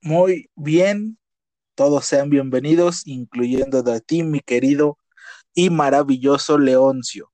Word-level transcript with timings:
Muy 0.00 0.48
bien, 0.54 1.18
todos 1.74 2.04
sean 2.06 2.30
bienvenidos, 2.30 3.04
incluyendo 3.04 3.78
a 3.78 4.00
ti, 4.00 4.22
mi 4.22 4.40
querido 4.40 4.96
y 5.54 5.70
maravilloso 5.70 6.56
Leoncio. 6.56 7.32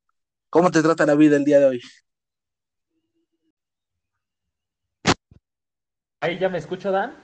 ¿Cómo 0.48 0.70
te 0.70 0.82
trata 0.82 1.04
la 1.04 1.14
vida 1.14 1.36
el 1.36 1.44
día 1.44 1.60
de 1.60 1.66
hoy? 1.66 1.82
Ahí 6.20 6.38
ya 6.38 6.48
me 6.48 6.56
escucho, 6.56 6.90
Dan. 6.90 7.14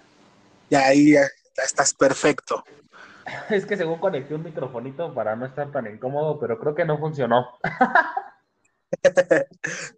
Ya 0.69 0.87
ahí 0.87 1.13
ya, 1.13 1.27
estás 1.65 1.95
perfecto. 1.95 2.63
Es 3.51 3.65
que 3.65 3.77
según 3.77 3.99
conecté 3.99 4.35
un 4.35 4.43
microfonito 4.43 5.15
para 5.15 5.37
no 5.37 5.47
estar 5.47 5.71
tan 5.71 5.87
incómodo, 5.87 6.39
pero 6.39 6.59
creo 6.59 6.75
que 6.75 6.85
no 6.85 6.99
funcionó. 6.99 7.47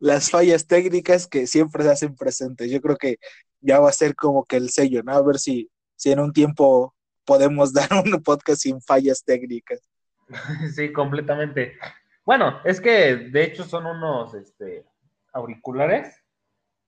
Las 0.00 0.30
fallas 0.30 0.66
técnicas 0.66 1.26
que 1.26 1.46
siempre 1.46 1.84
se 1.84 1.90
hacen 1.90 2.14
presentes. 2.14 2.70
Yo 2.70 2.80
creo 2.80 2.96
que 2.96 3.18
ya 3.60 3.80
va 3.80 3.88
a 3.88 3.92
ser 3.92 4.14
como 4.14 4.44
que 4.44 4.56
el 4.56 4.70
sello, 4.70 5.02
¿no? 5.02 5.12
A 5.12 5.22
ver 5.22 5.38
si, 5.38 5.70
si 5.96 6.12
en 6.12 6.20
un 6.20 6.32
tiempo 6.32 6.94
podemos 7.24 7.72
dar 7.72 7.88
un 8.04 8.22
podcast 8.22 8.62
sin 8.62 8.80
fallas 8.80 9.24
técnicas. 9.24 9.80
Sí, 10.74 10.92
completamente. 10.92 11.76
Bueno, 12.24 12.60
es 12.64 12.80
que 12.80 13.16
de 13.16 13.44
hecho 13.44 13.64
son 13.64 13.84
unos 13.84 14.32
este, 14.34 14.86
auriculares 15.32 16.22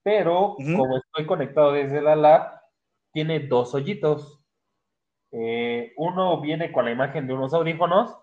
pero 0.04 0.56
como 0.58 0.98
estoy 0.98 1.24
conectado 1.24 1.72
desde 1.72 2.02
la 2.02 2.14
lab, 2.14 2.60
tiene 3.10 3.40
dos 3.40 3.74
hoyitos. 3.74 4.38
Eh, 5.32 5.94
uno 5.96 6.40
viene 6.42 6.70
con 6.70 6.84
la 6.84 6.92
imagen 6.92 7.26
de 7.26 7.32
unos 7.32 7.54
audífonos 7.54 8.14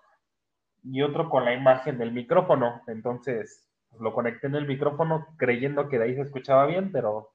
y 0.84 1.02
otro 1.02 1.28
con 1.28 1.44
la 1.44 1.56
imagen 1.56 1.98
del 1.98 2.12
micrófono. 2.12 2.84
Entonces 2.86 3.68
lo 4.00 4.14
conecté 4.14 4.48
en 4.48 4.56
el 4.56 4.68
micrófono 4.68 5.28
creyendo 5.38 5.90
que 5.90 5.98
de 5.98 6.06
ahí 6.06 6.16
se 6.16 6.22
escuchaba 6.22 6.66
bien, 6.66 6.92
pero 6.92 7.34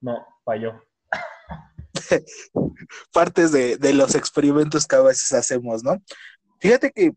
no, 0.00 0.26
falló. 0.44 0.82
Partes 3.12 3.52
de, 3.52 3.76
de 3.76 3.92
los 3.92 4.14
experimentos 4.14 4.86
que 4.86 4.96
a 4.96 5.02
veces 5.02 5.32
hacemos, 5.32 5.82
¿no? 5.82 6.02
Fíjate 6.60 6.90
que 6.90 7.12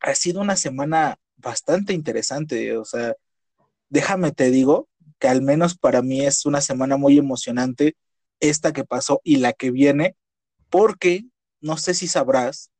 ha 0.00 0.14
sido 0.14 0.40
una 0.40 0.56
semana 0.56 1.18
bastante 1.36 1.92
interesante, 1.92 2.76
o 2.76 2.84
sea, 2.84 3.14
déjame 3.88 4.32
te 4.32 4.50
digo 4.50 4.88
que 5.18 5.28
al 5.28 5.42
menos 5.42 5.76
para 5.76 6.02
mí 6.02 6.20
es 6.22 6.46
una 6.46 6.60
semana 6.60 6.96
muy 6.96 7.18
emocionante 7.18 7.96
esta 8.40 8.72
que 8.72 8.84
pasó 8.84 9.20
y 9.24 9.36
la 9.36 9.52
que 9.52 9.70
viene, 9.70 10.16
porque 10.70 11.24
no 11.60 11.76
sé 11.76 11.94
si 11.94 12.08
sabrás, 12.08 12.70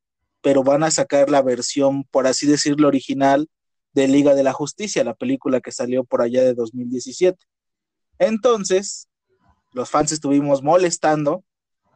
pero 0.43 0.63
van 0.63 0.83
a 0.83 0.91
sacar 0.91 1.31
la 1.31 1.43
versión, 1.43 2.05
por 2.05 2.27
así 2.27 2.47
decirlo, 2.47 2.89
original 2.89 3.49
de 3.95 4.09
Liga 4.09 4.35
de 4.35 4.43
la 4.43 4.53
Justicia, 4.53 5.05
la 5.05 5.15
película 5.15 5.61
que 5.61 5.73
salió 5.73 6.05
por 6.05 6.23
allá 6.23 6.43
de 6.43 6.55
2017. 6.55 7.39
Entonces, 8.19 9.09
los 9.73 9.91
fans 9.91 10.13
estuvimos 10.13 10.63
molestando 10.63 11.45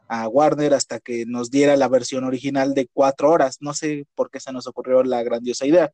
a 0.07 0.27
Warner 0.27 0.73
hasta 0.73 0.99
que 0.99 1.25
nos 1.25 1.51
diera 1.51 1.77
la 1.77 1.87
versión 1.87 2.23
original 2.23 2.73
de 2.73 2.89
cuatro 2.91 3.29
horas. 3.29 3.57
No 3.61 3.73
sé 3.73 4.07
por 4.15 4.31
qué 4.31 4.39
se 4.39 4.51
nos 4.51 4.65
ocurrió 4.67 5.03
la 5.03 5.23
grandiosa 5.23 5.65
idea. 5.65 5.91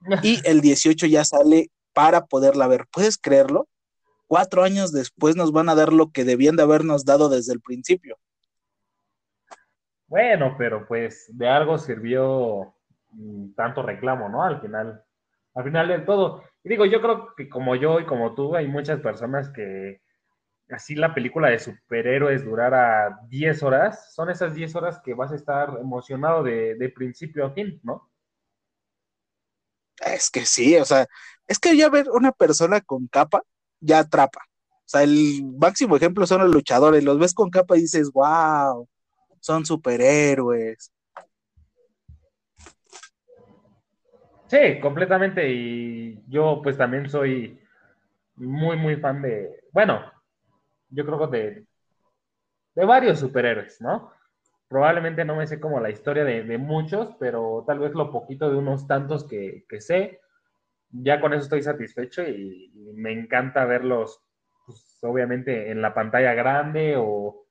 Y 0.22 0.40
el 0.48 0.60
18 0.60 1.06
ya 1.06 1.24
sale 1.24 1.70
para 1.92 2.26
poderla 2.26 2.68
ver. 2.68 2.86
¿Puedes 2.92 3.18
creerlo? 3.18 3.68
cuatro 4.28 4.62
años 4.62 4.92
después 4.92 5.34
nos 5.34 5.50
van 5.50 5.68
a 5.68 5.74
dar 5.74 5.92
lo 5.92 6.12
que 6.12 6.24
debían 6.24 6.54
de 6.54 6.62
habernos 6.62 7.04
dado 7.04 7.28
desde 7.28 7.52
el 7.52 7.60
principio. 7.60 8.16
Bueno, 10.06 10.54
pero 10.56 10.86
pues 10.86 11.26
de 11.36 11.48
algo 11.48 11.76
sirvió 11.78 12.74
mm, 13.10 13.54
tanto 13.54 13.82
reclamo, 13.82 14.28
¿no? 14.28 14.44
Al 14.44 14.60
final, 14.60 15.02
al 15.54 15.64
final 15.64 15.88
del 15.88 16.04
todo. 16.04 16.42
Digo, 16.62 16.84
yo 16.86 17.00
creo 17.00 17.34
que 17.36 17.48
como 17.48 17.74
yo 17.76 18.00
y 18.00 18.06
como 18.06 18.34
tú, 18.34 18.54
hay 18.56 18.68
muchas 18.68 19.00
personas 19.00 19.50
que 19.50 20.00
así 20.70 20.94
la 20.94 21.14
película 21.14 21.48
de 21.48 21.58
superhéroes 21.58 22.44
durara 22.44 23.20
10 23.28 23.62
horas, 23.62 24.14
son 24.14 24.30
esas 24.30 24.54
10 24.54 24.74
horas 24.76 25.00
que 25.02 25.14
vas 25.14 25.32
a 25.32 25.36
estar 25.36 25.70
emocionado 25.80 26.42
de, 26.42 26.74
de 26.74 26.88
principio 26.90 27.46
a 27.46 27.52
fin, 27.52 27.80
¿no? 27.82 28.10
Es 30.04 30.30
que 30.30 30.44
sí, 30.46 30.76
o 30.76 30.84
sea, 30.84 31.06
es 31.46 31.58
que 31.58 31.76
ya 31.76 31.88
ver 31.88 32.08
una 32.10 32.32
persona 32.32 32.80
con 32.80 33.08
capa 33.08 33.42
ya 33.80 34.00
atrapa. 34.00 34.40
O 34.88 34.90
sea, 34.90 35.02
el 35.02 35.44
máximo 35.58 35.96
ejemplo 35.96 36.26
son 36.26 36.42
los 36.42 36.50
luchadores. 36.50 37.04
Los 37.04 37.18
ves 37.18 37.34
con 37.34 37.50
capa 37.50 37.76
y 37.76 37.82
dices, 37.82 38.10
wow, 38.12 38.88
son 39.40 39.66
superhéroes. 39.66 40.92
Sí, 44.48 44.80
completamente. 44.80 45.48
Y 45.48 46.22
yo 46.28 46.60
pues 46.62 46.76
también 46.76 47.08
soy 47.08 47.60
muy, 48.36 48.76
muy 48.76 48.96
fan 48.96 49.22
de, 49.22 49.60
bueno, 49.72 50.00
yo 50.90 51.04
creo 51.06 51.30
que 51.30 51.36
de, 51.36 51.66
de 52.74 52.84
varios 52.84 53.20
superhéroes, 53.20 53.80
¿no? 53.80 54.12
Probablemente 54.68 55.24
no 55.24 55.36
me 55.36 55.46
sé 55.46 55.60
como 55.60 55.80
la 55.80 55.90
historia 55.90 56.24
de, 56.24 56.58
muchos, 56.58 57.14
pero 57.18 57.64
tal 57.66 57.78
vez 57.78 57.94
lo 57.94 58.10
poquito 58.10 58.50
de 58.50 58.56
unos 58.56 58.86
tantos 58.86 59.26
que, 59.26 59.64
que 59.68 59.80
sé 59.80 60.20
ya 60.90 61.20
con 61.20 61.32
eso 61.32 61.42
estoy 61.42 61.62
satisfecho 61.62 62.22
y, 62.22 62.72
me 62.94 63.12
encanta 63.12 63.64
verlos, 63.64 64.20
pues, 64.66 64.98
obviamente, 65.02 65.70
en 65.70 65.82
la 65.82 65.94
pantalla 65.94 66.34
grande 66.34 66.94
o, 66.96 67.44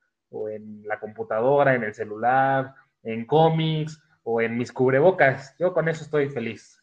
en 0.51 0.85
la 0.85 0.99
computadora, 0.99 1.73
en 1.75 1.83
el 1.83 1.93
celular, 1.93 2.73
en 3.03 3.25
cómics 3.25 4.01
o 4.23 4.41
en 4.41 4.57
mis 4.57 4.73
cubrebocas. 4.73 5.55
Yo 5.57 5.73
con 5.73 5.87
eso 5.87 6.03
estoy 6.03 6.29
feliz. 6.29 6.76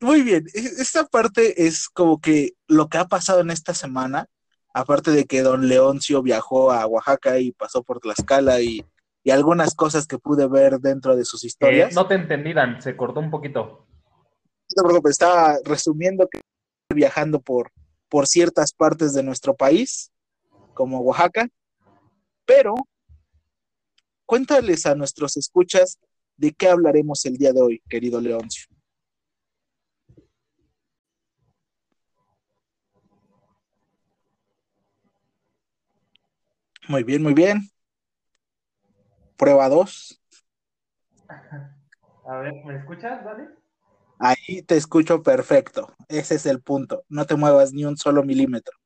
Muy 0.00 0.22
bien, 0.22 0.46
e, 0.54 0.58
esta 0.58 1.04
parte 1.06 1.66
es 1.66 1.88
como 1.88 2.20
que 2.20 2.52
lo 2.66 2.88
que 2.88 2.98
ha 2.98 3.06
pasado 3.06 3.40
en 3.40 3.50
esta 3.50 3.74
semana, 3.74 4.26
aparte 4.74 5.10
de 5.10 5.24
que 5.24 5.42
don 5.42 5.68
Leoncio 5.68 6.22
viajó 6.22 6.72
a 6.72 6.86
Oaxaca 6.86 7.38
y 7.38 7.52
pasó 7.52 7.82
por 7.82 8.00
Tlaxcala 8.00 8.60
y, 8.60 8.84
y 9.22 9.30
algunas 9.30 9.74
cosas 9.74 10.06
que 10.06 10.18
pude 10.18 10.46
ver 10.48 10.78
dentro 10.80 11.16
de 11.16 11.24
sus 11.24 11.44
historias. 11.44 11.92
Eh, 11.92 11.94
no 11.94 12.06
te 12.06 12.14
entendí, 12.14 12.52
Dan, 12.52 12.80
se 12.82 12.96
cortó 12.96 13.20
un 13.20 13.30
poquito 13.30 13.86
estaba 15.08 15.58
resumiendo 15.64 16.28
que 16.28 16.40
viajando 16.94 17.40
por, 17.40 17.72
por 18.08 18.26
ciertas 18.26 18.72
partes 18.72 19.12
de 19.12 19.22
nuestro 19.22 19.54
país, 19.54 20.12
como 20.74 21.00
Oaxaca, 21.00 21.48
pero 22.44 22.74
cuéntales 24.24 24.86
a 24.86 24.94
nuestros 24.94 25.36
escuchas 25.36 25.98
de 26.36 26.52
qué 26.52 26.68
hablaremos 26.68 27.24
el 27.26 27.36
día 27.36 27.52
de 27.52 27.62
hoy, 27.62 27.82
querido 27.88 28.20
Leoncio. 28.20 28.66
Muy 36.88 37.02
bien, 37.02 37.22
muy 37.22 37.34
bien. 37.34 37.62
Prueba 39.36 39.68
2. 39.68 40.22
A 42.24 42.38
ver, 42.38 42.52
¿me 42.64 42.76
escuchas, 42.76 43.24
Dale? 43.24 43.48
Ahí 44.18 44.62
te 44.62 44.76
escucho 44.76 45.22
perfecto. 45.22 45.94
Ese 46.08 46.36
es 46.36 46.46
el 46.46 46.62
punto. 46.62 47.04
No 47.08 47.26
te 47.26 47.36
muevas 47.36 47.72
ni 47.72 47.84
un 47.84 47.96
solo 47.96 48.22
milímetro. 48.22 48.76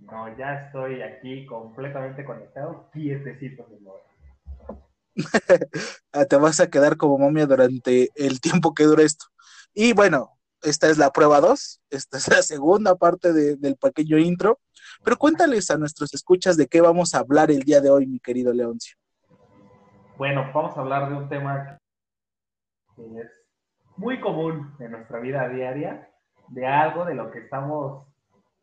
No, 0.00 0.36
ya 0.38 0.66
estoy 0.66 1.02
aquí 1.02 1.44
completamente 1.44 2.24
conectado, 2.24 2.88
quietecito, 2.92 3.66
ah, 3.68 4.07
te 6.28 6.36
vas 6.36 6.60
a 6.60 6.68
quedar 6.68 6.96
como 6.96 7.18
momia 7.18 7.46
durante 7.46 8.10
el 8.14 8.40
tiempo 8.40 8.74
que 8.74 8.84
dure 8.84 9.04
esto. 9.04 9.26
Y 9.74 9.92
bueno, 9.92 10.38
esta 10.62 10.88
es 10.88 10.98
la 10.98 11.10
prueba 11.10 11.40
2, 11.40 11.82
esta 11.90 12.18
es 12.18 12.28
la 12.28 12.42
segunda 12.42 12.96
parte 12.96 13.32
del 13.32 13.76
pequeño 13.76 14.18
intro, 14.18 14.60
pero 15.04 15.16
cuéntales 15.16 15.70
a 15.70 15.76
nuestros 15.76 16.14
escuchas 16.14 16.56
de 16.56 16.66
qué 16.66 16.80
vamos 16.80 17.14
a 17.14 17.18
hablar 17.18 17.50
el 17.50 17.60
día 17.60 17.80
de 17.80 17.90
hoy, 17.90 18.06
mi 18.06 18.18
querido 18.18 18.52
Leoncio. 18.52 18.96
Bueno, 20.16 20.50
vamos 20.52 20.76
a 20.76 20.80
hablar 20.80 21.08
de 21.10 21.16
un 21.16 21.28
tema 21.28 21.78
que 22.96 23.02
es 23.20 23.30
muy 23.96 24.20
común 24.20 24.74
en 24.80 24.92
nuestra 24.92 25.20
vida 25.20 25.48
diaria, 25.48 26.10
de 26.48 26.66
algo 26.66 27.04
de 27.04 27.14
lo 27.14 27.30
que 27.30 27.40
estamos 27.40 28.06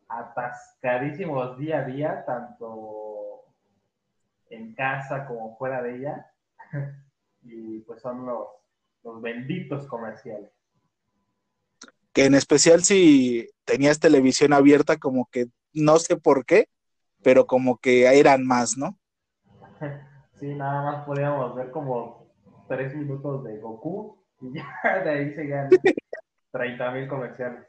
atascadísimos 0.08 1.58
día 1.58 1.78
a 1.78 1.84
día, 1.84 2.24
tanto 2.26 3.44
en 4.50 4.74
casa 4.74 5.26
como 5.26 5.56
fuera 5.56 5.82
de 5.82 5.96
ella, 5.96 6.30
y 7.42 7.80
pues 7.80 8.00
son 8.02 8.26
los, 8.26 8.48
los 9.02 9.22
benditos 9.22 9.86
comerciales. 9.86 10.50
Que 12.12 12.24
en 12.24 12.34
especial 12.34 12.82
si 12.82 13.48
tenías 13.64 14.00
televisión 14.00 14.52
abierta, 14.52 14.96
como 14.96 15.28
que 15.30 15.46
no 15.72 15.98
sé 15.98 16.16
por 16.16 16.46
qué, 16.46 16.68
pero 17.22 17.46
como 17.46 17.78
que 17.78 18.06
eran 18.18 18.46
más, 18.46 18.76
¿no? 18.76 18.98
Sí, 20.38 20.54
nada 20.54 20.82
más 20.82 21.06
podíamos 21.06 21.54
ver 21.54 21.70
como 21.70 22.30
tres 22.68 22.94
minutos 22.94 23.42
de 23.44 23.58
Goku 23.58 24.22
y 24.42 24.52
ya 24.52 24.66
de 25.04 25.10
ahí 25.10 25.34
se 25.34 25.48
30 26.52 26.90
mil 26.90 27.08
comerciales. 27.08 27.64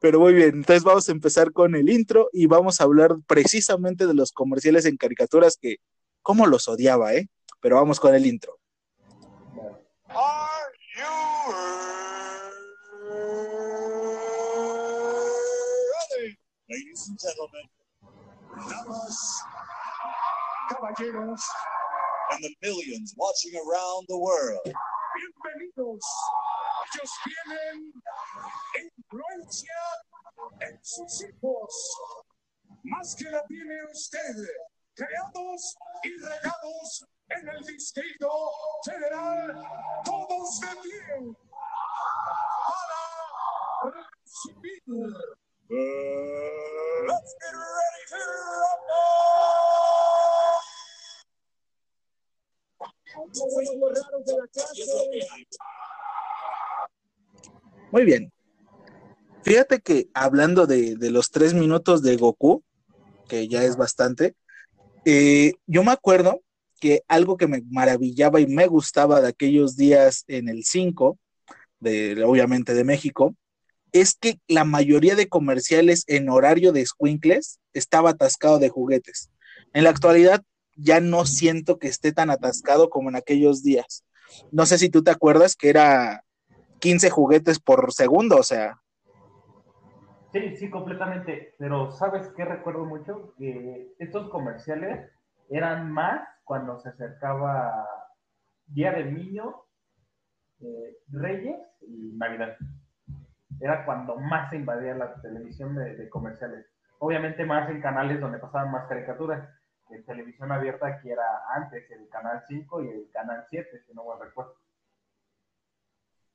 Pero 0.00 0.20
muy 0.20 0.34
bien, 0.34 0.50
entonces 0.56 0.84
vamos 0.84 1.08
a 1.08 1.12
empezar 1.12 1.50
con 1.52 1.74
el 1.74 1.88
intro 1.88 2.28
y 2.30 2.46
vamos 2.46 2.78
a 2.78 2.84
hablar 2.84 3.16
precisamente 3.26 4.06
de 4.06 4.12
los 4.12 4.32
comerciales 4.32 4.84
en 4.84 4.98
caricaturas 4.98 5.56
que, 5.58 5.76
cómo 6.20 6.46
los 6.46 6.68
odiaba, 6.68 7.14
¿eh? 7.14 7.28
Pero 7.64 7.76
vamos 7.76 7.98
con 7.98 8.14
el 8.14 8.26
intro. 8.26 8.60
damas, 18.68 19.42
caballeros, 20.68 21.42
and 22.32 22.44
the 22.44 22.54
millions 22.60 23.14
watching 23.16 23.54
around 23.56 24.04
the 24.08 24.18
world. 24.18 24.60
Bienvenidos. 25.16 26.04
Ellos 26.92 27.12
tienen 27.24 27.92
influencia 28.76 29.80
en 30.60 30.78
sus 30.82 31.24
hijos. 31.24 31.96
Más 32.82 33.16
que 33.16 33.30
la 33.30 33.42
tiene 33.46 33.84
usted. 33.90 34.36
Creados 34.94 35.76
y 36.04 36.10
regados 36.22 37.04
en 37.28 37.48
el 37.48 37.64
Distrito 37.64 38.28
Federal. 38.84 39.62
Todos 40.04 40.60
de 40.60 40.68
pie. 40.82 41.34
Para 43.82 43.92
recibir. 43.92 44.82
Uh, 45.70 45.76
let's 47.06 47.34
get 47.40 47.54
Muy 57.90 58.04
bien. 58.04 58.32
Fíjate 59.42 59.80
que 59.80 60.08
hablando 60.14 60.66
de, 60.66 60.96
los 61.10 61.30
tres 61.30 61.54
minutos 61.54 62.02
de 62.02 62.16
Goku, 62.16 62.64
que 63.28 63.46
ya 63.48 63.62
es 63.62 63.76
bastante, 63.76 64.34
eh, 65.04 65.54
yo 65.66 65.84
me 65.84 65.92
acuerdo 65.92 66.40
que 66.80 67.02
algo 67.08 67.36
que 67.36 67.46
me 67.46 67.62
maravillaba 67.70 68.40
y 68.40 68.46
me 68.46 68.66
gustaba 68.66 69.20
de 69.20 69.28
aquellos 69.28 69.76
días 69.76 70.24
en 70.28 70.48
el 70.48 70.64
5, 70.64 71.18
de, 71.80 72.22
obviamente 72.24 72.74
de 72.74 72.84
México, 72.84 73.34
es 73.92 74.14
que 74.14 74.38
la 74.48 74.64
mayoría 74.64 75.14
de 75.14 75.28
comerciales 75.28 76.04
en 76.08 76.28
horario 76.28 76.72
de 76.72 76.84
squinkles 76.84 77.60
estaba 77.72 78.10
atascado 78.10 78.58
de 78.58 78.68
juguetes. 78.68 79.30
En 79.72 79.84
la 79.84 79.90
actualidad 79.90 80.42
ya 80.76 81.00
no 81.00 81.24
siento 81.26 81.78
que 81.78 81.88
esté 81.88 82.12
tan 82.12 82.30
atascado 82.30 82.90
como 82.90 83.08
en 83.08 83.16
aquellos 83.16 83.62
días. 83.62 84.04
No 84.50 84.66
sé 84.66 84.78
si 84.78 84.88
tú 84.88 85.02
te 85.02 85.10
acuerdas 85.10 85.54
que 85.54 85.68
era 85.68 86.24
15 86.80 87.10
juguetes 87.10 87.60
por 87.60 87.92
segundo, 87.92 88.36
o 88.36 88.42
sea. 88.42 88.80
Sí, 90.34 90.56
sí, 90.56 90.68
completamente. 90.68 91.54
Pero 91.60 91.92
¿sabes 91.92 92.28
qué 92.36 92.44
recuerdo 92.44 92.84
mucho? 92.84 93.32
Que 93.38 93.94
estos 94.00 94.28
comerciales 94.30 95.08
eran 95.48 95.92
más 95.92 96.28
cuando 96.42 96.76
se 96.80 96.88
acercaba 96.88 97.86
Día 98.66 98.90
del 98.90 99.14
Niño, 99.14 99.54
eh, 100.58 100.96
Reyes 101.12 101.60
y 101.82 102.16
Navidad. 102.16 102.56
Era 103.60 103.84
cuando 103.84 104.16
más 104.16 104.50
se 104.50 104.56
invadía 104.56 104.96
la 104.96 105.14
televisión 105.22 105.76
de 105.76 106.08
comerciales. 106.08 106.66
Obviamente 106.98 107.44
más 107.44 107.70
en 107.70 107.80
canales 107.80 108.20
donde 108.20 108.40
pasaban 108.40 108.72
más 108.72 108.88
caricaturas 108.88 109.48
en 109.90 110.04
televisión 110.04 110.50
abierta 110.50 111.00
que 111.00 111.12
era 111.12 111.44
antes, 111.54 111.88
el 111.92 112.08
canal 112.08 112.42
5 112.48 112.82
y 112.82 112.88
el 112.88 113.08
canal 113.12 113.44
7, 113.48 113.84
si 113.86 113.94
no 113.94 114.02
me 114.04 114.24
recuerdo. 114.24 114.56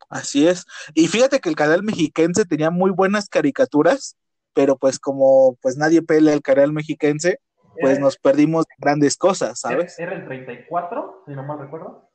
Así 0.10 0.48
es. 0.48 0.66
Y 0.94 1.08
fíjate 1.08 1.40
que 1.40 1.50
el 1.50 1.56
canal 1.56 1.84
mexiquense 1.84 2.46
tenía 2.46 2.72
muy 2.72 2.92
buenas 2.92 3.30
caricaturas, 3.30 4.16
pero 4.54 4.76
pues 4.78 5.00
como 5.00 5.56
pues 5.62 5.78
nadie 5.78 6.02
pelea 6.02 6.34
el 6.34 6.42
canal 6.42 6.74
mexiquense, 6.74 7.40
pues 7.80 8.00
nos 8.00 8.18
perdimos 8.18 8.66
grandes 8.78 9.16
cosas, 9.16 9.60
¿sabes? 9.62 9.98
Era 10.00 10.14
el 10.14 10.26
34, 10.26 11.24
si 11.28 11.34
no 11.34 11.44
mal 11.44 11.60
recuerdo. 11.60 12.10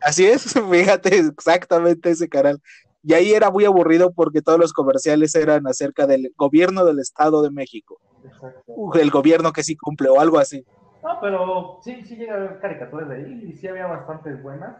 Así 0.00 0.26
es, 0.26 0.52
fíjate 0.70 1.18
exactamente 1.18 2.10
ese 2.10 2.28
canal. 2.28 2.60
Y 3.02 3.14
ahí 3.14 3.32
era 3.32 3.50
muy 3.50 3.64
aburrido 3.64 4.12
porque 4.12 4.42
todos 4.42 4.58
los 4.58 4.72
comerciales 4.72 5.34
eran 5.34 5.66
acerca 5.66 6.06
del 6.06 6.32
gobierno 6.36 6.84
del 6.84 6.98
Estado 6.98 7.42
de 7.42 7.50
México. 7.50 8.00
Exacto. 8.24 8.94
El 8.94 9.10
gobierno 9.10 9.52
que 9.52 9.62
sí 9.62 9.76
cumple 9.76 10.08
o 10.08 10.20
algo 10.20 10.38
así. 10.38 10.64
No, 11.02 11.18
pero 11.20 11.80
sí, 11.82 12.02
sí 12.02 12.16
llega 12.16 12.32
a 12.32 12.36
haber 12.36 12.60
caricaturas 12.60 13.08
de 13.10 13.16
ahí 13.16 13.44
y 13.46 13.52
sí 13.52 13.68
había 13.68 13.86
bastantes 13.86 14.42
buenas. 14.42 14.74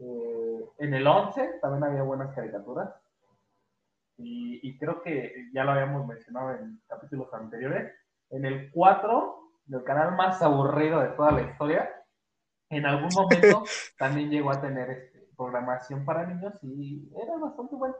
Eh, 0.00 0.68
en 0.78 0.94
el 0.94 1.06
11 1.06 1.58
también 1.60 1.84
había 1.84 2.02
buenas 2.02 2.34
caricaturas. 2.34 2.90
Y, 4.22 4.78
creo 4.78 5.02
que 5.02 5.48
ya 5.54 5.64
lo 5.64 5.72
habíamos 5.72 6.06
mencionado 6.06 6.52
en 6.52 6.82
capítulos 6.86 7.32
anteriores. 7.32 7.94
En 8.28 8.44
el 8.44 8.70
4, 8.70 9.40
del 9.64 9.82
canal 9.82 10.14
más 10.14 10.42
aburrido 10.42 11.00
de 11.00 11.08
toda 11.08 11.32
la 11.32 11.42
historia, 11.42 11.90
en 12.68 12.84
algún 12.84 13.08
momento 13.14 13.64
también 13.98 14.30
llegó 14.30 14.50
a 14.50 14.60
tener 14.60 14.90
este, 14.90 15.26
programación 15.36 16.04
para 16.04 16.26
niños 16.26 16.52
y 16.62 17.10
era 17.16 17.38
bastante 17.38 17.74
bueno 17.76 17.96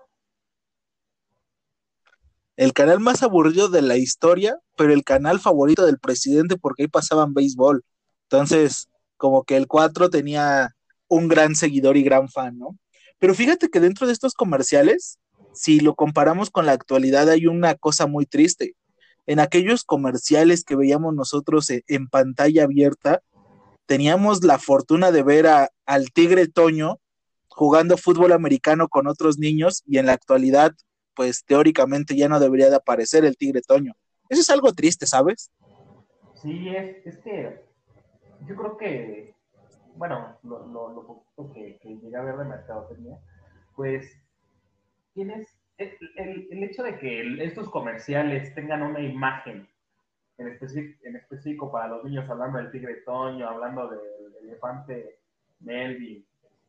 el 2.60 2.74
canal 2.74 3.00
más 3.00 3.22
aburrido 3.22 3.70
de 3.70 3.80
la 3.80 3.96
historia, 3.96 4.58
pero 4.76 4.92
el 4.92 5.02
canal 5.02 5.40
favorito 5.40 5.86
del 5.86 5.98
presidente 5.98 6.58
porque 6.58 6.82
ahí 6.82 6.88
pasaban 6.88 7.32
béisbol. 7.32 7.82
Entonces, 8.24 8.90
como 9.16 9.44
que 9.44 9.56
el 9.56 9.66
4 9.66 10.10
tenía 10.10 10.76
un 11.10 11.28
gran 11.28 11.54
seguidor 11.54 11.98
y 11.98 12.02
gran 12.02 12.30
fan, 12.30 12.58
¿no? 12.58 12.78
Pero 13.18 13.34
fíjate 13.34 13.68
que 13.68 13.80
dentro 13.80 14.06
de 14.06 14.14
estos 14.14 14.32
comerciales, 14.32 15.18
si 15.52 15.80
lo 15.80 15.94
comparamos 15.94 16.48
con 16.50 16.64
la 16.64 16.72
actualidad, 16.72 17.28
hay 17.28 17.46
una 17.46 17.74
cosa 17.74 18.06
muy 18.06 18.24
triste. 18.24 18.74
En 19.26 19.40
aquellos 19.40 19.84
comerciales 19.84 20.64
que 20.64 20.76
veíamos 20.76 21.14
nosotros 21.14 21.68
e, 21.68 21.84
en, 21.86 22.08
pantalla 22.08 22.64
abierta, 22.64 23.20
teníamos 23.84 24.42
la 24.42 24.58
fortuna 24.58 25.10
de 25.10 25.22
ver 25.22 25.46
a, 25.46 25.68
al 25.84 26.10
Tigre 26.12 26.46
Toño 26.46 26.98
jugando 27.48 27.98
fútbol 27.98 28.32
americano 28.32 28.88
con 28.88 29.06
otros 29.06 29.36
niños 29.38 29.82
y 29.84 29.98
en 29.98 30.06
la 30.06 30.12
actualidad 30.12 30.72
pues 31.14 31.44
teóricamente 31.44 32.16
ya 32.16 32.28
no 32.28 32.40
debería 32.40 32.70
de 32.70 32.76
aparecer 32.76 33.26
el 33.26 33.36
tigre 33.36 33.60
Toño. 33.60 33.92
Eso 34.30 34.40
es 34.40 34.48
algo 34.48 34.72
triste, 34.72 35.06
¿sabes? 35.06 35.50
Sí, 36.40 36.68
es, 36.68 37.04
es 37.04 37.18
que 37.18 37.60
yo 38.48 38.56
creo 38.56 38.76
que, 38.78 39.34
bueno, 39.96 40.38
lo, 40.42 40.66
lo, 40.66 41.06
poquito 41.06 41.52
que, 41.52 41.78
que, 41.78 41.96
llegué 41.98 42.16
a 42.16 42.22
ver 42.22 42.36
de 42.36 42.44
mercadotecnia, 42.44 43.18
pues 43.74 44.20
tienes 45.14 45.48
el, 45.78 46.48
el, 46.50 46.62
hecho 46.62 46.82
de 46.82 46.98
que 46.98 47.42
estos 47.42 47.68
comerciales 47.70 48.54
tengan 48.54 48.82
una 48.82 49.00
imagen 49.00 49.68
en 50.38 51.16
específico, 51.16 51.70
para 51.70 51.88
los 51.88 52.04
niños, 52.04 52.28
hablando 52.28 52.58
del 52.58 52.70
tigre 52.70 53.02
Toño, 53.04 53.48
hablando 53.48 53.88
del 53.88 54.34
elefante 54.42 55.18
Melvin, 55.60 56.24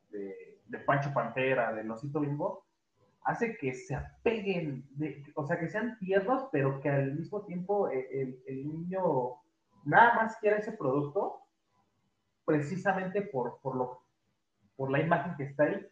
de, 0.10 0.60
de 0.66 0.78
Pancho 0.80 1.14
Pantera, 1.14 1.74
del 1.74 1.90
osito 1.90 2.20
bimbo, 2.20 2.66
hace 3.24 3.56
que 3.58 3.74
se 3.74 3.96
apeguen, 3.96 4.84
o 5.36 5.46
sea, 5.46 5.60
que 5.60 5.70
sean 5.70 5.98
tiernos, 6.00 6.48
pero 6.52 6.80
que 6.82 6.90
al 6.90 7.14
mismo 7.14 7.44
tiempo 7.46 7.90
eh, 7.90 8.40
el, 8.48 8.68
niño 8.68 9.36
nada 9.86 10.16
más 10.16 10.38
quiera 10.38 10.58
ese 10.58 10.74
producto, 10.74 11.42
precisamente 12.46 13.22
por, 13.22 13.60
por, 13.62 13.76
lo, 13.76 14.04
por 14.76 14.92
la 14.92 15.00
imagen 15.00 15.36
que 15.36 15.44
está 15.44 15.64
ahí. 15.64 15.88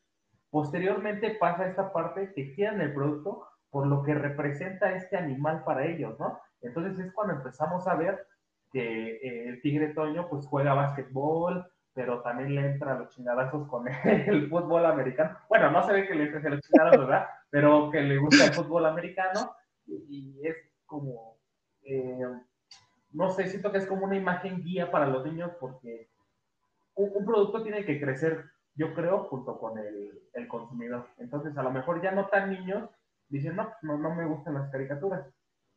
Posteriormente 0.49 1.31
pasa 1.31 1.67
esta 1.67 1.93
parte 1.93 2.33
que 2.33 2.53
quieran 2.53 2.81
el 2.81 2.93
producto 2.93 3.45
por 3.69 3.85
lo 3.85 4.03
que 4.03 4.15
representa 4.15 4.95
este 4.95 5.15
animal 5.17 5.63
para 5.63 5.85
ellos, 5.85 6.19
¿no? 6.19 6.39
Entonces 6.61 6.99
es 6.99 7.13
cuando 7.13 7.35
empezamos 7.35 7.87
a 7.87 7.95
ver 7.95 8.25
que 8.71 9.15
eh, 9.17 9.49
el 9.49 9.61
tigre 9.61 9.93
Toño 9.93 10.27
pues 10.29 10.45
juega 10.47 10.73
básquetbol, 10.73 11.71
pero 11.93 12.21
también 12.21 12.55
le 12.55 12.65
entra 12.65 12.97
los 12.97 13.09
chingadazos 13.09 13.67
con 13.67 13.87
el 14.05 14.49
fútbol 14.49 14.85
americano. 14.85 15.37
Bueno, 15.47 15.71
no 15.71 15.83
se 15.83 15.93
ve 15.93 16.07
que 16.07 16.15
le 16.15 16.25
entre 16.25 16.49
los 16.49 16.61
chingadazos, 16.61 17.07
¿verdad? 17.07 17.27
Pero 17.49 17.89
que 17.91 18.01
le 18.01 18.17
gusta 18.17 18.45
el 18.45 18.53
fútbol 18.53 18.85
americano 18.85 19.55
y 19.85 20.39
es 20.43 20.55
como, 20.85 21.37
eh, 21.83 22.19
no 23.11 23.29
sé, 23.29 23.47
siento 23.47 23.71
que 23.71 23.79
es 23.79 23.87
como 23.87 24.05
una 24.05 24.15
imagen 24.15 24.61
guía 24.61 24.91
para 24.91 25.07
los 25.07 25.25
niños 25.25 25.51
porque 25.59 26.09
un, 26.95 27.25
producto 27.25 27.63
tiene 27.63 27.85
que 27.85 27.99
crecer, 27.99 28.45
yo 28.75 28.93
creo, 28.93 29.25
junto 29.25 29.57
con 29.59 29.77
el, 29.77 30.21
el, 30.33 30.47
consumidor. 30.47 31.07
Entonces, 31.17 31.57
a 31.57 31.63
lo 31.63 31.71
mejor 31.71 32.01
ya 32.01 32.11
no 32.11 32.27
tan 32.27 32.49
niños 32.49 32.89
dicen, 33.27 33.55
no, 33.55 33.71
no, 33.81 33.97
no 33.97 34.15
me 34.15 34.25
gustan 34.25 34.55
las 34.55 34.69
caricaturas. 34.71 35.25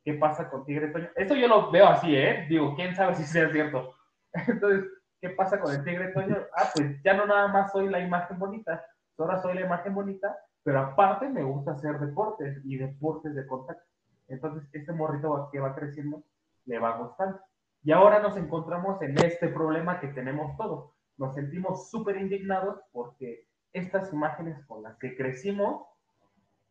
¿Qué 0.05 0.15
pasa 0.15 0.51
con 0.51 0.65
Tigre 0.65 0.89
Toño? 0.89 1.09
Eso 1.15 1.35
yo 1.37 1.47
lo 1.47 1.71
veo 1.71 1.87
así, 1.87 2.17
¿eh? 2.17 2.47
Digo, 2.49 2.75
quién 2.75 2.95
sabe 2.95 3.15
si 3.15 3.25
sea 3.25 3.51
cierto. 3.51 3.95
Entonces, 4.49 4.91
¿Qué 5.23 5.31
pasa 5.31 5.61
con 5.61 5.73
el 5.73 5.85
tigre 5.85 6.09
Toño? 6.09 6.37
Ah, 6.57 6.69
pues 6.75 7.01
ya 7.05 7.15
no 7.15 7.27
nada 7.27 7.47
más 7.47 7.71
soy 7.71 7.89
la 7.89 8.01
imagen 8.01 8.41
bonita, 8.41 8.85
ahora 9.17 9.41
soy 9.41 9.55
la 9.55 9.61
imagen 9.61 9.95
bonita, 9.95 10.37
pero 10.65 10.81
aparte 10.81 11.29
me 11.29 11.45
gusta 11.45 11.71
hacer 11.71 12.01
deportes 12.01 12.61
y 12.65 12.77
deportes 12.77 13.33
de 13.37 13.47
contacto. 13.47 13.85
Entonces, 14.27 14.69
este 14.73 14.93
morrito 14.93 15.49
que 15.53 15.61
va 15.61 15.77
creciendo 15.77 16.25
le 16.65 16.81
va 16.81 16.97
gustando. 16.97 17.41
Y 17.85 17.93
ahora 17.93 18.19
nos 18.19 18.37
encontramos 18.37 19.01
en 19.01 19.17
este 19.25 19.47
problema 19.47 20.01
que 20.01 20.09
tenemos 20.09 20.57
todos. 20.57 20.92
Nos 21.17 21.35
sentimos 21.35 21.91
súper 21.91 22.17
indignados 22.17 22.81
porque 22.93 23.47
estas 23.73 24.13
imágenes 24.13 24.65
con 24.67 24.83
las 24.83 24.97
que 24.99 25.17
crecimos 25.17 25.87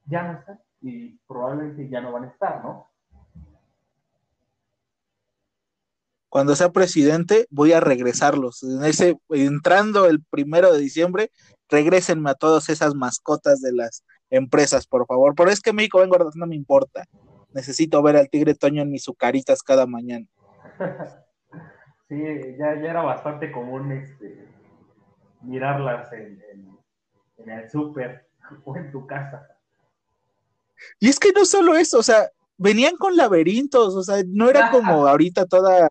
ya 0.05 0.23
no 0.23 0.39
están 0.39 0.59
y 0.81 1.17
probablemente 1.27 1.87
ya 1.89 2.01
no 2.01 2.11
van 2.11 2.25
a 2.25 2.27
estar, 2.27 2.63
¿no? 2.63 2.91
cuando 6.31 6.55
sea 6.55 6.71
presidente, 6.71 7.45
voy 7.49 7.73
a 7.73 7.81
regresarlos. 7.81 8.63
En 8.63 8.85
ese, 8.85 9.17
entrando 9.31 10.05
el 10.05 10.23
primero 10.23 10.71
de 10.71 10.79
diciembre, 10.79 11.29
regrésenme 11.67 12.29
a 12.29 12.35
todas 12.35 12.69
esas 12.69 12.95
mascotas 12.95 13.59
de 13.59 13.73
las 13.73 14.05
empresas, 14.29 14.87
por 14.87 15.05
favor. 15.07 15.33
Pero 15.35 15.49
es 15.51 15.59
que 15.59 15.73
México 15.73 15.99
vengo 15.99 16.15
no 16.35 16.47
me 16.47 16.55
importa. 16.55 17.03
Necesito 17.53 18.01
ver 18.01 18.15
al 18.15 18.29
tigre 18.29 18.55
Toño 18.55 18.81
en 18.81 18.91
mis 18.91 19.03
sucaritas 19.03 19.61
cada 19.61 19.85
mañana. 19.85 20.25
sí, 22.11 22.21
ya, 22.59 22.75
ya 22.75 22.89
era 22.89 23.01
bastante 23.03 23.53
común 23.53 23.93
este, 23.93 24.45
mirarlas 25.43 26.11
en, 26.11 26.43
en, 26.51 26.77
en 27.37 27.49
el 27.49 27.69
súper 27.69 28.27
o 28.65 28.75
en 28.75 28.91
tu 28.91 29.07
casa. 29.07 29.47
Y 30.99 31.07
es 31.07 31.19
que 31.19 31.31
no 31.31 31.45
solo 31.45 31.75
eso, 31.75 31.99
o 31.99 32.03
sea, 32.03 32.29
venían 32.57 32.97
con 32.97 33.15
laberintos, 33.15 33.95
o 33.95 34.03
sea, 34.03 34.23
no 34.27 34.49
era 34.49 34.71
como 34.71 35.07
ahorita 35.07 35.45
toda 35.45 35.87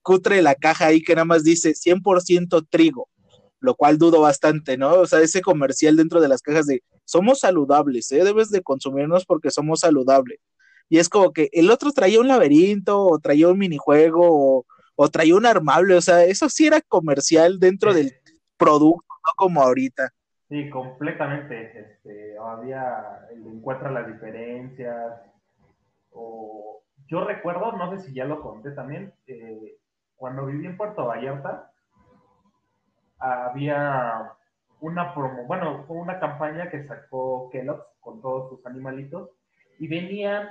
cutre 0.00 0.40
la 0.40 0.54
caja 0.54 0.86
ahí 0.86 1.02
que 1.02 1.14
nada 1.14 1.26
más 1.26 1.44
dice 1.44 1.74
100% 1.74 2.66
trigo, 2.70 3.08
lo 3.60 3.74
cual 3.74 3.98
dudo 3.98 4.22
bastante, 4.22 4.78
¿no? 4.78 4.94
O 4.94 5.06
sea, 5.06 5.20
ese 5.20 5.42
comercial 5.42 5.96
dentro 5.96 6.20
de 6.20 6.28
las 6.28 6.40
cajas 6.40 6.66
de 6.66 6.82
somos 7.04 7.40
saludables, 7.40 8.10
¿eh? 8.12 8.24
Debes 8.24 8.50
de 8.50 8.62
consumirnos 8.62 9.26
porque 9.26 9.50
somos 9.50 9.80
saludables. 9.80 10.38
Y 10.88 10.98
es 10.98 11.10
como 11.10 11.32
que 11.32 11.50
el 11.52 11.70
otro 11.70 11.92
traía 11.92 12.20
un 12.20 12.28
laberinto, 12.28 13.04
o 13.04 13.18
traía 13.18 13.48
un 13.48 13.58
minijuego, 13.58 14.22
o, 14.22 14.66
o 15.00 15.08
traía 15.08 15.36
un 15.36 15.46
armable, 15.46 15.94
o 15.94 16.00
sea, 16.00 16.24
eso 16.24 16.48
sí 16.48 16.66
era 16.66 16.80
comercial 16.80 17.60
dentro 17.60 17.94
del 17.94 18.14
producto, 18.56 19.06
no 19.06 19.32
como 19.36 19.62
ahorita. 19.62 20.10
Sí, 20.48 20.68
completamente. 20.70 21.78
Este, 21.78 22.36
había, 22.36 23.28
encuentra 23.30 23.92
las 23.92 24.08
diferencias. 24.08 25.20
O, 26.10 26.82
yo 27.06 27.24
recuerdo, 27.24 27.70
no 27.72 27.96
sé 27.96 28.08
si 28.08 28.12
ya 28.12 28.24
lo 28.24 28.42
conté 28.42 28.72
también, 28.72 29.14
eh, 29.28 29.78
cuando 30.16 30.46
viví 30.46 30.66
en 30.66 30.76
Puerto 30.76 31.06
Vallarta, 31.06 31.70
había 33.20 34.32
una 34.80 35.14
promo, 35.14 35.44
bueno, 35.44 35.84
fue 35.86 35.96
una 35.96 36.18
campaña 36.18 36.70
que 36.70 36.84
sacó 36.88 37.50
Kellogg's 37.52 37.86
con 38.00 38.20
todos 38.20 38.50
sus 38.50 38.66
animalitos 38.66 39.30
y 39.78 39.86
venían 39.86 40.48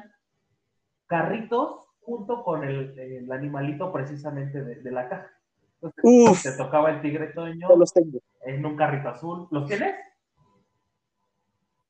carritos 1.08 1.87
junto 2.08 2.42
con 2.42 2.64
el, 2.64 2.98
el 2.98 3.30
animalito 3.30 3.92
precisamente 3.92 4.64
de, 4.64 4.76
de 4.76 4.92
la 4.92 5.10
caja. 5.10 5.30
Entonces, 5.76 6.00
Uf. 6.04 6.42
te 6.44 6.52
tocaba 6.54 6.90
el 6.90 7.02
tigre 7.02 7.28
toño 7.28 7.68
No 7.68 7.76
los 7.76 7.92
tengo. 7.94 8.20
en 8.46 8.66
un 8.66 8.78
carrito 8.78 9.10
azul. 9.10 9.48
¿Los 9.52 9.68
tienes? 9.68 9.94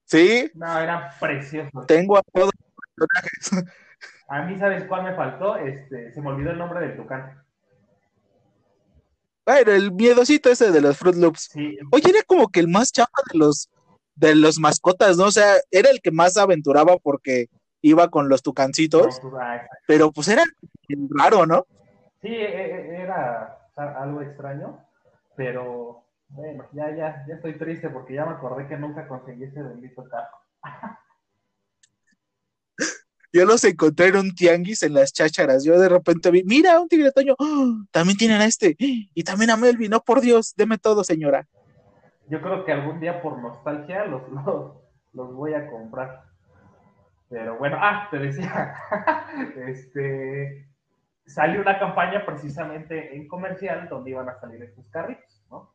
Sí, 0.06 0.50
No, 0.56 0.80
eran 0.80 1.04
preciosos. 1.20 1.86
tengo 1.86 2.18
a 2.18 2.24
todos 2.34 2.50
los 2.96 3.08
personajes. 3.08 3.74
A 4.30 4.42
mí, 4.42 4.58
¿sabes 4.60 4.84
cuál 4.86 5.04
me 5.04 5.14
faltó? 5.16 5.56
Este, 5.56 6.12
se 6.12 6.20
me 6.22 6.30
olvidó 6.30 6.52
el 6.52 6.58
nombre 6.58 6.82
del 6.82 6.98
tucán. 6.98 7.42
Bueno, 9.46 9.72
el 9.72 9.92
miedosito 9.94 10.50
ese 10.50 10.72
de 10.72 10.82
los 10.82 10.98
Fruit 10.98 11.16
Loops. 11.16 11.50
Sí, 11.54 11.78
Oye, 11.92 12.10
era 12.10 12.20
como 12.28 12.50
que 12.50 12.60
el 12.60 12.68
más 12.68 12.92
chapa 12.92 13.22
de 13.32 13.38
los 13.40 13.70
de 14.16 14.34
los 14.36 14.58
mascotas, 14.60 15.16
¿no? 15.16 15.26
O 15.26 15.32
sea, 15.32 15.54
era 15.72 15.90
el 15.92 16.02
que 16.02 16.10
más 16.12 16.36
aventuraba 16.38 16.98
porque 16.98 17.48
iba 17.88 18.10
con 18.10 18.30
los 18.30 18.42
tucancitos, 18.44 19.20
pero 19.88 20.12
pues 20.12 20.28
era 20.28 20.44
raro, 21.10 21.46
¿no? 21.46 21.66
sí, 22.22 22.30
e- 22.30 22.66
e- 22.76 23.02
era 23.02 23.58
algo 23.76 24.22
extraño, 24.22 24.80
pero 25.36 26.04
bueno, 26.30 26.66
ya, 26.74 26.90
ya, 26.96 27.26
ya 27.28 27.36
estoy 27.36 27.58
triste 27.58 27.90
porque 27.90 28.16
ya 28.16 28.26
me 28.26 28.34
acordé 28.34 28.68
que 28.68 28.78
nunca 28.78 29.08
conseguí 29.08 29.44
ese 29.44 29.62
bendito 29.62 30.04
carro. 30.06 30.38
Yo 33.34 33.46
los 33.46 33.64
encontré 33.66 34.08
en 34.08 34.16
un 34.16 34.34
tianguis 34.34 34.84
en 34.84 34.94
las 34.94 35.12
chácharas. 35.14 35.64
Yo 35.64 35.78
de 35.80 35.90
repente 35.90 36.32
vi, 36.32 36.44
mira, 36.44 36.80
un 36.80 36.88
tigre 36.88 37.12
toño, 37.12 37.36
¡Ah! 37.38 37.84
también 37.92 38.18
tienen 38.18 38.42
a 38.42 38.46
este, 38.46 38.76
y 38.80 39.24
también 39.24 39.52
a 39.52 39.58
Melvin, 39.58 39.92
no 39.92 40.02
por 40.02 40.22
Dios, 40.22 40.54
deme 40.56 40.78
todo, 40.78 41.04
señora. 41.04 41.48
Yo 42.30 42.42
creo 42.42 42.66
que 42.66 42.72
algún 42.72 43.00
día 43.00 43.22
por 43.22 43.38
nostalgia 43.38 44.06
los, 44.06 44.28
los, 44.32 44.78
los 45.14 45.34
voy 45.34 45.54
a 45.54 45.70
comprar. 45.70 46.27
Pero 47.30 47.58
bueno, 47.58 47.78
ah, 47.80 48.08
te 48.10 48.20
decía, 48.20 48.76
este, 49.68 50.68
salió 51.26 51.62
una 51.62 51.78
campaña 51.78 52.26
precisamente 52.26 53.16
en 53.16 53.28
comercial 53.28 53.90
donde 53.90 54.12
iban 54.12 54.30
a 54.30 54.40
salir 54.40 54.64
estos 54.64 54.90
carritos, 54.90 55.46
¿no? 55.50 55.74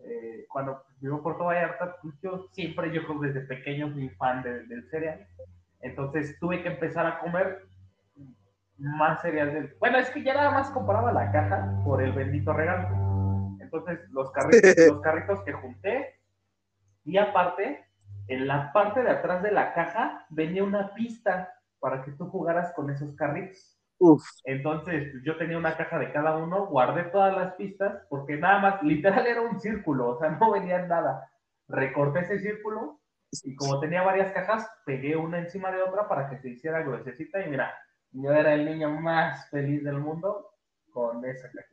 Eh, 0.00 0.46
cuando 0.48 0.82
vivo 1.00 1.16
en 1.18 1.22
Puerto 1.22 1.44
Vallarta, 1.44 1.96
pues 2.02 2.14
yo 2.20 2.48
siempre, 2.52 2.92
yo 2.92 3.04
creo 3.06 3.20
desde 3.20 3.40
pequeño 3.42 3.90
fui 3.92 4.08
fan 4.10 4.42
de- 4.42 4.64
del 4.66 4.88
cereal. 4.90 5.26
Entonces 5.80 6.36
tuve 6.40 6.62
que 6.62 6.68
empezar 6.68 7.06
a 7.06 7.20
comer 7.20 7.66
más 8.78 9.22
cereal. 9.22 9.52
Del... 9.52 9.74
Bueno, 9.78 9.98
es 9.98 10.10
que 10.10 10.22
ya 10.22 10.34
nada 10.34 10.50
más 10.50 10.70
compraba 10.70 11.12
la 11.12 11.30
caja 11.30 11.80
por 11.84 12.02
el 12.02 12.12
bendito 12.12 12.52
regalo. 12.52 13.56
Entonces 13.60 14.00
los 14.10 14.30
carritos, 14.32 14.74
los 14.88 15.00
carritos 15.00 15.40
que 15.44 15.52
junté 15.52 16.20
y 17.04 17.16
aparte, 17.16 17.84
en 18.28 18.46
la 18.46 18.72
parte 18.72 19.02
de 19.02 19.10
atrás 19.10 19.42
de 19.42 19.52
la 19.52 19.74
caja 19.74 20.26
venía 20.30 20.64
una 20.64 20.94
pista 20.94 21.52
para 21.78 22.02
que 22.02 22.12
tú 22.12 22.28
jugaras 22.28 22.72
con 22.74 22.90
esos 22.90 23.14
carritos. 23.14 23.78
Uf, 23.98 24.22
Entonces, 24.44 25.12
yo 25.24 25.36
tenía 25.36 25.58
una 25.58 25.76
caja 25.76 25.98
de 25.98 26.12
cada 26.12 26.36
uno, 26.36 26.66
guardé 26.66 27.04
todas 27.04 27.36
las 27.36 27.54
pistas, 27.54 28.02
porque 28.08 28.36
nada 28.36 28.58
más, 28.58 28.82
literal 28.82 29.26
era 29.26 29.40
un 29.40 29.60
círculo, 29.60 30.08
o 30.10 30.18
sea, 30.18 30.30
no 30.30 30.52
venía 30.52 30.86
nada. 30.86 31.30
Recorté 31.68 32.20
ese 32.20 32.40
círculo 32.40 33.00
y 33.42 33.54
como 33.56 33.80
tenía 33.80 34.02
varias 34.02 34.32
cajas, 34.32 34.68
pegué 34.84 35.16
una 35.16 35.38
encima 35.38 35.70
de 35.70 35.82
otra 35.82 36.08
para 36.08 36.28
que 36.28 36.38
se 36.38 36.50
hiciera 36.50 36.82
gruesecita 36.82 37.44
y 37.44 37.50
mira, 37.50 37.74
yo 38.12 38.30
era 38.30 38.54
el 38.54 38.64
niño 38.64 38.90
más 38.90 39.48
feliz 39.50 39.82
del 39.82 39.98
mundo 39.98 40.50
con 40.90 41.24
esa 41.24 41.50
caja. 41.50 41.68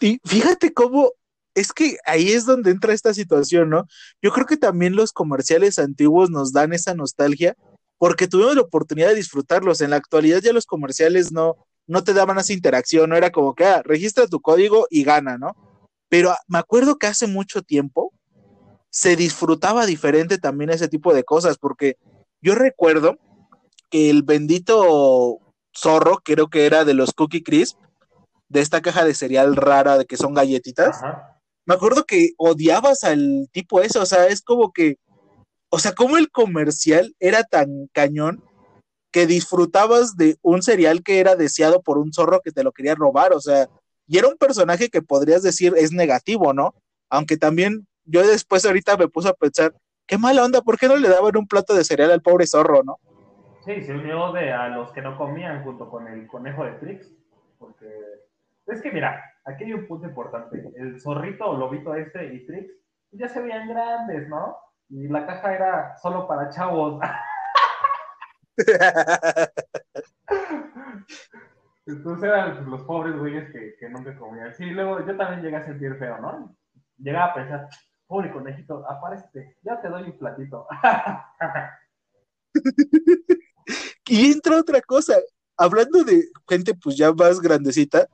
Y 0.00 0.20
fíjate 0.24 0.72
cómo 0.74 1.10
es 1.56 1.72
que 1.72 1.96
ahí 2.04 2.32
es 2.32 2.44
donde 2.44 2.70
entra 2.70 2.92
esta 2.92 3.14
situación, 3.14 3.70
¿no? 3.70 3.88
Yo 4.20 4.30
creo 4.30 4.44
que 4.44 4.58
también 4.58 4.94
los 4.94 5.12
comerciales 5.12 5.78
antiguos 5.78 6.30
nos 6.30 6.52
dan 6.52 6.74
esa 6.74 6.94
nostalgia 6.94 7.56
porque 7.96 8.28
tuvimos 8.28 8.54
la 8.54 8.60
oportunidad 8.60 9.08
de 9.08 9.14
disfrutarlos. 9.14 9.80
En 9.80 9.90
la 9.90 9.96
actualidad 9.96 10.42
ya 10.42 10.52
los 10.52 10.66
comerciales 10.66 11.32
no, 11.32 11.56
no 11.86 12.04
te 12.04 12.12
daban 12.12 12.38
esa 12.38 12.52
interacción, 12.52 13.08
no 13.08 13.16
era 13.16 13.30
como 13.30 13.54
que, 13.54 13.64
ah, 13.64 13.80
registra 13.82 14.26
tu 14.26 14.42
código 14.42 14.86
y 14.90 15.02
gana, 15.02 15.38
¿no? 15.38 15.56
Pero 16.10 16.30
ah, 16.32 16.38
me 16.46 16.58
acuerdo 16.58 16.96
que 16.96 17.06
hace 17.06 17.26
mucho 17.26 17.62
tiempo 17.62 18.12
se 18.90 19.16
disfrutaba 19.16 19.86
diferente 19.86 20.36
también 20.36 20.68
ese 20.68 20.88
tipo 20.88 21.14
de 21.14 21.24
cosas, 21.24 21.56
porque 21.56 21.96
yo 22.42 22.54
recuerdo 22.54 23.16
que 23.88 24.10
el 24.10 24.24
bendito 24.24 25.38
zorro, 25.74 26.20
creo 26.22 26.48
que 26.48 26.66
era 26.66 26.84
de 26.84 26.92
los 26.92 27.14
Cookie 27.14 27.42
Crisp, 27.42 27.78
de 28.50 28.60
esta 28.60 28.82
caja 28.82 29.04
de 29.04 29.14
cereal 29.14 29.56
rara 29.56 29.96
de 29.96 30.04
que 30.04 30.18
son 30.18 30.34
galletitas. 30.34 31.00
Me 31.66 31.74
acuerdo 31.74 32.04
que 32.04 32.30
odiabas 32.38 33.04
al 33.04 33.48
tipo 33.52 33.80
ese, 33.80 33.98
o 33.98 34.06
sea, 34.06 34.28
es 34.28 34.40
como 34.40 34.72
que, 34.72 34.96
o 35.68 35.78
sea, 35.78 35.92
como 35.92 36.16
el 36.16 36.30
comercial 36.30 37.14
era 37.18 37.42
tan 37.42 37.88
cañón 37.92 38.42
que 39.10 39.26
disfrutabas 39.26 40.16
de 40.16 40.36
un 40.42 40.62
cereal 40.62 41.02
que 41.02 41.18
era 41.18 41.34
deseado 41.34 41.82
por 41.82 41.98
un 41.98 42.12
zorro 42.12 42.40
que 42.40 42.52
te 42.52 42.62
lo 42.62 42.72
quería 42.72 42.94
robar, 42.94 43.32
o 43.32 43.40
sea, 43.40 43.68
y 44.06 44.18
era 44.18 44.28
un 44.28 44.36
personaje 44.36 44.88
que 44.88 45.02
podrías 45.02 45.42
decir 45.42 45.74
es 45.76 45.90
negativo, 45.90 46.52
¿no? 46.52 46.74
Aunque 47.10 47.36
también 47.36 47.86
yo 48.04 48.24
después 48.24 48.64
ahorita 48.64 48.96
me 48.96 49.08
puse 49.08 49.28
a 49.28 49.34
pensar, 49.34 49.74
qué 50.06 50.18
mala 50.18 50.44
onda, 50.44 50.62
¿por 50.62 50.78
qué 50.78 50.86
no 50.86 50.96
le 50.96 51.08
daban 51.08 51.36
un 51.36 51.48
plato 51.48 51.74
de 51.74 51.84
cereal 51.84 52.12
al 52.12 52.22
pobre 52.22 52.46
zorro, 52.46 52.84
no? 52.84 52.98
Sí, 53.64 53.82
se 53.82 53.92
unió 53.92 54.32
de 54.32 54.52
a 54.52 54.68
los 54.68 54.92
que 54.92 55.02
no 55.02 55.18
comían 55.18 55.64
junto 55.64 55.90
con 55.90 56.06
el 56.06 56.28
conejo 56.28 56.64
de 56.64 56.72
Trix, 56.72 57.10
porque 57.58 57.86
es 58.66 58.82
que 58.82 58.90
mira, 58.92 59.22
aquí 59.44 59.64
hay 59.64 59.72
un 59.74 59.86
punto 59.86 60.06
importante. 60.06 60.72
El 60.76 61.00
zorrito 61.00 61.46
o 61.46 61.56
lobito 61.56 61.94
este 61.94 62.34
y 62.34 62.46
Trix 62.46 62.72
ya 63.12 63.28
se 63.28 63.40
veían 63.40 63.68
grandes, 63.68 64.28
¿no? 64.28 64.56
Y 64.88 65.08
la 65.08 65.26
caja 65.26 65.54
era 65.54 65.96
solo 65.96 66.26
para 66.28 66.50
chavos. 66.50 67.00
Entonces 71.86 72.24
eran 72.24 72.68
los 72.68 72.82
pobres 72.82 73.16
güeyes 73.16 73.50
que, 73.52 73.76
que 73.78 73.88
nunca 73.88 74.16
comían. 74.16 74.52
Sí, 74.54 74.66
luego 74.66 75.06
yo 75.06 75.16
también 75.16 75.42
llegué 75.42 75.56
a 75.56 75.64
sentir 75.64 75.96
feo, 75.96 76.18
¿no? 76.18 76.56
Llegaba 76.98 77.26
a 77.26 77.34
pensar, 77.34 77.68
pobre 78.06 78.32
conejito, 78.32 78.84
aparece, 78.88 79.56
ya 79.62 79.80
te 79.80 79.88
doy 79.88 80.02
un 80.04 80.18
platito. 80.18 80.66
Y 84.08 84.30
entra 84.30 84.60
otra 84.60 84.80
cosa, 84.80 85.16
hablando 85.56 86.04
de 86.04 86.28
gente 86.48 86.74
pues 86.74 86.96
ya 86.96 87.12
más 87.12 87.40
grandecita, 87.40 88.06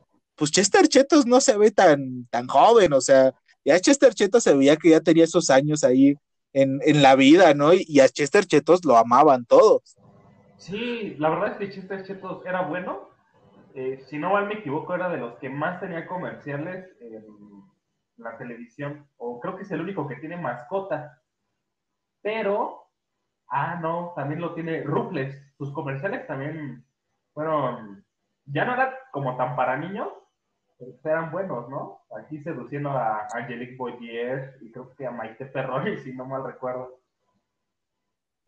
pues 0.43 0.51
Chester 0.51 0.89
Chetos 0.89 1.25
no 1.25 1.41
se 1.41 1.57
ve 1.57 1.71
tan, 1.71 2.27
tan 2.27 2.49
joven, 2.49 2.93
o 2.95 3.01
sea, 3.01 3.33
ya 3.65 3.79
Chester 3.79 4.13
Chetos 4.13 4.43
se 4.43 4.53
veía 4.53 4.75
que 4.75 4.91
ya 4.91 5.01
tenía 5.01 5.23
esos 5.23 5.51
años 5.51 5.85
ahí 5.85 6.17
en, 6.53 6.81
en 6.85 7.01
la 7.01 7.15
vida, 7.15 7.55
¿no? 7.55 7.73
Y, 7.73 8.01
a 8.01 8.09
Chester 8.09 8.45
Chetos 8.45 8.85
lo 8.85 8.97
amaban 8.97 9.45
todos. 9.45 9.97
Sí, 10.57 11.15
la 11.21 11.31
verdad 11.31 11.53
es 11.53 11.59
que 11.59 11.71
Chester 11.71 12.03
Chetos 12.03 12.45
era 12.45 12.63
bueno. 12.63 13.11
Eh, 13.77 14.05
si 14.11 14.19
no 14.19 14.33
mal 14.33 14.49
me 14.49 14.55
equivoco, 14.55 14.93
era 14.97 15.09
de 15.11 15.19
los 15.19 15.39
que 15.39 15.49
más 15.49 15.79
tenía 15.79 16.09
comerciales 16.09 16.91
en 16.99 17.25
la 18.17 18.37
televisión. 18.37 19.07
O 19.19 19.39
creo 19.39 19.57
que 19.57 19.63
es 19.63 19.71
el 19.71 19.83
único 19.83 20.09
que 20.09 20.17
tiene 20.17 20.37
mascota. 20.37 21.23
Pero, 22.21 22.89
ah, 23.47 23.79
no, 23.81 24.13
también 24.17 24.41
lo 24.41 24.55
tiene 24.55 24.83
Rufles. 24.83 25.41
Sus 25.57 25.73
comerciales 25.73 26.27
también 26.27 26.85
fueron, 27.33 28.05
ya 28.47 28.65
no 28.65 28.75
eran 28.75 28.91
como 29.13 29.37
tan 29.37 29.55
para 29.55 29.77
niños, 29.77 30.09
eran 31.05 31.31
buenos, 31.31 31.69
¿no? 31.69 32.01
Aquí 32.19 32.43
seduciendo 32.43 32.91
a 32.91 33.27
Angelique 33.35 33.77
Boyer 33.77 34.57
y 34.61 34.71
creo 34.73 34.95
que 34.95 35.07
a 35.07 35.11
Maite 35.11 35.47
Perroni, 35.47 35.97
si 36.05 36.13
no 36.15 36.25
mal 36.25 36.45
recuerdo. 36.45 37.01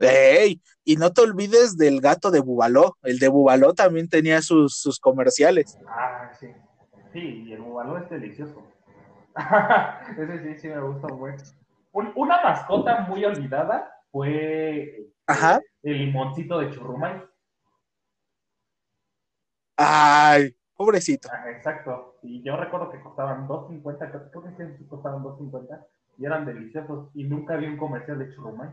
¡Ey! 0.00 0.60
Y 0.84 0.96
no 0.96 1.12
te 1.12 1.22
olvides 1.22 1.76
del 1.76 2.00
gato 2.00 2.30
de 2.30 2.40
Bubaló. 2.40 2.96
El 3.02 3.18
de 3.18 3.28
Bubaló 3.28 3.74
también 3.74 4.08
tenía 4.08 4.42
sus, 4.42 4.76
sus 4.76 4.98
comerciales. 4.98 5.78
Ah, 5.86 6.30
sí. 6.38 6.48
Sí, 7.12 7.44
y 7.46 7.52
el 7.52 7.60
bubaló 7.60 7.96
es 7.98 8.10
delicioso. 8.10 8.66
Ese 10.18 10.42
sí, 10.42 10.58
sí 10.60 10.68
me 10.68 10.80
gusta 10.80 11.06
muy. 11.14 11.30
Un- 11.92 12.12
una 12.16 12.42
mascota 12.42 13.02
muy 13.02 13.24
olvidada 13.24 13.88
fue 14.10 14.82
eh, 14.82 15.12
Ajá. 15.28 15.60
el 15.84 15.98
limoncito 15.98 16.58
de 16.58 16.70
Churrumay. 16.72 17.22
Ay, 19.76 20.56
pobrecito. 20.76 21.28
Ah, 21.32 21.50
exacto. 21.50 22.16
Y 22.22 22.42
yo 22.42 22.56
recuerdo 22.56 22.90
que 22.90 23.00
costaban 23.00 23.48
2.50, 23.48 24.30
creo 24.30 24.42
que 24.42 24.78
sí 24.78 24.84
costaban 24.86 25.22
2.50 25.22 25.86
y 26.18 26.26
eran 26.26 26.46
deliciosos. 26.46 27.10
Y 27.14 27.24
nunca 27.24 27.56
vi 27.56 27.66
un 27.66 27.76
comercial 27.76 28.18
de 28.18 28.34
Churrumay. 28.34 28.70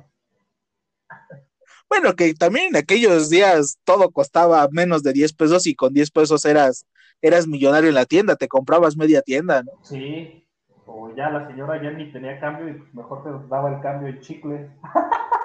Bueno, 1.89 2.15
que 2.15 2.33
también 2.33 2.67
en 2.67 2.77
aquellos 2.77 3.29
días 3.29 3.77
todo 3.83 4.11
costaba 4.11 4.65
menos 4.71 5.03
de 5.03 5.11
10 5.11 5.33
pesos 5.33 5.67
y 5.67 5.75
con 5.75 5.93
10 5.93 6.09
pesos 6.11 6.45
eras, 6.45 6.85
eras 7.21 7.47
millonario 7.47 7.89
en 7.89 7.95
la 7.95 8.05
tienda, 8.05 8.37
te 8.37 8.47
comprabas 8.47 8.95
media 8.95 9.21
tienda, 9.21 9.61
¿no? 9.61 9.73
Sí. 9.83 10.47
O 10.85 11.13
ya 11.15 11.29
la 11.29 11.47
señora 11.47 11.81
ya 11.83 11.91
ni 11.91 12.09
tenía 12.13 12.39
cambio 12.39 12.69
y 12.69 12.73
pues 12.75 12.93
mejor 12.93 13.23
te 13.23 13.47
daba 13.49 13.75
el 13.75 13.81
cambio 13.81 14.07
en 14.07 14.21
chicles. 14.21 14.71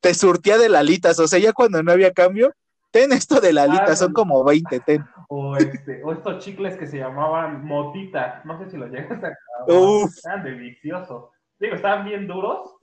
Te 0.00 0.12
surtía 0.12 0.58
de 0.58 0.68
lalitas, 0.68 1.18
o 1.18 1.26
sea, 1.26 1.38
ya 1.38 1.54
cuando 1.54 1.82
no 1.82 1.90
había 1.90 2.12
cambio, 2.12 2.54
ten 2.94 3.10
esto 3.12 3.40
de 3.40 3.52
lalitas, 3.52 3.90
Ah, 3.90 3.96
son 3.96 4.12
como 4.12 4.44
20, 4.44 4.78
ten. 4.80 5.04
O, 5.28 5.56
este, 5.56 6.00
o 6.04 6.12
estos 6.12 6.38
chicles 6.44 6.76
que 6.76 6.86
se 6.86 6.98
llamaban 6.98 7.64
motita. 7.64 8.40
No 8.44 8.56
sé 8.58 8.70
si 8.70 8.76
los 8.76 8.88
llegaste 8.88 9.26
a 9.26 9.32
Uf. 9.72 10.12
Eran 10.24 10.44
deliciosos. 10.44 11.30
Digo, 11.58 11.74
estaban 11.74 12.04
bien 12.04 12.28
duros. 12.28 12.76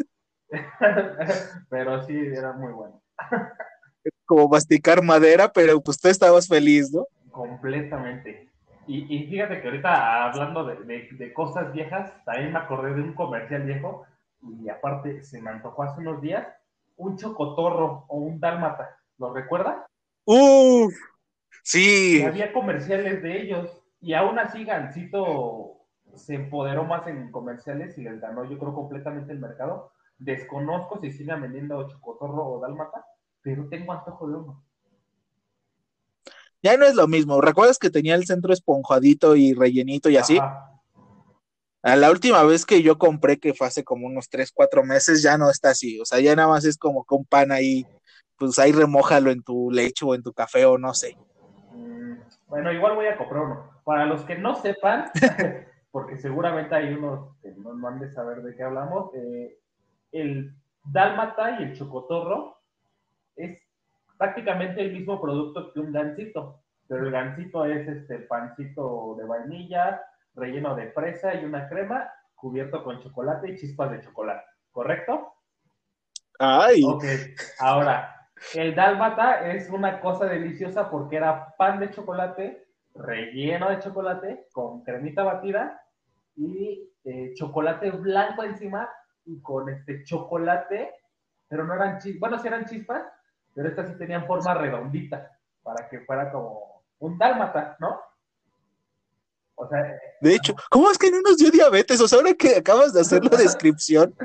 pero 1.69 2.03
sí, 2.03 2.17
eran 2.17 2.59
muy 2.59 2.73
buenos. 2.73 2.99
como 4.25 4.49
masticar 4.49 5.01
madera, 5.01 5.51
pero 5.53 5.79
pues 5.81 5.97
tú 5.99 6.09
estabas 6.09 6.47
feliz, 6.47 6.91
¿no? 6.93 7.05
Completamente. 7.31 8.49
Y, 8.87 9.15
y 9.15 9.27
fíjate 9.27 9.61
que 9.61 9.67
ahorita 9.69 10.25
hablando 10.25 10.65
de, 10.65 10.75
de- 10.83 11.07
de 11.13 11.33
cosas 11.33 11.71
viejas, 11.71 12.11
también 12.25 12.51
me 12.51 12.59
acordé 12.59 12.93
de 12.93 13.01
un 13.01 13.13
comercial 13.13 13.63
viejo. 13.63 14.05
Y 14.43 14.67
aparte, 14.69 15.23
se 15.23 15.41
me 15.41 15.51
antojó 15.51 15.83
hace 15.83 16.01
unos 16.01 16.21
días 16.21 16.45
un 16.97 17.15
chocotorro 17.17 18.05
o 18.09 18.17
un 18.17 18.39
dálmata. 18.41 18.97
¿Lo 19.17 19.33
recuerdas? 19.33 19.77
Uf, 20.25 20.93
Y 22.13 22.19
sí, 22.19 22.21
había 22.21 22.53
comerciales 22.53 23.21
de 23.23 23.41
ellos. 23.41 23.83
Y 24.01 24.13
aún 24.13 24.39
así, 24.39 24.63
Gancito 24.65 25.77
se 26.15 26.35
empoderó 26.35 26.83
más 26.83 27.07
en 27.07 27.31
comerciales 27.31 27.97
y 27.97 28.03
les 28.03 28.19
ganó, 28.19 28.45
yo 28.49 28.57
creo, 28.59 28.73
completamente 28.73 29.31
el 29.31 29.39
mercado. 29.39 29.91
Desconozco 30.17 30.99
si 31.01 31.11
sigan 31.11 31.41
vendiendo 31.41 31.87
chocotorro 31.87 32.45
o 32.45 32.59
dálmata, 32.59 33.05
pero 33.41 33.67
tengo 33.69 33.93
antojo 33.93 34.27
de 34.27 34.35
uno. 34.35 34.65
ya 36.63 36.77
no 36.77 36.85
es 36.85 36.95
lo 36.95 37.07
mismo. 37.07 37.41
¿Recuerdas 37.41 37.79
que 37.79 37.89
tenía 37.89 38.15
el 38.15 38.25
centro 38.25 38.53
esponjadito 38.53 39.35
y 39.35 39.53
rellenito 39.53 40.09
y 40.09 40.17
así? 40.17 40.39
A 41.83 41.95
la 41.95 42.11
última 42.11 42.43
vez 42.43 42.65
que 42.65 42.83
yo 42.83 42.99
compré, 42.99 43.39
que 43.39 43.55
fue 43.55 43.65
hace 43.65 43.83
como 43.83 44.05
unos 44.05 44.29
3, 44.29 44.51
4 44.53 44.83
meses, 44.83 45.23
ya 45.23 45.37
no 45.37 45.49
está 45.49 45.71
así. 45.71 45.99
O 45.99 46.05
sea, 46.05 46.19
ya 46.19 46.35
nada 46.35 46.49
más 46.49 46.65
es 46.65 46.77
como 46.77 47.03
que 47.03 47.15
un 47.15 47.25
pan 47.25 47.51
ahí, 47.51 47.87
pues 48.41 48.57
ahí 48.57 48.71
remójalo 48.71 49.29
en 49.29 49.43
tu 49.43 49.69
leche 49.69 50.03
o 50.03 50.15
en 50.15 50.23
tu 50.23 50.33
café 50.33 50.65
o 50.65 50.79
no 50.79 50.95
sé. 50.95 51.15
Bueno, 52.47 52.71
igual 52.71 52.95
voy 52.95 53.05
a 53.05 53.15
comprar 53.15 53.43
uno. 53.43 53.69
Para 53.83 54.07
los 54.07 54.21
que 54.21 54.35
no 54.35 54.55
sepan, 54.55 55.11
porque 55.91 56.17
seguramente 56.17 56.73
hay 56.73 56.91
unos 56.91 57.37
que 57.39 57.51
no, 57.51 57.75
no 57.75 57.87
han 57.87 57.99
de 57.99 58.11
saber 58.11 58.41
de 58.41 58.55
qué 58.55 58.63
hablamos, 58.63 59.13
eh, 59.13 59.59
el 60.11 60.55
dálmata 60.83 61.59
y 61.59 61.65
el 61.65 61.77
chocotorro 61.77 62.57
es 63.35 63.59
prácticamente 64.17 64.81
el 64.81 64.93
mismo 64.93 65.21
producto 65.21 65.71
que 65.71 65.79
un 65.79 65.91
gansito, 65.91 66.63
pero 66.87 67.05
el 67.05 67.11
gansito 67.11 67.65
es 67.65 67.87
este 67.87 68.21
pancito 68.21 69.17
de 69.19 69.25
vainilla, 69.25 70.01
relleno 70.33 70.75
de 70.75 70.91
fresa 70.93 71.35
y 71.35 71.45
una 71.45 71.69
crema, 71.69 72.09
cubierto 72.33 72.83
con 72.83 72.99
chocolate 73.03 73.51
y 73.51 73.57
chispas 73.57 73.91
de 73.91 74.01
chocolate, 74.01 74.45
¿correcto? 74.71 75.31
Ay, 76.39 76.81
Ok, 76.83 77.03
ahora, 77.59 78.20
el 78.53 78.75
dálmata 78.75 79.51
es 79.51 79.69
una 79.69 79.99
cosa 79.99 80.25
deliciosa 80.25 80.89
porque 80.89 81.17
era 81.17 81.55
pan 81.57 81.79
de 81.79 81.91
chocolate, 81.91 82.67
relleno 82.95 83.69
de 83.69 83.79
chocolate, 83.79 84.47
con 84.51 84.83
cremita 84.83 85.23
batida 85.23 85.81
y 86.35 86.89
eh, 87.03 87.33
chocolate 87.35 87.91
blanco 87.91 88.43
encima 88.43 88.89
y 89.25 89.41
con 89.41 89.69
este 89.69 90.03
chocolate, 90.03 90.91
pero 91.47 91.63
no 91.65 91.73
eran 91.73 91.99
chispas, 91.99 92.19
bueno, 92.19 92.39
sí 92.39 92.47
eran 92.47 92.65
chispas, 92.65 93.03
pero 93.53 93.69
estas 93.69 93.89
sí 93.89 93.97
tenían 93.97 94.25
forma 94.25 94.53
redondita 94.53 95.37
para 95.63 95.87
que 95.89 95.99
fuera 96.01 96.31
como 96.31 96.83
un 96.99 97.17
dálmata, 97.17 97.77
¿no? 97.79 97.99
O 99.55 99.67
sea, 99.67 99.83
de 100.21 100.35
hecho, 100.35 100.55
¿cómo 100.69 100.89
es 100.89 100.97
que 100.97 101.11
no 101.11 101.21
nos 101.21 101.37
dio 101.37 101.51
diabetes? 101.51 102.01
O 102.01 102.07
sea, 102.07 102.19
ahora 102.19 102.33
que 102.33 102.55
acabas 102.55 102.93
de 102.93 103.01
hacer 103.01 103.23
la 103.23 103.37
descripción, 103.37 104.15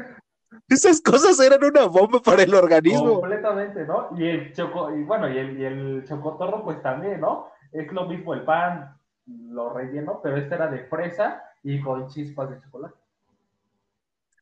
esas 0.69 1.01
cosas 1.01 1.39
eran 1.41 1.63
una 1.65 1.87
bomba 1.87 2.21
para 2.21 2.43
el 2.43 2.55
organismo. 2.55 3.21
Completamente, 3.21 3.85
¿no? 3.85 4.09
Y 4.17 4.27
el 4.27 4.53
choco, 4.53 4.95
y 4.97 5.03
bueno, 5.03 5.29
y 5.29 5.39
el, 5.39 5.59
y 5.59 5.65
el 5.65 6.05
chocotorro, 6.07 6.65
pues 6.65 6.83
también, 6.83 7.21
¿no? 7.21 7.51
Es 7.73 7.91
lo 7.93 8.07
mismo 8.07 8.35
el 8.35 8.45
pan, 8.45 8.97
lo 9.27 9.73
relleno, 9.73 10.21
pero 10.23 10.37
este 10.37 10.55
era 10.55 10.69
de 10.69 10.85
fresa 10.87 11.43
y 11.63 11.81
con 11.81 12.09
chispas 12.09 12.51
de 12.51 12.61
chocolate. 12.61 12.95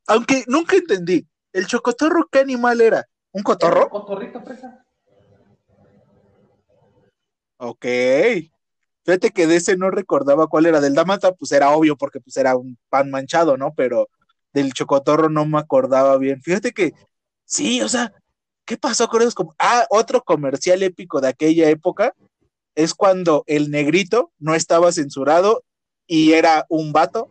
Aunque 0.07 0.45
nunca 0.47 0.77
entendí, 0.77 1.27
¿el 1.53 1.67
chocotorro 1.67 2.29
qué 2.31 2.41
animal 2.41 2.81
era? 2.81 2.99
¿Un 2.99 3.03
Era 3.03 3.09
un 3.33 3.43
cotorro? 3.43 3.89
Cotorrito 3.89 4.41
fresa. 4.43 4.85
Ok. 7.57 7.87
Fíjate 9.05 9.31
que 9.31 9.47
de 9.47 9.57
ese 9.57 9.77
no 9.77 9.91
recordaba 9.91 10.47
cuál 10.47 10.67
era. 10.67 10.81
Del 10.81 10.95
Damata, 10.95 11.33
pues 11.33 11.53
era 11.53 11.71
obvio 11.71 11.97
porque 11.97 12.21
pues 12.21 12.37
era 12.37 12.57
un 12.57 12.79
pan 12.89 13.11
manchado, 13.11 13.57
¿no? 13.57 13.75
Pero 13.75 14.09
del 14.55 14.73
chocotorro 14.73 15.29
no 15.29 15.45
me 15.45 15.59
acordaba 15.59 16.17
bien. 16.17 16.41
Fíjate 16.41 16.73
que 16.73 16.93
sí, 17.45 17.83
o 17.83 17.89
sea, 17.89 18.13
¿qué 18.65 18.79
pasó 18.79 19.09
con 19.09 19.21
esos? 19.21 19.35
Ah, 19.59 19.85
otro 19.91 20.23
comercial 20.23 20.83
épico 20.83 21.21
de 21.21 21.29
aquella 21.29 21.69
época 21.69 22.15
es 22.75 22.95
cuando 22.95 23.45
el 23.47 23.71
negrito 23.71 24.33
no 24.39 24.55
estaba 24.55 24.93
censurado 24.93 25.63
y 26.07 26.33
era 26.33 26.65
un 26.69 26.93
vato 26.93 27.29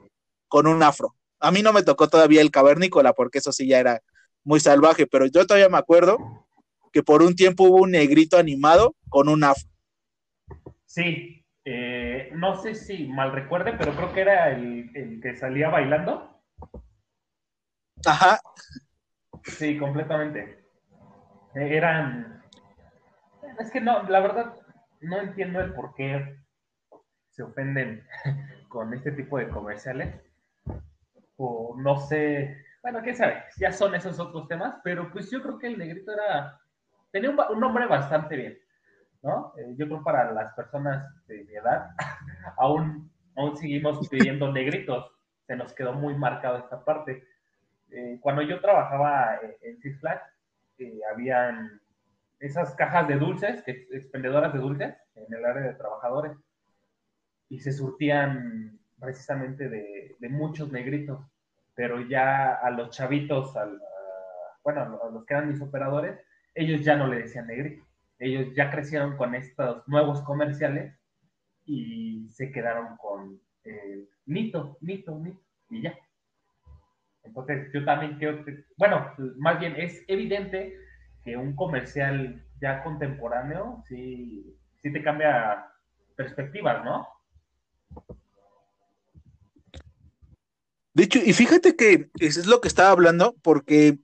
con 0.47 0.67
un 0.67 0.83
afro. 0.83 1.15
A 1.39 1.51
mí 1.51 1.61
no 1.61 1.73
me 1.73 1.83
tocó 1.83 2.07
todavía 2.07 2.41
el 2.41 2.51
cavernícola 2.51 3.13
porque 3.13 3.39
eso 3.39 3.51
sí 3.51 3.67
ya 3.67 3.79
era 3.79 4.01
muy 4.43 4.59
salvaje, 4.59 5.07
pero 5.07 5.25
yo 5.25 5.45
todavía 5.47 5.69
me 5.69 5.77
acuerdo 5.77 6.17
que 6.91 7.03
por 7.03 7.23
un 7.23 7.35
tiempo 7.35 7.63
hubo 7.63 7.83
un 7.83 7.91
negrito 7.91 8.37
animado 8.37 8.95
con 9.09 9.29
un 9.29 9.43
afro. 9.43 9.67
Sí, 10.85 11.43
eh, 11.65 12.29
no 12.35 12.61
sé 12.61 12.75
si 12.75 13.07
mal 13.07 13.31
recuerde, 13.31 13.73
pero 13.77 13.95
creo 13.95 14.13
que 14.13 14.21
era 14.21 14.51
el, 14.51 14.91
el 14.93 15.21
que 15.21 15.35
salía 15.35 15.69
bailando. 15.69 16.32
Ajá, 18.05 18.39
Sí, 19.43 19.77
completamente. 19.77 20.65
Eh, 21.55 21.77
Eran. 21.77 22.41
Es 23.59 23.71
que 23.71 23.81
no, 23.81 24.03
la 24.03 24.19
verdad, 24.21 24.55
no 25.01 25.19
entiendo 25.19 25.59
el 25.61 25.73
por 25.73 25.93
qué 25.95 26.37
se 27.29 27.43
ofenden 27.43 28.05
con 28.69 28.93
este 28.93 29.11
tipo 29.11 29.37
de 29.37 29.49
comerciales. 29.49 30.15
O 31.37 31.75
no 31.77 31.97
sé. 31.97 32.57
Bueno, 32.81 33.01
quién 33.01 33.15
sabe, 33.15 33.43
ya 33.57 33.71
son 33.71 33.95
esos 33.95 34.19
otros 34.19 34.47
temas, 34.47 34.75
pero 34.83 35.11
pues 35.11 35.29
yo 35.31 35.41
creo 35.41 35.57
que 35.57 35.67
el 35.67 35.77
negrito 35.77 36.11
era. 36.13 36.59
Tenía 37.11 37.29
un, 37.29 37.39
un 37.39 37.59
nombre 37.59 37.85
bastante 37.85 38.35
bien, 38.35 38.57
¿no? 39.21 39.53
Eh, 39.57 39.75
yo 39.77 39.85
creo 39.87 40.03
para 40.03 40.31
las 40.31 40.53
personas 40.55 41.05
de 41.27 41.43
mi 41.43 41.53
edad, 41.53 41.91
aún, 42.57 43.11
aún 43.35 43.55
seguimos 43.57 44.07
pidiendo 44.09 44.51
negritos. 44.51 45.11
Se 45.45 45.55
nos 45.55 45.73
quedó 45.73 45.93
muy 45.93 46.15
marcado 46.15 46.57
esta 46.57 46.83
parte 46.83 47.27
eh, 47.93 48.17
cuando 48.21 48.41
yo 48.41 48.59
trabajaba 48.59 49.35
eh, 49.35 49.57
en 49.61 49.79
Six 49.79 49.99
Flags, 49.99 50.23
eh, 50.79 50.99
habían 51.11 51.79
esas 52.39 52.73
cajas 52.75 53.07
de 53.07 53.15
dulces, 53.15 53.63
que- 53.63 53.87
expendedoras 53.91 54.51
de 54.53 54.59
dulces, 54.59 54.95
en 55.15 55.33
el 55.33 55.45
área 55.45 55.63
de 55.63 55.75
trabajadores, 55.75 56.35
y 57.49 57.59
se 57.59 57.71
surtían 57.71 58.79
precisamente 58.99 59.69
de, 59.69 60.15
muchos 60.29 60.71
negritos, 60.71 61.19
pero 61.75 61.99
ya 62.01 62.53
a 62.55 62.69
los 62.71 62.89
chavitos, 62.91 63.53
bueno, 64.63 64.99
a 65.03 65.09
los 65.09 65.25
que 65.25 65.33
eran 65.33 65.49
mis 65.49 65.61
operadores, 65.61 66.17
ellos 66.55 66.81
ya 66.81 66.95
no 66.95 67.07
le 67.07 67.23
decían 67.23 67.47
negrito, 67.47 67.85
ellos 68.17 68.55
ya 68.55 68.71
crecieron 68.71 69.17
con 69.17 69.35
estos 69.35 69.85
nuevos 69.87 70.21
comerciales 70.21 70.95
y 71.65 72.29
se 72.29 72.51
quedaron 72.51 72.95
con 72.97 73.39
eh, 73.65 74.07
Nito, 74.25 74.77
Nito, 74.81 75.19
Nito, 75.19 75.41
y 75.69 75.81
ya. 75.81 75.93
Entonces, 77.23 77.71
yo 77.73 77.85
también 77.85 78.17
creo 78.17 78.43
que, 78.43 78.65
bueno, 78.77 79.13
más 79.37 79.59
bien 79.59 79.75
es 79.75 80.03
evidente 80.07 80.77
que 81.23 81.37
un 81.37 81.55
comercial 81.55 82.43
ya 82.61 82.83
contemporáneo 82.83 83.83
sí, 83.87 84.57
sí 84.81 84.91
te 84.91 85.03
cambia 85.03 85.65
perspectivas, 86.15 86.83
¿no? 86.83 87.07
De 90.93 91.03
hecho, 91.03 91.19
y 91.23 91.33
fíjate 91.33 91.75
que 91.75 92.09
eso 92.19 92.39
es 92.39 92.45
lo 92.45 92.61
que 92.61 92.67
estaba 92.67 92.89
hablando, 92.89 93.35
porque 93.41 93.97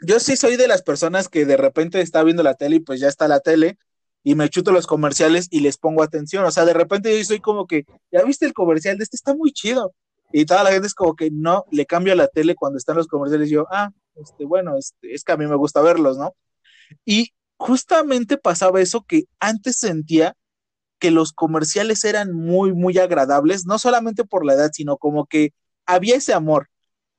yo 0.00 0.18
sí 0.18 0.36
soy 0.36 0.56
de 0.56 0.68
las 0.68 0.82
personas 0.82 1.28
que 1.28 1.44
de 1.44 1.56
repente 1.56 2.00
está 2.00 2.22
viendo 2.22 2.42
la 2.42 2.54
tele 2.54 2.76
y 2.76 2.80
pues 2.80 3.00
ya 3.00 3.08
está 3.08 3.28
la 3.28 3.40
tele 3.40 3.76
y 4.24 4.34
me 4.34 4.48
chuto 4.48 4.72
los 4.72 4.86
comerciales 4.86 5.48
y 5.50 5.60
les 5.60 5.78
pongo 5.78 6.02
atención. 6.02 6.44
O 6.44 6.50
sea, 6.50 6.64
de 6.64 6.72
repente 6.72 7.16
yo 7.16 7.24
soy 7.24 7.40
como 7.40 7.66
que, 7.66 7.84
ya 8.10 8.22
viste 8.24 8.46
el 8.46 8.54
comercial 8.54 8.96
de 8.96 9.04
este, 9.04 9.16
está 9.16 9.34
muy 9.34 9.52
chido. 9.52 9.94
Y 10.32 10.46
toda 10.46 10.64
la 10.64 10.72
gente 10.72 10.86
es 10.86 10.94
como 10.94 11.14
que 11.14 11.30
no, 11.30 11.64
le 11.70 11.86
cambio 11.86 12.14
la 12.14 12.28
tele 12.28 12.54
cuando 12.54 12.78
están 12.78 12.96
los 12.96 13.06
comerciales 13.06 13.48
y 13.48 13.52
yo, 13.52 13.66
ah, 13.70 13.90
este, 14.16 14.44
bueno, 14.44 14.76
este, 14.76 15.14
es 15.14 15.24
que 15.24 15.32
a 15.32 15.36
mí 15.36 15.46
me 15.46 15.56
gusta 15.56 15.80
verlos, 15.82 16.16
¿no? 16.16 16.34
Y 17.04 17.32
justamente 17.56 18.38
pasaba 18.38 18.80
eso 18.80 19.02
que 19.02 19.24
antes 19.38 19.78
sentía 19.78 20.34
que 20.98 21.10
los 21.10 21.32
comerciales 21.32 22.04
eran 22.04 22.32
muy, 22.32 22.72
muy 22.72 22.98
agradables, 22.98 23.66
no 23.66 23.78
solamente 23.78 24.24
por 24.24 24.46
la 24.46 24.54
edad, 24.54 24.70
sino 24.72 24.96
como 24.96 25.26
que 25.26 25.52
había 25.86 26.16
ese 26.16 26.32
amor. 26.32 26.68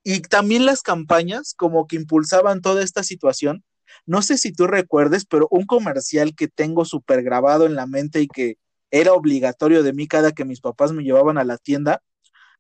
Y 0.04 0.22
también 0.22 0.66
las 0.66 0.82
campañas 0.82 1.54
como 1.56 1.88
que 1.88 1.98
impulsaban 1.98 2.62
toda 2.62 2.84
esta 2.84 3.04
situación. 3.04 3.64
No 4.06 4.22
sé 4.22 4.38
si 4.38 4.54
tú 4.54 4.68
recuerdes, 4.68 5.26
pero 5.26 5.48
un 5.52 5.66
comercial 5.66 6.36
que 6.36 6.48
tengo 6.48 6.86
súper 6.86 7.24
grabado 7.24 7.66
en 7.66 7.76
la 7.76 7.88
mente 7.88 8.22
y 8.22 8.28
que 8.28 8.56
era 8.92 9.14
obligatorio 9.14 9.84
de 9.84 9.94
mí 9.94 10.08
cada 10.08 10.32
que 10.32 10.46
mis 10.46 10.62
papás 10.62 10.92
me 10.94 11.04
llevaban 11.04 11.38
a 11.38 11.44
la 11.44 11.58
tienda, 11.58 12.02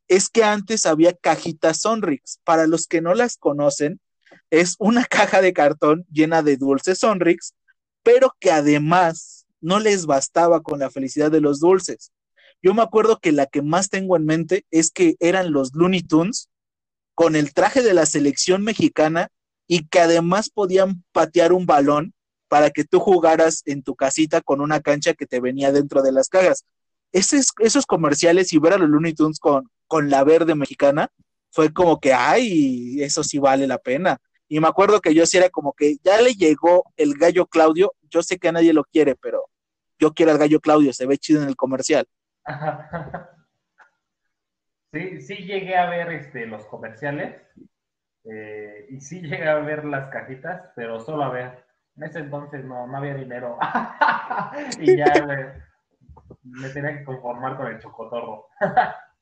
es 0.07 0.29
que 0.29 0.43
antes 0.43 0.85
había 0.85 1.13
cajitas 1.13 1.81
Sonrix. 1.81 2.39
Para 2.43 2.67
los 2.67 2.87
que 2.87 3.01
no 3.01 3.13
las 3.13 3.37
conocen, 3.37 3.99
es 4.49 4.75
una 4.79 5.05
caja 5.09 5.41
de 5.41 5.53
cartón 5.53 6.05
llena 6.11 6.43
de 6.43 6.57
dulces 6.57 6.99
Sonrix, 6.99 7.53
pero 8.03 8.35
que 8.39 8.51
además 8.51 9.45
no 9.61 9.79
les 9.79 10.05
bastaba 10.05 10.61
con 10.61 10.79
la 10.79 10.89
felicidad 10.89 11.31
de 11.31 11.41
los 11.41 11.59
dulces. 11.59 12.11
Yo 12.61 12.73
me 12.73 12.81
acuerdo 12.81 13.19
que 13.19 13.31
la 13.31 13.45
que 13.45 13.61
más 13.61 13.89
tengo 13.89 14.15
en 14.15 14.25
mente 14.25 14.65
es 14.71 14.91
que 14.91 15.15
eran 15.19 15.51
los 15.51 15.73
Looney 15.73 16.01
Tunes 16.01 16.49
con 17.13 17.35
el 17.35 17.53
traje 17.53 17.81
de 17.81 17.93
la 17.93 18.05
selección 18.05 18.63
mexicana 18.63 19.29
y 19.67 19.87
que 19.87 19.99
además 19.99 20.49
podían 20.49 21.03
patear 21.11 21.53
un 21.53 21.65
balón 21.65 22.13
para 22.47 22.71
que 22.71 22.83
tú 22.83 22.99
jugaras 22.99 23.63
en 23.65 23.83
tu 23.83 23.95
casita 23.95 24.41
con 24.41 24.61
una 24.61 24.81
cancha 24.81 25.13
que 25.13 25.25
te 25.25 25.39
venía 25.39 25.71
dentro 25.71 26.01
de 26.01 26.11
las 26.11 26.29
cajas. 26.29 26.65
esos 27.11 27.85
comerciales 27.85 28.53
y 28.53 28.59
ver 28.59 28.73
a 28.73 28.77
los 28.77 28.89
Looney 28.89 29.13
Tunes 29.13 29.39
con, 29.39 29.69
con 29.93 30.09
la 30.09 30.23
verde 30.23 30.55
mexicana 30.55 31.07
fue 31.51 31.71
como 31.71 31.99
que, 31.99 32.15
ay, 32.15 33.03
eso 33.03 33.23
sí 33.23 33.37
vale 33.37 33.67
la 33.67 33.77
pena. 33.77 34.17
Y 34.47 34.59
me 34.59 34.67
acuerdo 34.67 34.99
que 34.99 35.13
yo 35.13 35.23
sí 35.27 35.37
era 35.37 35.51
como 35.51 35.73
que 35.73 35.97
ya 36.03 36.19
le 36.19 36.33
llegó 36.33 36.91
el 36.97 37.13
gallo 37.13 37.45
Claudio, 37.45 37.93
yo 38.09 38.23
sé 38.23 38.39
que 38.39 38.51
nadie 38.51 38.73
lo 38.73 38.85
quiere, 38.85 39.15
pero 39.15 39.45
yo 39.99 40.11
quiero 40.11 40.31
al 40.31 40.39
gallo 40.39 40.59
Claudio, 40.59 40.91
se 40.93 41.05
ve 41.05 41.19
chido 41.19 41.43
en 41.43 41.49
el 41.49 41.55
comercial. 41.55 42.07
Sí, 44.91 45.21
sí 45.21 45.35
llegué 45.37 45.75
a 45.75 45.89
ver 45.89 46.11
este, 46.11 46.45
los 46.45 46.67
comerciales 46.67 47.41
eh, 48.25 48.85
y 48.91 49.01
sí 49.01 49.21
llegué 49.21 49.49
a 49.49 49.55
ver 49.55 49.85
las 49.85 50.11
cajitas, 50.11 50.69
pero 50.75 50.99
solo 50.99 51.23
a 51.23 51.29
ver. 51.29 51.65
En 51.97 52.03
ese 52.03 52.19
entonces 52.19 52.63
no, 52.63 52.85
no 52.85 52.97
había 52.97 53.15
dinero 53.15 53.57
y 54.79 54.95
ya 54.95 55.11
me, 56.43 56.69
tenía 56.69 56.99
que 56.99 57.05
conformar 57.05 57.57
con 57.57 57.67
el 57.67 57.79
chocotorro. 57.79 58.49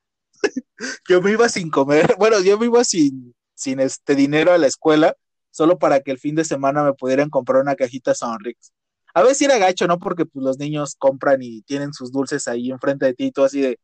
yo 1.09 1.21
me 1.21 1.31
iba 1.31 1.49
sin 1.49 1.69
comer, 1.69 2.15
bueno, 2.19 2.39
yo 2.41 2.57
me 2.57 2.65
iba 2.65 2.83
sin, 2.83 3.33
sin 3.53 3.79
este 3.79 4.15
dinero 4.15 4.51
a 4.51 4.57
la 4.57 4.67
escuela, 4.67 5.15
solo 5.49 5.77
para 5.77 6.01
que 6.01 6.11
el 6.11 6.19
fin 6.19 6.35
de 6.35 6.45
semana 6.45 6.83
me 6.83 6.93
pudieran 6.93 7.29
comprar 7.29 7.61
una 7.61 7.75
cajita 7.75 8.13
Sonrix. 8.13 8.73
A 9.13 9.23
veces 9.23 9.41
era 9.41 9.57
gacho, 9.57 9.87
¿no? 9.87 9.99
Porque 9.99 10.25
pues, 10.25 10.43
los 10.43 10.57
niños 10.57 10.95
compran 10.95 11.41
y 11.41 11.61
tienen 11.63 11.93
sus 11.93 12.11
dulces 12.11 12.47
ahí 12.47 12.71
enfrente 12.71 13.05
de 13.05 13.13
ti, 13.13 13.25
y 13.25 13.31
todo 13.31 13.45
así 13.45 13.61
de, 13.61 13.79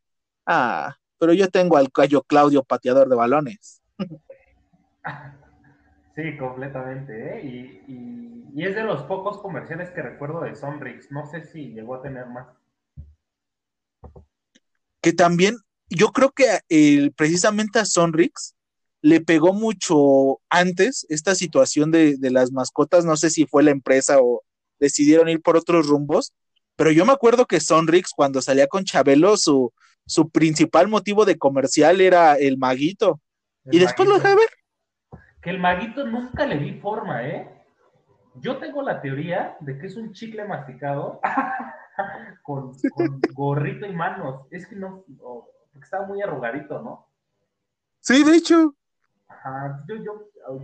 ah, 0.46 0.96
pero 1.20 1.34
yo 1.34 1.50
tengo 1.50 1.78
al 1.78 1.91
callo 1.91 2.24
Claudio 2.24 2.63
pateador 2.63 3.10
de 3.10 3.15
balones. 3.15 3.82
Sí, 6.17 6.36
completamente, 6.36 7.13
¿eh? 7.13 7.46
Y, 7.46 8.54
y, 8.56 8.63
es 8.65 8.74
de 8.74 8.82
los 8.82 9.04
pocos 9.04 9.38
comerciales 9.38 9.91
que 9.91 10.02
recuerdo 10.02 10.41
de 10.41 10.56
Sonrix. 10.56 11.12
No 11.12 11.28
sé 11.28 11.43
si 11.43 11.74
llegó 11.74 11.93
a 11.93 12.02
tener 12.02 12.26
más. 12.26 12.48
Que 15.00 15.13
también, 15.13 15.58
yo 15.89 16.10
creo 16.10 16.32
que 16.32 16.60
el, 16.69 17.12
precisamente 17.13 17.80
a 17.80 17.86
Sonrix 17.86 18.56
le 19.02 19.21
pegó 19.21 19.54
mucho 19.54 20.39
antes 20.50 21.06
esta 21.10 21.36
situación 21.36 21.91
de, 21.91 22.17
de 22.17 22.32
las 22.32 22.52
mascotas. 22.52 23.06
No 23.06 23.15
sé 23.15 23.30
si 23.30 23.45
fue 23.45 23.63
la 23.63 23.71
empresa 23.71 24.19
o 24.19 24.43
decidieron 24.80 25.30
ir 25.30 25.41
por 25.41 25.56
otros 25.56 25.88
rumbos, 25.88 26.34
pero 26.78 26.91
yo 26.91 27.06
me 27.06 27.12
acuerdo 27.12 27.45
que 27.47 27.60
Sonrix, 27.60 28.12
cuando 28.15 28.41
salía 28.41 28.67
con 28.67 28.84
Chabelo, 28.84 29.36
su, 29.36 29.73
su 30.06 30.30
principal 30.30 30.88
motivo 30.88 31.26
de 31.26 31.38
comercial 31.38 32.00
era 32.02 32.36
el 32.36 32.58
maguito. 32.58 33.19
y 33.65 33.80
después 33.80 34.08
lo 34.08 34.19
dejé 34.19 34.36
ver. 34.36 34.50
Que 35.41 35.50
el 35.50 35.60
maguito 35.60 36.06
nunca 36.06 36.45
le 36.45 36.58
vi 36.58 36.80
forma, 36.80 37.28
¿eh? 37.28 37.50
Yo 38.36 38.58
tengo 38.58 38.84
la 38.84 39.02
teoría 39.02 39.58
de 39.62 39.80
que 39.80 39.88
es 39.88 39.95
un 39.95 40.13
chicle 40.13 40.45
masticado 40.45 41.19
con, 42.43 42.73
gorrito 43.34 43.88
y 43.88 43.93
manos. 43.93 44.45
Es 44.52 44.67
que 44.67 44.76
no, 44.76 45.04
porque 45.77 45.85
estaba 45.85 46.07
muy 46.07 46.21
arrugadito, 46.21 46.81
¿no? 46.81 47.07
Sí, 47.99 48.23
de 48.23 48.35
hecho. 48.35 48.73
Ajá, 49.27 49.77
yo, 49.87 49.95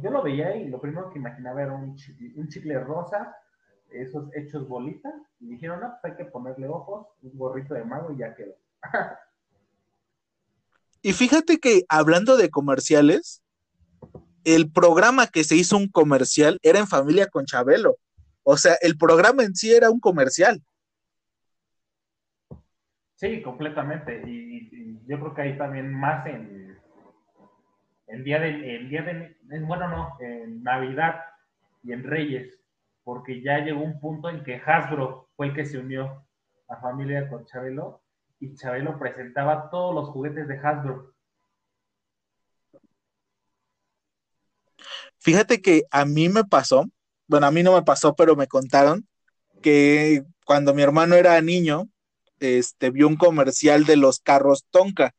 yo, 0.02 0.10
lo 0.10 0.24
veía 0.24 0.56
y 0.56 0.70
lo 0.70 0.82
primero 0.82 1.12
que 1.12 1.20
imaginaba 1.20 1.62
era 1.62 1.74
un 1.74 1.96
un 2.36 2.48
chicle 2.50 2.80
rosa, 2.80 3.36
esos 3.92 4.34
hechos 4.36 4.68
bolitas, 4.68 5.14
y 5.40 5.50
dijeron, 5.50 5.82
no, 5.82 5.94
pues 6.02 6.14
hay 6.14 6.18
que 6.18 6.32
ponerle 6.32 6.68
ojos, 6.68 7.08
un 7.22 7.38
gorrito 7.38 7.76
de 7.76 7.84
mago 7.84 8.12
y 8.12 8.18
ya 8.18 8.34
quedó. 8.34 8.56
Y 11.06 11.12
fíjate 11.12 11.60
que 11.60 11.84
hablando 11.90 12.38
de 12.38 12.50
comerciales, 12.50 13.44
el 14.46 14.72
programa 14.72 15.28
que 15.28 15.44
se 15.44 15.58
hizo 15.58 15.76
un 15.76 15.90
comercial 15.90 16.60
era 16.64 16.80
en 16.80 16.88
familia 16.88 17.28
con 17.28 17.46
Chabelo. 17.46 17.98
O 18.44 18.56
sea, 18.56 18.76
el 18.82 18.98
programa 18.98 19.44
en 19.44 19.54
sí 19.54 19.74
era 19.74 19.92
un 19.92 20.00
comercial. 20.00 20.64
Sí, 23.24 23.42
completamente. 23.42 24.22
Y, 24.28 24.70
yo 25.08 25.20
creo 25.20 25.34
que 25.34 25.42
ahí 25.42 25.58
también 25.58 25.94
más 25.94 26.26
en 26.28 26.78
el 28.08 28.24
día 28.24 28.40
de, 28.40 28.76
el 28.76 28.90
día 28.90 29.02
de, 29.02 29.36
bueno, 29.62 29.88
no, 29.88 30.18
en 30.20 30.64
Navidad 30.64 31.22
y 31.84 31.94
en 31.94 32.04
Reyes, 32.04 32.60
porque 33.04 33.42
ya 33.42 33.60
llegó 33.60 33.82
un 33.82 34.00
punto 34.00 34.30
en 34.30 34.44
que 34.44 34.62
Hasbro 34.64 35.30
fue 35.36 35.48
el 35.48 35.54
que 35.54 35.66
se 35.66 35.78
unió 35.78 36.26
a 36.68 36.78
familia 36.78 37.28
con 37.30 37.46
Chabelo 37.46 38.02
y 38.40 38.56
Chabelo 38.56 39.00
presentaba 39.00 39.70
todos 39.70 39.96
los 39.96 40.10
juguetes 40.10 40.48
de 40.48 40.58
Hasbro. 40.58 41.14
Fíjate 45.18 45.62
que 45.62 45.84
a 45.90 46.06
mí 46.06 46.30
me 46.30 46.44
pasó, 46.44 46.86
bueno, 47.28 47.48
a 47.48 47.52
mí 47.52 47.64
no 47.64 47.74
me 47.74 47.84
pasó, 47.84 48.16
pero 48.16 48.36
me 48.36 48.48
contaron 48.48 49.08
que 49.62 50.24
cuando 50.46 50.74
mi 50.74 50.82
hermano 50.82 51.16
era 51.16 51.40
niño, 51.42 51.88
este, 52.44 52.90
vio 52.92 53.08
un 53.08 53.16
comercial 53.16 53.86
de 53.86 53.96
los 53.96 54.20
carros 54.20 54.66
Tonka, 54.70 55.14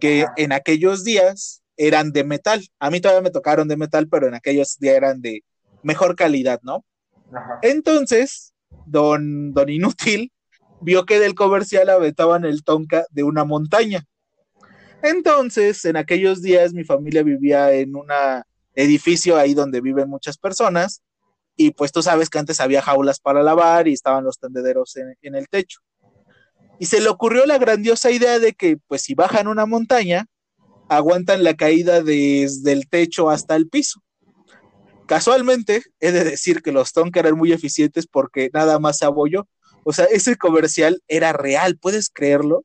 que 0.00 0.26
en 0.36 0.52
aquellos 0.52 1.04
días 1.04 1.62
eran 1.76 2.12
de 2.12 2.24
metal. 2.24 2.66
A 2.78 2.90
mí 2.90 3.00
todavía 3.00 3.22
me 3.22 3.30
tocaron 3.30 3.68
de 3.68 3.76
metal, 3.76 4.08
pero 4.08 4.28
en 4.28 4.34
aquellos 4.34 4.78
días 4.78 4.96
eran 4.96 5.20
de 5.20 5.42
mejor 5.82 6.16
calidad, 6.16 6.60
¿no? 6.62 6.84
Entonces, 7.62 8.54
don, 8.86 9.52
don 9.52 9.68
Inútil 9.68 10.32
vio 10.80 11.06
que 11.06 11.18
del 11.18 11.34
comercial 11.34 11.88
aventaban 11.88 12.44
el 12.44 12.62
Tonka 12.62 13.06
de 13.10 13.22
una 13.22 13.44
montaña. 13.44 14.04
Entonces, 15.02 15.84
en 15.84 15.96
aquellos 15.96 16.42
días 16.42 16.72
mi 16.72 16.84
familia 16.84 17.22
vivía 17.22 17.72
en 17.72 17.94
un 17.94 18.06
edificio 18.74 19.36
ahí 19.36 19.54
donde 19.54 19.80
viven 19.80 20.08
muchas 20.08 20.38
personas 20.38 21.02
y 21.56 21.70
pues 21.70 21.92
tú 21.92 22.02
sabes 22.02 22.30
que 22.30 22.38
antes 22.38 22.60
había 22.60 22.82
jaulas 22.82 23.20
para 23.20 23.42
lavar 23.42 23.86
y 23.86 23.92
estaban 23.92 24.24
los 24.24 24.38
tendederos 24.38 24.96
en, 24.96 25.16
en 25.22 25.34
el 25.34 25.48
techo. 25.48 25.80
Y 26.78 26.86
se 26.86 27.00
le 27.00 27.08
ocurrió 27.08 27.46
la 27.46 27.58
grandiosa 27.58 28.10
idea 28.10 28.38
de 28.38 28.52
que 28.52 28.76
pues 28.86 29.02
si 29.02 29.14
bajan 29.14 29.48
una 29.48 29.66
montaña, 29.66 30.26
aguantan 30.88 31.44
la 31.44 31.54
caída 31.54 32.02
desde 32.02 32.72
el 32.72 32.88
techo 32.88 33.30
hasta 33.30 33.56
el 33.56 33.68
piso. 33.68 34.00
Casualmente, 35.06 35.82
he 36.00 36.12
de 36.12 36.24
decir 36.24 36.62
que 36.62 36.72
los 36.72 36.92
Tonka 36.92 37.20
eran 37.20 37.36
muy 37.36 37.52
eficientes 37.52 38.06
porque 38.06 38.50
nada 38.52 38.78
más 38.78 38.98
se 38.98 39.04
abolló 39.04 39.46
o 39.84 39.92
sea, 39.92 40.06
ese 40.06 40.36
comercial 40.36 41.00
era 41.08 41.32
real, 41.34 41.76
¿puedes 41.80 42.10
creerlo? 42.10 42.64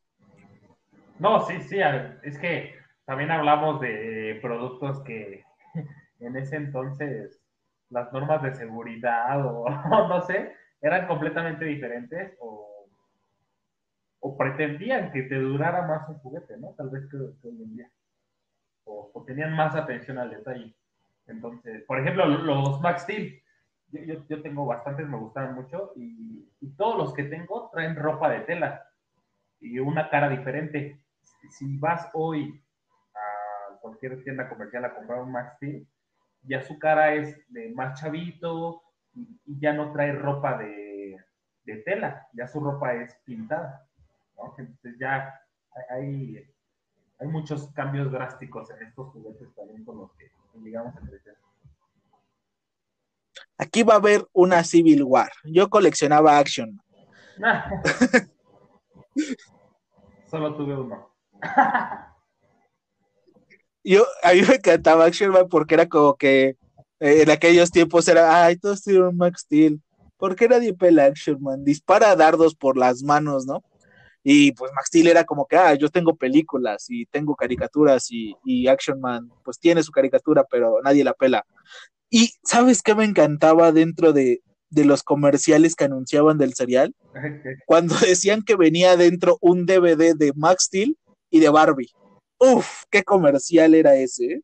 No, 1.20 1.46
sí, 1.46 1.60
sí, 1.62 1.78
es 2.24 2.40
que 2.40 2.74
también 3.06 3.30
hablamos 3.30 3.82
de 3.82 4.40
productos 4.42 5.02
que 5.04 5.44
en 6.20 6.38
ese 6.38 6.56
entonces 6.56 7.42
las 7.90 8.12
normas 8.14 8.42
de 8.42 8.56
seguridad 8.56 9.46
o 9.46 9.70
no 10.08 10.22
sé, 10.22 10.54
eran 10.82 11.08
completamente 11.08 11.66
diferentes 11.66 12.38
o, 12.40 12.69
o 14.22 14.38
pretendían 14.38 15.12
que 15.12 15.24
te 15.24 15.36
durara 15.36 15.88
más 15.88 16.08
un 16.10 16.20
juguete, 16.20 16.58
¿no? 16.58 16.74
Tal 16.78 16.90
vez 16.90 17.08
que, 17.10 17.18
hoy 17.18 17.64
en 17.64 17.76
día. 17.76 17.92
O, 18.84 19.24
tenían 19.26 19.54
más 19.54 19.76
atención 19.76 20.18
al 20.18 20.32
detalle. 20.32 20.74
Entonces, 21.28 21.84
por 21.84 22.00
ejemplo, 22.00 22.26
los 22.26 22.82
Max 22.82 23.04
Steel 23.04 23.42
yo, 23.92 24.42
tengo 24.42 24.66
bastantes, 24.66 25.08
me 25.08 25.18
gustan 25.18 25.56
mucho 25.56 25.94
y, 25.96 26.48
todos 26.78 26.98
los 26.98 27.14
que 27.14 27.24
tengo 27.24 27.70
traen 27.74 27.96
ropa 27.96 28.30
de 28.30 28.42
tela 28.42 28.86
y 29.60 29.80
una 29.80 30.10
cara 30.10 30.30
diferente. 30.30 31.02
Si 31.50 31.78
vas 31.78 32.10
hoy 32.14 32.62
a 33.14 33.80
cualquier 33.80 34.24
tienda 34.24 34.48
comercial 34.48 34.86
a 34.86 34.94
comprar 34.94 35.22
un 35.22 35.32
Max 35.32 35.56
Steel, 35.56 35.88
ya 36.44 36.62
su 36.62 36.80
cara 36.80 37.14
es 37.16 37.38
de 37.52 37.72
más 37.72 38.00
chavito 38.00 38.82
y, 39.14 39.60
ya 39.60 39.74
no 39.74 39.92
trae 39.92 40.14
ropa 40.14 40.58
de 40.58 41.18
tela, 41.86 42.28
ya 42.34 42.48
su 42.48 42.60
ropa 42.62 42.94
es 42.94 43.14
pintada. 43.26 43.89
¿No? 44.40 44.56
Entonces 44.58 44.96
ya 45.00 45.40
hay, 45.90 46.48
hay 47.20 47.28
muchos 47.28 47.70
cambios 47.72 48.12
drásticos 48.12 48.70
en 48.72 48.88
estos 48.88 49.10
juguetes 49.12 49.54
también 49.56 49.84
con 49.86 49.98
los 50.00 50.12
que 50.14 50.32
llegamos 50.64 50.96
a 50.96 51.02
crecer. 51.02 51.38
Aquí 53.58 53.84
va 53.84 53.96
a 53.96 53.98
haber 53.98 54.26
una 54.34 54.64
Civil 54.64 55.04
War. 55.04 55.32
Yo 55.44 55.70
coleccionaba 55.70 56.38
Action. 56.38 56.82
Solo 60.30 60.56
tuve 60.56 60.76
uno. 60.76 61.14
Yo, 63.84 64.06
a 64.24 64.34
mí 64.34 64.42
me 64.48 64.56
encantaba 64.56 65.06
Action 65.06 65.32
Man 65.32 65.48
porque 65.50 65.74
era 65.74 65.88
como 65.88 66.16
que 66.16 66.58
eh, 67.00 67.22
en 67.22 67.30
aquellos 67.32 67.72
tiempos 67.72 68.08
era, 68.08 68.46
ay, 68.46 68.58
todos 68.58 68.84
tienen 68.84 69.16
Max 69.16 69.42
Steel. 69.42 69.82
¿Por 70.18 70.36
qué 70.36 70.48
nadie 70.50 70.74
pela 70.74 71.06
Action 71.06 71.42
Man? 71.42 71.64
Dispara 71.64 72.16
dardos 72.16 72.56
por 72.56 72.78
las 72.78 73.04
manos, 73.04 73.46
¿no? 73.46 73.64
Y 74.32 74.52
pues 74.52 74.72
Max 74.76 74.90
Steel 74.90 75.08
era 75.08 75.24
como 75.24 75.48
que, 75.48 75.58
ah, 75.58 75.74
yo 75.74 75.90
tengo 75.90 76.16
películas 76.16 76.86
y 76.88 77.08
tengo 77.08 77.36
caricaturas 77.36 78.12
y, 78.12 78.36
y 78.46 78.68
Action 78.68 79.02
Man 79.02 79.32
pues 79.44 79.58
tiene 79.58 79.82
su 79.82 79.92
caricatura, 79.92 80.46
pero 80.48 80.80
nadie 80.84 81.04
la 81.04 81.16
pela. 81.16 81.44
Y 82.12 82.30
¿sabes 82.44 82.84
qué 82.84 82.94
me 82.94 83.06
encantaba 83.06 83.72
dentro 83.72 84.14
de, 84.14 84.44
de 84.70 84.86
los 84.86 85.02
comerciales 85.02 85.76
que 85.76 85.86
anunciaban 85.86 86.38
del 86.38 86.54
serial? 86.54 86.94
Cuando 87.66 87.96
decían 87.96 88.44
que 88.44 88.56
venía 88.56 88.96
dentro 88.98 89.40
un 89.42 89.66
DVD 89.66 90.14
de 90.14 90.32
Max 90.36 90.66
Steel 90.66 90.96
y 91.32 91.40
de 91.40 91.50
Barbie. 91.50 91.90
Uf, 92.38 92.84
qué 92.92 93.02
comercial 93.02 93.74
era 93.74 93.96
ese. 93.96 94.26
¿eh? 94.26 94.42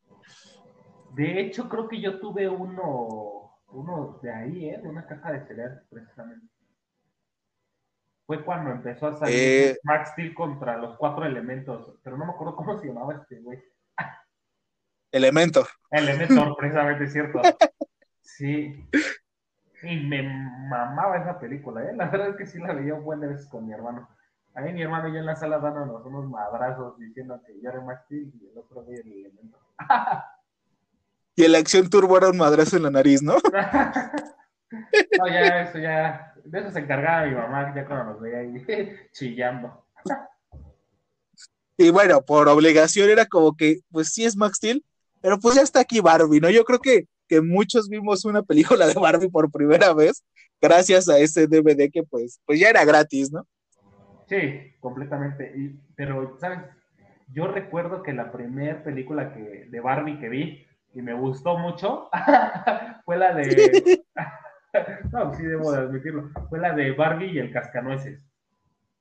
De 1.14 1.42
hecho, 1.42 1.68
creo 1.68 1.86
que 1.86 2.00
yo 2.00 2.18
tuve 2.18 2.48
uno, 2.48 3.52
uno 3.68 4.18
de 4.20 4.32
ahí, 4.32 4.68
¿eh? 4.68 4.80
De 4.82 4.88
una 4.88 5.06
caja 5.06 5.30
de 5.30 5.46
cereal, 5.46 5.84
precisamente. 5.88 6.55
Fue 8.26 8.44
cuando 8.44 8.72
empezó 8.72 9.06
a 9.06 9.14
salir 9.14 9.34
Eh. 9.38 9.78
Max 9.84 10.10
Steel 10.10 10.34
contra 10.34 10.76
los 10.76 10.96
cuatro 10.96 11.24
elementos, 11.24 11.94
pero 12.02 12.16
no 12.16 12.26
me 12.26 12.32
acuerdo 12.32 12.56
cómo 12.56 12.76
se 12.76 12.88
llamaba 12.88 13.14
este 13.14 13.40
güey. 13.40 13.62
Elementor. 15.12 15.68
Elementor, 15.90 16.56
precisamente, 16.58 17.06
cierto. 17.06 17.40
Sí. 18.20 18.88
Y 19.82 19.96
me 20.08 20.22
mamaba 20.22 21.18
esa 21.18 21.38
película, 21.38 21.82
¿eh? 21.84 21.94
La 21.94 22.06
verdad 22.08 22.30
es 22.30 22.36
que 22.36 22.46
sí 22.46 22.58
la 22.58 22.72
veía 22.72 22.94
un 22.94 23.04
buen 23.04 23.20
de 23.20 23.28
veces 23.28 23.46
con 23.48 23.66
mi 23.66 23.72
hermano. 23.72 24.08
Ahí 24.54 24.72
mi 24.72 24.82
hermano 24.82 25.08
y 25.08 25.12
yo 25.12 25.18
en 25.18 25.26
la 25.26 25.36
sala 25.36 25.58
dándonos 25.58 26.04
unos 26.04 26.28
madrazos 26.28 26.98
diciendo 26.98 27.40
que 27.46 27.60
yo 27.60 27.68
era 27.68 27.80
Max 27.82 28.02
Steel 28.06 28.32
y 28.40 28.48
el 28.48 28.58
otro 28.58 28.82
güey 28.82 28.98
el 28.98 29.12
Elementor. 29.12 29.60
Y 31.38 31.44
el 31.44 31.54
Acción 31.54 31.90
Turbo 31.90 32.16
era 32.16 32.30
un 32.30 32.38
madrazo 32.38 32.78
en 32.78 32.84
la 32.84 32.90
nariz, 32.90 33.22
¿no? 33.22 33.36
No, 35.18 35.28
ya, 35.28 35.62
eso 35.62 35.78
ya. 35.78 36.34
De 36.46 36.60
eso 36.60 36.70
se 36.70 36.80
encargaba 36.80 37.26
mi 37.26 37.34
mamá 37.34 37.74
ya 37.74 37.86
cuando 37.86 38.12
nos 38.12 38.20
veía 38.20 38.38
ahí 38.38 38.64
chillando. 39.12 39.84
Y 41.78 41.90
bueno, 41.90 42.22
por 42.22 42.48
obligación 42.48 43.10
era 43.10 43.26
como 43.26 43.54
que, 43.54 43.80
pues 43.90 44.08
sí 44.12 44.24
es 44.24 44.36
Max 44.36 44.56
Steel, 44.56 44.84
pero 45.20 45.38
pues 45.38 45.56
ya 45.56 45.62
está 45.62 45.80
aquí 45.80 46.00
Barbie, 46.00 46.40
¿no? 46.40 46.48
Yo 46.50 46.64
creo 46.64 46.78
que, 46.78 47.06
que 47.28 47.40
muchos 47.40 47.88
vimos 47.88 48.24
una 48.24 48.42
película 48.42 48.86
de 48.86 48.94
Barbie 48.94 49.28
por 49.28 49.50
primera 49.50 49.92
vez 49.92 50.24
gracias 50.60 51.08
a 51.08 51.18
ese 51.18 51.46
DVD 51.46 51.90
que 51.90 52.02
pues, 52.02 52.40
pues 52.46 52.58
ya 52.58 52.70
era 52.70 52.84
gratis, 52.84 53.30
¿no? 53.32 53.46
Sí, 54.28 54.74
completamente. 54.80 55.52
Y, 55.56 55.78
pero, 55.94 56.36
¿sabes? 56.40 56.60
Yo 57.32 57.48
recuerdo 57.48 58.02
que 58.02 58.12
la 58.12 58.32
primera 58.32 58.82
película 58.82 59.32
que, 59.32 59.66
de 59.68 59.80
Barbie 59.80 60.18
que 60.18 60.28
vi 60.28 60.66
y 60.94 61.02
me 61.02 61.14
gustó 61.14 61.58
mucho 61.58 62.08
fue 63.04 63.16
la 63.18 63.34
de. 63.34 64.04
no, 65.12 65.34
sí, 65.34 65.42
debo 65.42 65.72
de 65.72 65.78
admitirlo. 65.78 66.30
Fue 66.48 66.58
la 66.58 66.72
de 66.72 66.92
Barbie 66.92 67.32
y 67.32 67.38
el 67.38 67.52
Cascanueces. 67.52 68.24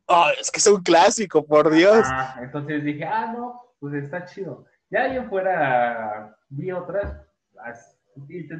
Oh, 0.08 0.28
es 0.40 0.52
que 0.52 0.60
es 0.60 0.68
un 0.68 0.84
clásico, 0.84 1.46
por 1.46 1.72
Dios. 1.72 2.06
Ah, 2.06 2.40
entonces 2.42 2.84
dije, 2.84 3.06
ah, 3.06 3.32
no, 3.36 3.62
pues 3.80 3.96
está 3.96 4.26
chido. 4.26 4.66
Ya 4.90 5.08
en 5.08 5.28
fuera 5.30 6.38
vi 6.50 6.72
otras, 6.72 7.22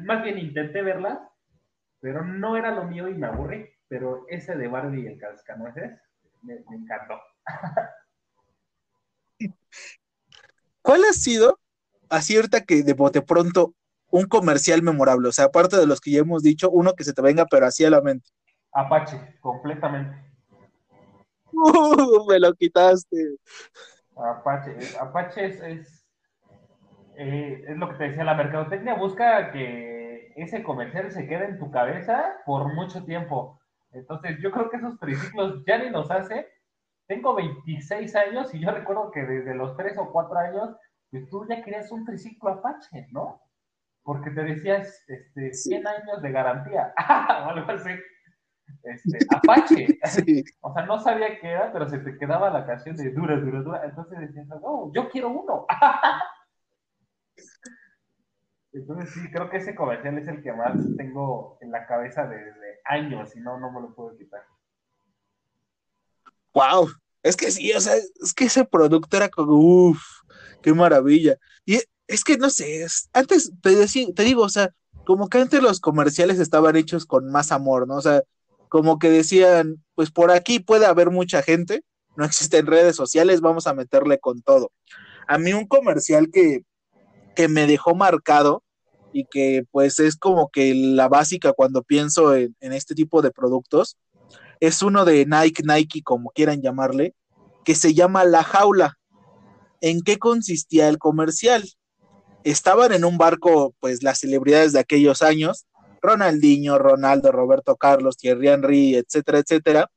más 0.04 0.22
bien 0.24 0.38
intenté 0.38 0.82
verlas, 0.82 1.18
pero 2.00 2.24
no 2.24 2.56
era 2.56 2.72
lo 2.72 2.84
mío 2.84 3.08
y 3.08 3.14
me 3.14 3.26
aburrí. 3.26 3.70
Pero 3.88 4.26
ese 4.28 4.56
de 4.56 4.66
Barbie 4.66 5.02
y 5.02 5.06
el 5.06 5.18
Cascanueces 5.18 6.00
me, 6.42 6.56
me 6.68 6.76
encantó. 6.76 7.20
¿Cuál 10.82 11.04
ha 11.04 11.12
sido, 11.12 11.60
así 12.08 12.36
ahorita 12.36 12.62
que 12.62 12.82
de 12.82 12.94
bote 12.94 13.22
pronto, 13.22 13.74
un 14.16 14.26
comercial 14.26 14.82
memorable? 14.82 15.28
O 15.28 15.32
sea, 15.32 15.46
aparte 15.46 15.76
de 15.76 15.86
los 15.86 16.00
que 16.00 16.12
ya 16.12 16.20
hemos 16.20 16.42
dicho, 16.42 16.70
uno 16.70 16.94
que 16.94 17.04
se 17.04 17.12
te 17.12 17.22
venga, 17.22 17.46
pero 17.46 17.66
así 17.66 17.84
a 17.84 17.90
la 17.90 18.00
mente. 18.00 18.28
Apache, 18.72 19.38
completamente. 19.40 20.16
Uh, 21.52 22.26
me 22.28 22.38
lo 22.38 22.52
quitaste. 22.54 23.36
Apache, 24.16 24.76
Apache 25.00 25.46
es, 25.46 25.60
es, 25.62 26.06
eh, 27.16 27.64
es 27.66 27.76
lo 27.76 27.88
que 27.88 27.96
te 27.96 28.04
decía, 28.04 28.24
la 28.24 28.34
mercadotecnia 28.34 28.94
busca 28.94 29.50
que 29.52 30.32
ese 30.36 30.62
comercial 30.62 31.10
se 31.10 31.26
quede 31.26 31.46
en 31.46 31.58
tu 31.58 31.70
cabeza 31.70 32.36
por 32.44 32.74
mucho 32.74 33.04
tiempo. 33.04 33.58
Entonces, 33.92 34.38
yo 34.42 34.50
creo 34.50 34.68
que 34.68 34.76
esos 34.76 34.98
triciclos 34.98 35.64
ya 35.66 35.78
ni 35.78 35.90
los 35.90 36.10
hace. 36.10 36.46
Tengo 37.06 37.34
26 37.34 38.14
años 38.16 38.52
y 38.52 38.60
yo 38.60 38.70
recuerdo 38.70 39.10
que 39.10 39.20
desde 39.20 39.54
los 39.54 39.76
3 39.76 39.96
o 39.98 40.12
4 40.12 40.38
años, 40.38 40.76
pues 41.10 41.28
tú 41.30 41.46
ya 41.48 41.62
querías 41.62 41.90
un 41.92 42.04
triciclo 42.04 42.50
Apache, 42.50 43.08
¿no? 43.12 43.40
Porque 44.06 44.30
te 44.30 44.44
decías, 44.44 45.02
este, 45.08 45.52
100 45.52 45.84
años 45.84 46.22
de 46.22 46.30
garantía, 46.30 46.94
o 47.44 47.50
algo 47.50 47.72
así. 47.72 47.90
Este, 48.84 49.18
Apache. 49.34 49.98
Sí. 50.06 50.44
O 50.60 50.72
sea, 50.72 50.86
no 50.86 51.00
sabía 51.00 51.40
qué 51.40 51.48
era, 51.48 51.72
pero 51.72 51.88
se 51.88 51.98
te 51.98 52.16
quedaba 52.16 52.50
la 52.50 52.64
canción 52.64 52.94
de 52.94 53.10
dura, 53.10 53.36
dura, 53.36 53.62
dura. 53.62 53.84
Entonces 53.84 54.20
decías, 54.20 54.46
oh, 54.62 54.92
yo 54.94 55.10
quiero 55.10 55.30
uno. 55.30 55.66
Entonces 58.72 59.12
sí, 59.12 59.28
creo 59.32 59.50
que 59.50 59.56
ese 59.56 59.74
comercial 59.74 60.16
es 60.18 60.28
el 60.28 60.40
que 60.40 60.52
más 60.52 60.76
tengo 60.96 61.58
en 61.60 61.72
la 61.72 61.84
cabeza 61.88 62.28
desde 62.28 62.78
años 62.84 63.34
y 63.34 63.40
no, 63.40 63.58
no 63.58 63.72
me 63.72 63.80
lo 63.80 63.92
puedo 63.92 64.16
quitar. 64.16 64.42
Wow. 66.54 66.90
Es 67.24 67.36
que 67.36 67.50
sí, 67.50 67.72
o 67.72 67.80
sea, 67.80 67.94
es 67.96 68.32
que 68.32 68.44
ese 68.44 68.64
producto 68.64 69.16
era 69.16 69.28
como, 69.28 69.54
uff, 69.54 70.00
qué 70.62 70.72
maravilla. 70.72 71.36
Y 71.64 71.80
es 72.08 72.24
que 72.24 72.36
no 72.38 72.50
sé, 72.50 72.82
es- 72.82 73.08
antes 73.12 73.50
te, 73.62 73.86
te 74.14 74.22
digo, 74.24 74.42
o 74.42 74.48
sea, 74.48 74.70
como 75.04 75.28
que 75.28 75.38
antes 75.38 75.62
los 75.62 75.80
comerciales 75.80 76.38
estaban 76.40 76.76
hechos 76.76 77.06
con 77.06 77.30
más 77.30 77.52
amor, 77.52 77.86
¿no? 77.86 77.96
O 77.96 78.02
sea, 78.02 78.22
como 78.68 78.98
que 78.98 79.10
decían, 79.10 79.84
pues 79.94 80.10
por 80.10 80.30
aquí 80.30 80.58
puede 80.60 80.86
haber 80.86 81.10
mucha 81.10 81.42
gente, 81.42 81.82
no 82.16 82.24
existen 82.24 82.66
redes 82.66 82.96
sociales, 82.96 83.40
vamos 83.40 83.66
a 83.66 83.74
meterle 83.74 84.18
con 84.18 84.42
todo. 84.42 84.70
A 85.28 85.38
mí 85.38 85.52
un 85.52 85.66
comercial 85.66 86.30
que, 86.32 86.62
que 87.34 87.48
me 87.48 87.66
dejó 87.66 87.94
marcado 87.94 88.62
y 89.12 89.24
que 89.26 89.64
pues 89.70 89.98
es 90.00 90.16
como 90.16 90.48
que 90.50 90.74
la 90.74 91.08
básica 91.08 91.52
cuando 91.52 91.82
pienso 91.82 92.34
en, 92.34 92.56
en 92.60 92.72
este 92.72 92.94
tipo 92.94 93.22
de 93.22 93.30
productos, 93.30 93.96
es 94.60 94.82
uno 94.82 95.04
de 95.04 95.26
Nike, 95.26 95.62
Nike, 95.64 96.02
como 96.02 96.30
quieran 96.30 96.62
llamarle, 96.62 97.14
que 97.64 97.74
se 97.74 97.94
llama 97.94 98.24
La 98.24 98.42
Jaula. 98.42 98.98
¿En 99.80 100.00
qué 100.02 100.18
consistía 100.18 100.88
el 100.88 100.98
comercial? 100.98 101.68
Estaban 102.46 102.92
en 102.92 103.04
un 103.04 103.18
barco, 103.18 103.74
pues 103.80 104.04
las 104.04 104.20
celebridades 104.20 104.72
de 104.72 104.78
aquellos 104.78 105.20
años, 105.20 105.66
Ronaldinho, 106.00 106.78
Ronaldo, 106.78 107.32
Roberto 107.32 107.74
Carlos, 107.74 108.16
Thierry 108.16 108.46
Henry, 108.46 108.94
etcétera, 108.94 109.40
etcétera, 109.40 109.90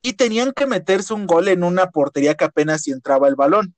y 0.00 0.12
tenían 0.12 0.52
que 0.52 0.68
meterse 0.68 1.14
un 1.14 1.26
gol 1.26 1.48
en 1.48 1.64
una 1.64 1.90
portería 1.90 2.36
que 2.36 2.44
apenas 2.44 2.82
si 2.82 2.92
entraba 2.92 3.26
el 3.26 3.34
balón. 3.34 3.74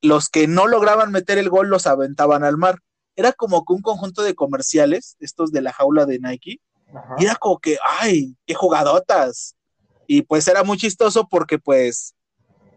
Los 0.00 0.28
que 0.28 0.46
no 0.46 0.68
lograban 0.68 1.10
meter 1.10 1.38
el 1.38 1.50
gol 1.50 1.70
los 1.70 1.88
aventaban 1.88 2.44
al 2.44 2.56
mar. 2.56 2.78
Era 3.16 3.32
como 3.32 3.64
que 3.64 3.72
un 3.72 3.82
conjunto 3.82 4.22
de 4.22 4.36
comerciales, 4.36 5.16
estos 5.18 5.50
de 5.50 5.62
la 5.62 5.72
jaula 5.72 6.06
de 6.06 6.20
Nike, 6.20 6.60
Ajá. 6.94 7.16
y 7.18 7.24
era 7.24 7.34
como 7.34 7.58
que, 7.58 7.78
ay, 7.98 8.36
qué 8.46 8.54
jugadotas. 8.54 9.56
Y 10.06 10.22
pues 10.22 10.46
era 10.46 10.62
muy 10.62 10.76
chistoso 10.76 11.26
porque 11.28 11.58
pues 11.58 12.14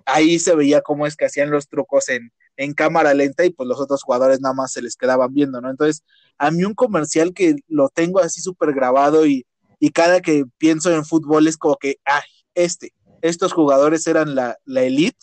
ahí 0.03 0.39
se 0.39 0.55
veía 0.55 0.81
cómo 0.81 1.05
es 1.05 1.15
que 1.15 1.25
hacían 1.25 1.51
los 1.51 1.67
trucos 1.67 2.09
en, 2.09 2.31
en 2.59 2.73
cámara 2.73 3.13
lenta 3.13 3.45
y 3.45 3.51
pues 3.51 3.69
los 3.69 3.79
otros 3.79 4.03
jugadores 4.03 4.41
nada 4.41 4.53
más 4.53 4.73
se 4.73 4.81
les 4.81 4.97
quedaban 4.97 5.33
viendo, 5.33 5.61
¿no? 5.61 5.69
Entonces, 5.69 6.03
a 6.37 6.51
mí 6.51 6.65
un 6.65 6.73
comercial 6.73 7.33
que 7.33 7.55
lo 7.69 7.87
tengo 7.87 8.19
así 8.19 8.41
súper 8.41 8.73
grabado 8.73 9.25
y, 9.25 9.47
y 9.79 9.91
cada 9.91 10.19
que 10.19 10.43
pienso 10.57 10.93
en 10.93 11.05
fútbol 11.05 11.47
es 11.47 11.55
como 11.55 11.77
que, 11.77 11.99
ay, 12.03 12.21
este, 12.55 12.91
estos 13.21 13.53
jugadores 13.53 14.05
eran 14.07 14.35
la, 14.35 14.57
la 14.65 14.81
elite, 14.81 15.17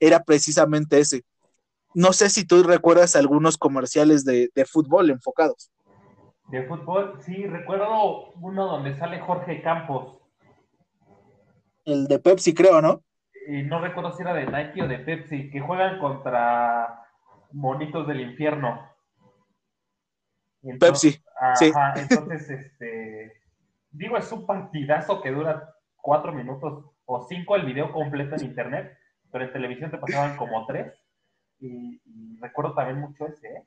era 0.00 0.24
precisamente 0.24 0.98
ese. 0.98 1.22
No 1.94 2.12
sé 2.12 2.28
si 2.28 2.44
tú 2.44 2.60
recuerdas 2.64 3.14
algunos 3.14 3.56
comerciales 3.56 4.24
de, 4.24 4.50
de 4.52 4.64
fútbol 4.64 5.10
enfocados. 5.10 5.70
De 6.48 6.66
fútbol, 6.66 7.20
sí, 7.24 7.46
recuerdo 7.46 8.32
uno 8.40 8.66
donde 8.66 8.98
sale 8.98 9.20
Jorge 9.20 9.62
Campos. 9.62 10.16
El 11.84 12.08
de 12.08 12.18
Pepsi, 12.18 12.52
creo, 12.52 12.82
¿no? 12.82 13.04
Y 13.48 13.62
no 13.62 13.80
recuerdo 13.80 14.12
si 14.12 14.22
era 14.22 14.34
de 14.34 14.46
Nike 14.46 14.82
o 14.82 14.88
de 14.88 14.98
Pepsi, 14.98 15.50
que 15.50 15.60
juegan 15.60 15.98
contra 15.98 17.04
monitos 17.52 18.06
del 18.06 18.20
infierno. 18.20 18.88
Pepsi, 20.78 21.12
sí. 21.54 21.72
Ajá, 21.74 21.94
entonces, 21.96 22.50
este, 22.50 23.32
digo, 23.90 24.16
es 24.16 24.30
un 24.30 24.46
partidazo 24.46 25.22
que 25.22 25.30
dura 25.30 25.74
cuatro 25.96 26.32
minutos 26.32 26.84
o 27.06 27.22
cinco 27.22 27.56
el 27.56 27.64
video 27.64 27.92
completo 27.92 28.36
en 28.36 28.44
internet, 28.44 28.96
pero 29.32 29.44
en 29.44 29.52
televisión 29.52 29.90
te 29.90 29.98
pasaban 29.98 30.36
como 30.36 30.66
tres. 30.66 30.92
Y, 31.60 32.00
y 32.04 32.38
recuerdo 32.40 32.74
también 32.74 33.00
mucho 33.00 33.26
ese, 33.26 33.48
¿eh? 33.48 33.66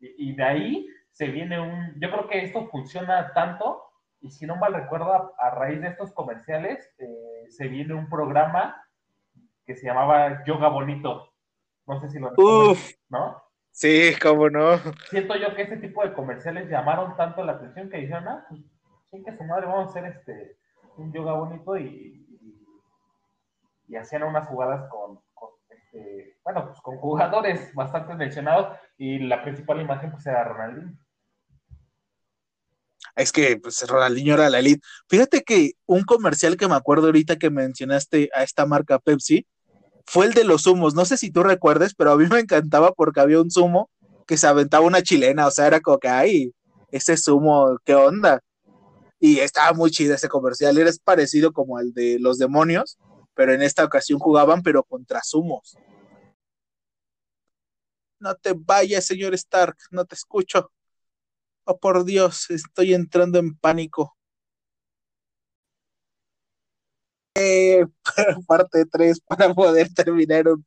y, 0.00 0.30
y 0.30 0.36
de 0.36 0.44
ahí 0.44 0.88
se 1.10 1.26
viene 1.28 1.60
un, 1.60 1.94
yo 2.00 2.10
creo 2.10 2.28
que 2.28 2.44
esto 2.44 2.68
funciona 2.68 3.32
tanto, 3.34 3.82
y 4.20 4.30
si 4.30 4.46
no 4.46 4.56
mal 4.56 4.74
recuerdo, 4.74 5.12
a, 5.12 5.32
a 5.38 5.50
raíz 5.50 5.80
de 5.80 5.88
estos 5.88 6.12
comerciales, 6.12 6.94
eh, 6.98 7.46
se 7.48 7.68
viene 7.68 7.94
un 7.94 8.08
programa 8.08 8.81
que 9.64 9.76
se 9.76 9.86
llamaba 9.86 10.44
Yoga 10.44 10.68
Bonito. 10.68 11.32
No 11.86 12.00
sé 12.00 12.08
si 12.10 12.18
lo 12.18 12.32
Uf, 12.36 12.92
¿no? 13.08 13.42
sí, 13.70 14.12
cómo 14.20 14.48
no. 14.48 14.78
Siento 15.10 15.36
yo 15.36 15.54
que 15.54 15.62
este 15.62 15.78
tipo 15.78 16.02
de 16.02 16.12
comerciales 16.12 16.68
llamaron 16.70 17.16
tanto 17.16 17.44
la 17.44 17.52
atención 17.52 17.90
que 17.90 17.98
dijeron, 17.98 18.28
ah, 18.28 18.46
pues, 18.48 18.60
chingue 19.10 19.36
su 19.36 19.44
madre, 19.44 19.66
vamos 19.66 19.88
a 19.88 19.90
hacer 19.90 20.16
este, 20.16 20.58
un 20.96 21.12
yoga 21.12 21.32
bonito 21.32 21.76
y, 21.76 22.26
y, 22.40 22.66
y 23.88 23.96
hacían 23.96 24.22
unas 24.22 24.48
jugadas 24.48 24.88
con, 24.88 25.20
con, 25.34 25.50
este, 25.68 26.38
bueno, 26.44 26.66
pues 26.66 26.80
con 26.80 26.96
jugadores 26.98 27.74
bastante 27.74 28.14
mencionados 28.14 28.78
y 28.96 29.18
la 29.18 29.42
principal 29.42 29.80
imagen 29.80 30.10
pues 30.10 30.26
era 30.26 30.44
Ronaldinho. 30.44 30.96
Es 33.14 33.32
que 33.32 33.58
pues 33.58 33.86
Ronaldinho 33.86 34.34
era 34.34 34.48
la 34.48 34.60
elite. 34.60 34.80
Fíjate 35.08 35.42
que 35.42 35.72
un 35.86 36.02
comercial 36.04 36.56
que 36.56 36.68
me 36.68 36.74
acuerdo 36.74 37.06
ahorita 37.06 37.36
que 37.36 37.50
mencionaste 37.50 38.30
a 38.34 38.42
esta 38.42 38.64
marca 38.64 38.98
Pepsi 38.98 39.46
fue 40.06 40.26
el 40.26 40.34
de 40.34 40.44
los 40.44 40.62
zumos. 40.62 40.94
No 40.94 41.04
sé 41.04 41.16
si 41.16 41.30
tú 41.30 41.42
recuerdes, 41.42 41.94
pero 41.94 42.12
a 42.12 42.16
mí 42.16 42.26
me 42.26 42.40
encantaba 42.40 42.92
porque 42.92 43.20
había 43.20 43.40
un 43.40 43.50
zumo 43.50 43.90
que 44.26 44.36
se 44.36 44.46
aventaba 44.46 44.86
una 44.86 45.02
chilena, 45.02 45.46
o 45.46 45.50
sea, 45.50 45.66
era 45.66 45.80
como 45.80 45.98
que, 45.98 46.08
ay, 46.08 46.52
ese 46.90 47.16
zumo, 47.16 47.78
¿qué 47.84 47.94
onda? 47.94 48.40
Y 49.18 49.38
estaba 49.38 49.72
muy 49.72 49.90
chido 49.90 50.14
ese 50.14 50.28
comercial, 50.28 50.76
era 50.78 50.90
parecido 51.04 51.52
como 51.52 51.78
el 51.78 51.92
de 51.92 52.18
los 52.18 52.38
demonios, 52.38 52.98
pero 53.34 53.52
en 53.52 53.62
esta 53.62 53.84
ocasión 53.84 54.18
jugaban, 54.18 54.62
pero 54.62 54.82
contra 54.82 55.20
zumos. 55.24 55.76
No 58.18 58.34
te 58.36 58.52
vayas, 58.54 59.04
señor 59.04 59.34
Stark, 59.34 59.76
no 59.90 60.04
te 60.04 60.14
escucho. 60.14 60.70
Oh, 61.64 61.78
por 61.78 62.04
Dios, 62.04 62.50
estoy 62.50 62.94
entrando 62.94 63.38
en 63.38 63.56
pánico. 63.56 64.16
Eh, 67.34 67.86
parte 68.46 68.84
3 68.84 69.20
para 69.20 69.54
poder 69.54 69.88
terminar 69.94 70.46
un 70.48 70.64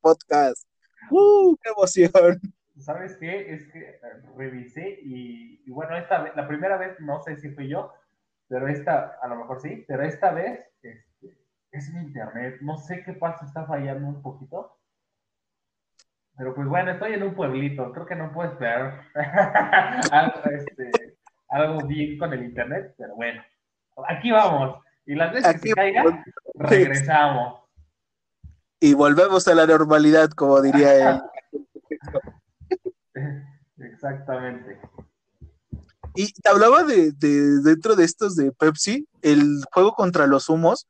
podcast. 0.00 0.66
¡Uh, 1.10 1.56
qué 1.62 1.70
emoción! 1.70 2.40
¿Sabes 2.78 3.16
qué? 3.16 3.52
Es 3.52 3.70
que 3.72 3.80
eh, 3.80 4.00
revisé 4.36 5.00
y, 5.02 5.62
y 5.64 5.70
bueno, 5.70 5.96
esta 5.96 6.32
la 6.34 6.48
primera 6.48 6.76
vez 6.76 6.98
no 7.00 7.22
sé 7.22 7.36
si 7.36 7.50
fui 7.50 7.68
yo, 7.68 7.92
pero 8.48 8.68
esta, 8.68 9.18
a 9.22 9.28
lo 9.28 9.36
mejor 9.36 9.60
sí, 9.60 9.84
pero 9.86 10.04
esta 10.04 10.32
vez 10.32 10.60
este, 10.82 11.36
es 11.72 11.92
mi 11.92 12.00
internet. 12.00 12.58
No 12.60 12.76
sé 12.76 13.02
qué 13.04 13.12
pasa, 13.12 13.44
está 13.44 13.64
fallando 13.66 14.06
un 14.06 14.22
poquito. 14.22 14.78
Pero 16.36 16.54
pues 16.54 16.66
bueno, 16.66 16.90
estoy 16.90 17.14
en 17.14 17.22
un 17.22 17.34
pueblito, 17.34 17.92
creo 17.92 18.06
que 18.06 18.16
no 18.16 18.32
puedo 18.32 18.50
esperar 18.50 19.02
algo, 20.10 20.40
este, 20.50 21.16
algo 21.48 21.86
bien 21.86 22.18
con 22.18 22.32
el 22.32 22.44
internet, 22.44 22.92
pero 22.98 23.14
bueno, 23.14 23.40
aquí 24.08 24.32
vamos. 24.32 24.83
Y 25.06 25.14
las 25.14 25.32
veces 25.32 25.50
que 25.52 25.56
Aquí 25.58 25.68
se 25.70 25.74
caiga, 25.74 26.24
regresamos. 26.54 27.60
Y 28.80 28.94
volvemos 28.94 29.46
a 29.48 29.54
la 29.54 29.66
normalidad, 29.66 30.30
como 30.30 30.60
diría 30.60 31.10
él. 31.10 31.22
Exactamente. 33.78 34.80
Y 36.14 36.32
te 36.32 36.48
hablaba 36.48 36.84
de, 36.84 37.12
de- 37.12 37.60
dentro 37.62 37.96
de 37.96 38.04
estos 38.04 38.36
de 38.36 38.52
Pepsi, 38.52 39.08
el 39.22 39.62
juego 39.72 39.94
contra 39.94 40.26
los 40.26 40.48
humos 40.48 40.86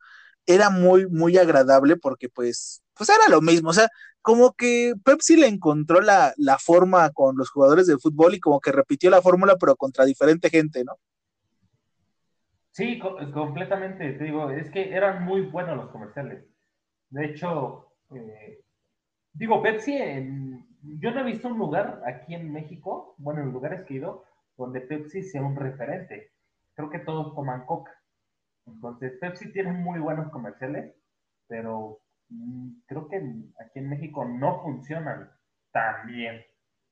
era 0.47 0.69
muy, 0.69 1.07
muy 1.09 1.39
agradable 1.39 1.97
porque 1.97 2.29
pues, 2.29 2.83
pues 2.95 3.09
era 3.09 3.29
lo 3.31 3.41
mismo, 3.41 3.71
o 3.71 3.73
sea, 3.73 3.89
como 4.21 4.53
que 4.53 4.93
Pepsi 5.03 5.37
le 5.37 5.47
encontró 5.47 6.03
la, 6.03 6.35
la 6.37 6.59
forma 6.59 7.11
con 7.11 7.37
los 7.37 7.49
jugadores 7.51 7.87
de 7.87 7.97
fútbol 7.99 8.35
y 8.35 8.41
como 8.41 8.61
que 8.61 8.73
repitió 8.73 9.09
la 9.09 9.23
fórmula 9.23 9.57
pero 9.59 9.77
contra 9.77 10.05
diferente 10.05 10.51
gente, 10.51 10.85
¿no? 10.85 10.99
Sí, 12.77 12.99
co- 12.99 13.17
completamente, 13.33 14.13
te 14.15 14.25
digo, 14.25 14.51
es 14.51 14.71
que 14.71 14.95
eran 14.95 15.25
muy 15.25 15.43
buenos 15.43 15.77
los 15.77 15.91
comerciales. 15.91 16.45
De 17.11 17.27
hecho, 17.27 17.89
eh, 18.15 18.61
digo, 19.35 19.63
Pepsi, 19.63 19.99
yo 21.01 21.11
no 21.13 21.21
he 21.21 21.25
visto 21.25 21.49
un 21.49 21.59
lugar 21.59 22.03
aquí 22.07 22.35
en 22.35 22.53
México, 22.53 23.15
bueno, 23.19 23.43
en 23.43 23.53
lugares 23.53 23.85
que 23.85 23.95
he 23.95 23.97
ido, 23.99 24.25
donde 24.57 24.81
Pepsi 24.81 25.23
sea 25.23 25.43
un 25.43 25.57
referente. 25.57 26.33
Creo 26.75 26.91
que 26.91 27.01
todos 27.01 27.35
toman 27.35 27.67
Coca. 27.67 27.93
Entonces, 28.67 29.15
Pepsi 29.21 29.53
tiene 29.53 29.73
muy 29.73 30.01
buenos 30.01 30.31
comerciales, 30.33 30.95
pero 31.49 32.01
mm, 32.31 32.71
creo 32.87 33.09
que 33.09 33.17
aquí 33.19 33.79
en 33.81 33.91
México 33.91 34.25
no 34.25 34.63
funcionan 34.63 35.31
tan 35.73 36.07
bien. 36.09 36.43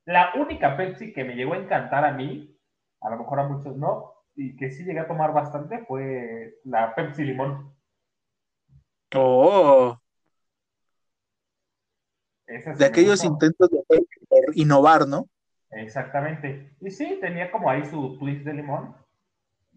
La 0.06 0.32
única 0.36 0.76
Pepsi 0.76 1.12
que 1.12 1.24
me 1.24 1.34
llegó 1.36 1.54
a 1.54 1.58
encantar 1.58 2.04
a 2.04 2.12
mí, 2.12 2.56
a 3.00 3.10
lo 3.10 3.18
mejor 3.18 3.40
a 3.40 3.48
muchos 3.48 3.76
no, 3.76 4.11
y 4.34 4.56
que 4.56 4.70
sí 4.70 4.84
llegué 4.84 5.00
a 5.00 5.08
tomar 5.08 5.32
bastante 5.32 5.84
fue 5.86 6.58
la 6.64 6.94
Pepsi 6.94 7.24
Limón. 7.24 7.74
Oh, 9.14 9.98
Esa 12.46 12.72
de 12.72 12.84
aquellos 12.84 13.24
intentos 13.24 13.68
de 13.70 14.04
innovar, 14.54 15.06
¿no? 15.06 15.28
Exactamente. 15.70 16.74
Y 16.80 16.90
sí, 16.90 17.18
tenía 17.20 17.50
como 17.50 17.70
ahí 17.70 17.84
su 17.86 18.18
twist 18.18 18.44
de 18.44 18.54
limón. 18.54 18.94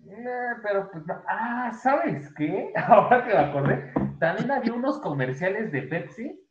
Eh, 0.08 0.54
pero 0.62 0.90
pues 0.92 1.06
no. 1.06 1.22
Ah, 1.28 1.72
¿sabes 1.82 2.34
qué? 2.36 2.72
Ahora 2.76 3.24
que 3.26 3.34
me 3.34 3.40
acordé, 3.40 3.94
también 4.20 4.52
había 4.52 4.74
unos 4.74 5.00
comerciales 5.00 5.72
de 5.72 5.84
Pepsi 5.84 6.42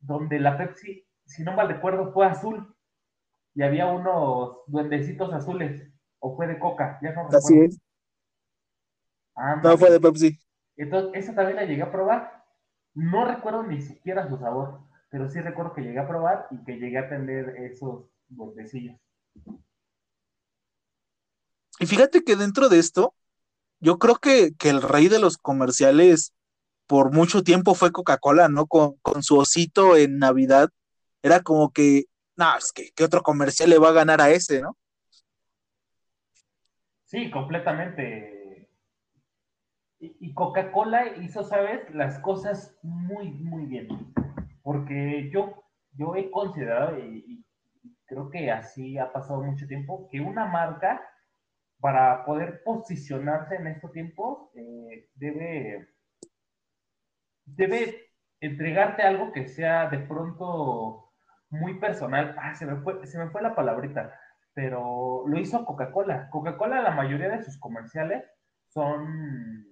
donde 0.00 0.38
la 0.38 0.56
Pepsi, 0.56 1.06
si 1.24 1.42
no 1.42 1.52
mal 1.54 1.68
recuerdo, 1.68 2.12
fue 2.12 2.26
azul. 2.26 2.74
Y 3.54 3.62
había 3.62 3.86
unos 3.86 4.58
duendecitos 4.66 5.32
azules. 5.32 5.90
O 6.26 6.34
fue 6.34 6.48
de 6.48 6.58
coca, 6.58 6.98
ya 7.00 7.12
no 7.12 7.22
recuerdo. 7.22 7.38
Así 7.38 7.60
es. 7.60 7.78
Ándale. 9.36 9.68
No 9.68 9.78
fue 9.78 9.90
de 9.92 10.00
Pepsi. 10.00 10.40
Entonces, 10.76 11.12
esa 11.14 11.36
también 11.36 11.54
la 11.54 11.64
llegué 11.64 11.82
a 11.82 11.92
probar. 11.92 12.44
No 12.94 13.24
recuerdo 13.24 13.62
ni 13.62 13.80
siquiera 13.80 14.28
su 14.28 14.36
sabor, 14.38 14.80
pero 15.08 15.28
sí 15.30 15.40
recuerdo 15.40 15.72
que 15.72 15.82
llegué 15.82 16.00
a 16.00 16.08
probar 16.08 16.48
y 16.50 16.64
que 16.64 16.78
llegué 16.80 16.98
a 16.98 17.08
tener 17.08 17.50
esos 17.58 18.06
botecillos. 18.26 18.96
Y 21.78 21.86
fíjate 21.86 22.24
que 22.24 22.34
dentro 22.34 22.68
de 22.68 22.80
esto, 22.80 23.14
yo 23.78 23.98
creo 23.98 24.16
que, 24.16 24.52
que 24.58 24.70
el 24.70 24.82
rey 24.82 25.06
de 25.06 25.20
los 25.20 25.38
comerciales 25.38 26.34
por 26.88 27.12
mucho 27.12 27.44
tiempo 27.44 27.76
fue 27.76 27.92
Coca-Cola, 27.92 28.48
¿no? 28.48 28.66
Con, 28.66 28.96
con 28.96 29.22
su 29.22 29.38
osito 29.38 29.96
en 29.96 30.18
Navidad. 30.18 30.70
Era 31.22 31.40
como 31.42 31.70
que, 31.70 32.06
no, 32.34 32.56
es 32.56 32.72
que, 32.72 32.90
¿qué 32.96 33.04
otro 33.04 33.22
comercial 33.22 33.70
le 33.70 33.78
va 33.78 33.90
a 33.90 33.92
ganar 34.00 34.20
a 34.20 34.30
ese, 34.30 34.60
no? 34.60 34.76
Sí, 37.06 37.30
completamente. 37.30 38.68
Y, 39.98 40.34
Coca-Cola 40.34 41.16
hizo, 41.18 41.42
¿sabes? 41.44 41.88
Las 41.94 42.18
cosas 42.18 42.78
muy, 42.82 43.30
muy 43.30 43.66
bien. 43.66 43.88
Porque 44.62 45.30
yo, 45.32 45.64
yo 45.92 46.16
he 46.16 46.30
considerado, 46.30 46.98
y, 46.98 47.24
y 47.82 47.96
creo 48.06 48.28
que 48.30 48.50
así 48.50 48.98
ha 48.98 49.12
pasado 49.12 49.42
mucho 49.42 49.66
tiempo, 49.66 50.08
que 50.10 50.20
una 50.20 50.46
marca, 50.46 51.00
para 51.80 52.24
poder 52.24 52.62
posicionarse 52.64 53.54
en 53.56 53.68
estos 53.68 53.92
tiempos, 53.92 54.50
eh, 54.56 55.08
debe, 55.14 55.88
debe 57.44 58.10
entregarte 58.40 59.02
algo 59.02 59.32
que 59.32 59.46
sea 59.46 59.88
de 59.88 60.00
pronto 60.00 61.12
muy 61.50 61.78
personal. 61.78 62.34
Ah, 62.38 62.54
se 62.54 62.66
me 62.66 62.76
fue, 62.82 63.06
se 63.06 63.18
me 63.18 63.30
fue 63.30 63.42
la 63.42 63.54
palabrita 63.54 64.12
pero 64.56 65.24
lo 65.28 65.38
hizo 65.38 65.66
Coca-Cola. 65.66 66.30
Coca-Cola, 66.30 66.82
la 66.82 66.92
mayoría 66.92 67.30
de 67.30 67.44
sus 67.44 67.60
comerciales 67.60 68.24
son 68.68 69.66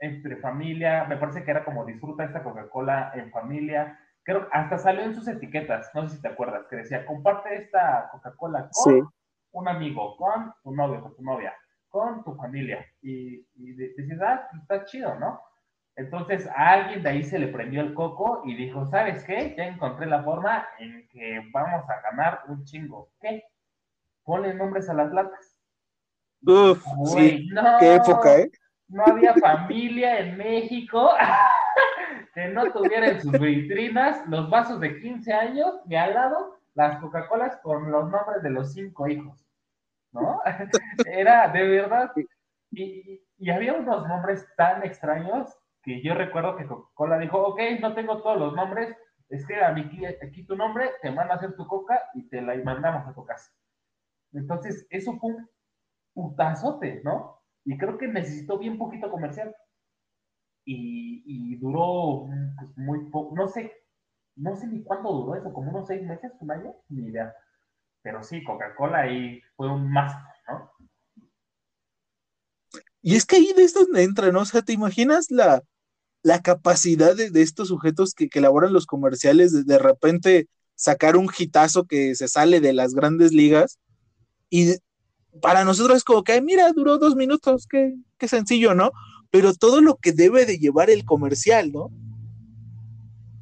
entre 0.00 0.36
familia, 0.38 1.04
me 1.04 1.16
parece 1.16 1.44
que 1.44 1.50
era 1.50 1.64
como 1.64 1.84
disfruta 1.84 2.24
esta 2.24 2.42
Coca-Cola 2.42 3.12
en 3.14 3.30
familia. 3.30 3.98
Creo 4.22 4.42
que 4.48 4.48
hasta 4.56 4.78
salió 4.78 5.02
en 5.02 5.14
sus 5.14 5.28
etiquetas, 5.28 5.90
no 5.94 6.08
sé 6.08 6.16
si 6.16 6.22
te 6.22 6.28
acuerdas, 6.28 6.66
que 6.68 6.76
decía, 6.76 7.06
comparte 7.06 7.56
esta 7.56 8.08
Coca-Cola 8.12 8.70
con 8.72 8.92
Sí. 8.92 9.02
un 9.52 9.68
amigo, 9.68 10.16
con 10.16 10.52
tu 10.62 10.74
novio, 10.74 11.02
con 11.02 11.16
tu 11.16 11.22
novia, 11.22 11.54
con 11.88 12.24
tu 12.24 12.34
familia. 12.36 12.86
Y, 13.02 13.46
y 13.56 13.72
de- 13.74 13.94
dices, 13.96 14.20
ah, 14.22 14.48
pues 14.50 14.62
está 14.62 14.84
chido, 14.84 15.18
¿no? 15.18 15.40
Entonces 15.96 16.46
a 16.48 16.72
alguien 16.72 17.02
de 17.02 17.08
ahí 17.10 17.24
se 17.24 17.38
le 17.38 17.48
prendió 17.48 17.80
el 17.82 17.94
coco 17.94 18.42
y 18.44 18.54
dijo, 18.56 18.86
¿sabes 18.86 19.24
qué? 19.24 19.54
Ya 19.56 19.66
encontré 19.66 20.06
la 20.06 20.24
forma 20.24 20.66
en 20.78 21.08
que 21.08 21.40
vamos 21.52 21.88
a 21.88 22.00
ganar 22.02 22.40
un 22.48 22.64
chingo. 22.64 23.10
¿Qué? 23.20 23.44
Ponle 24.24 24.54
nombres 24.54 24.88
a 24.88 24.94
las 24.94 25.12
latas. 25.12 25.56
Uf, 26.46 26.82
Güey, 26.96 27.38
sí, 27.38 27.48
no, 27.52 27.62
qué 27.78 27.94
época, 27.94 28.38
¿eh? 28.38 28.50
no 28.88 29.04
había 29.06 29.34
familia 29.34 30.18
en 30.20 30.36
México 30.36 31.10
que 32.34 32.48
no 32.48 32.70
tuviera 32.70 33.08
en 33.08 33.20
sus 33.20 33.32
vitrinas 33.32 34.22
los 34.28 34.50
vasos 34.50 34.80
de 34.80 35.00
15 35.00 35.32
años 35.32 35.80
y 35.88 35.94
al 35.94 36.14
lado 36.14 36.58
las 36.74 36.98
Coca-Colas 36.98 37.56
con 37.62 37.90
los 37.90 38.10
nombres 38.10 38.42
de 38.42 38.50
los 38.50 38.72
cinco 38.72 39.08
hijos. 39.08 39.44
¿no? 40.12 40.40
Era 41.06 41.48
de 41.48 41.68
verdad. 41.68 42.12
Y, 42.70 43.20
y 43.38 43.50
había 43.50 43.74
unos 43.74 44.06
nombres 44.06 44.46
tan 44.56 44.82
extraños 44.82 45.56
que 45.82 46.02
yo 46.02 46.14
recuerdo 46.14 46.56
que 46.56 46.66
Coca-Cola 46.66 47.18
dijo, 47.18 47.38
ok, 47.38 47.60
no 47.80 47.94
tengo 47.94 48.22
todos 48.22 48.38
los 48.38 48.54
nombres, 48.54 48.96
escribe 49.28 49.64
aquí, 49.64 50.04
aquí 50.06 50.44
tu 50.46 50.56
nombre, 50.56 50.92
te 51.02 51.10
manda 51.10 51.34
a 51.34 51.36
hacer 51.36 51.54
tu 51.56 51.66
coca 51.66 52.00
y 52.14 52.28
te 52.28 52.40
la 52.40 52.54
mandamos 52.64 53.06
a 53.06 53.14
tu 53.14 53.24
casa. 53.24 53.52
Entonces, 54.34 54.86
eso 54.90 55.16
fue 55.18 55.30
un 55.30 55.48
putazote, 56.12 57.00
¿no? 57.04 57.40
Y 57.64 57.78
creo 57.78 57.96
que 57.98 58.08
necesitó 58.08 58.58
bien 58.58 58.78
poquito 58.78 59.10
comercial. 59.10 59.54
Y, 60.66 61.56
duró 61.56 62.26
pues, 62.58 62.76
muy 62.76 63.10
poco, 63.10 63.34
no 63.36 63.48
sé, 63.48 63.72
no 64.36 64.56
sé 64.56 64.66
ni 64.66 64.82
cuánto 64.82 65.12
duró 65.12 65.34
eso, 65.36 65.52
como 65.52 65.70
unos 65.70 65.86
seis 65.86 66.02
meses, 66.02 66.32
un 66.40 66.50
año, 66.50 66.74
ni 66.88 67.08
idea. 67.08 67.34
Pero 68.02 68.22
sí, 68.22 68.42
Coca-Cola 68.42 69.00
ahí 69.00 69.40
fue 69.56 69.70
un 69.70 69.90
más, 69.90 70.14
¿no? 70.48 70.70
Y 73.02 73.16
es 73.16 73.26
que 73.26 73.36
ahí 73.36 73.52
de 73.54 73.62
esto 73.62 73.80
entra, 73.94 74.32
¿no? 74.32 74.40
O 74.40 74.44
sea, 74.46 74.62
¿te 74.62 74.72
imaginas 74.72 75.30
la, 75.30 75.62
la 76.22 76.40
capacidad 76.40 77.14
de, 77.14 77.30
de 77.30 77.42
estos 77.42 77.68
sujetos 77.68 78.14
que, 78.14 78.28
que, 78.30 78.38
elaboran 78.38 78.72
los 78.72 78.86
comerciales 78.86 79.52
de, 79.52 79.64
de 79.64 79.78
repente 79.78 80.48
sacar 80.74 81.16
un 81.16 81.28
hitazo 81.36 81.84
que 81.84 82.14
se 82.14 82.28
sale 82.28 82.60
de 82.60 82.72
las 82.72 82.94
grandes 82.94 83.32
ligas 83.32 83.78
y 84.56 84.76
para 85.40 85.64
nosotros 85.64 85.96
es 85.96 86.04
como 86.04 86.22
que, 86.22 86.40
mira, 86.40 86.72
duró 86.72 86.96
dos 86.98 87.16
minutos, 87.16 87.66
qué, 87.68 87.96
qué 88.18 88.28
sencillo, 88.28 88.72
¿no? 88.72 88.92
Pero 89.32 89.52
todo 89.52 89.80
lo 89.80 89.96
que 89.96 90.12
debe 90.12 90.46
de 90.46 90.58
llevar 90.58 90.90
el 90.90 91.04
comercial, 91.04 91.72
¿no? 91.72 91.90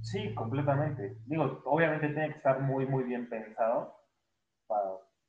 Sí, 0.01 0.35
completamente. 0.35 1.19
Digo, 1.27 1.61
obviamente 1.67 2.09
tiene 2.09 2.31
que 2.31 2.39
estar 2.39 2.63
muy, 2.63 2.87
muy 2.87 3.05
bien 3.05 3.29
pensado 3.29 3.95
para, 4.67 4.85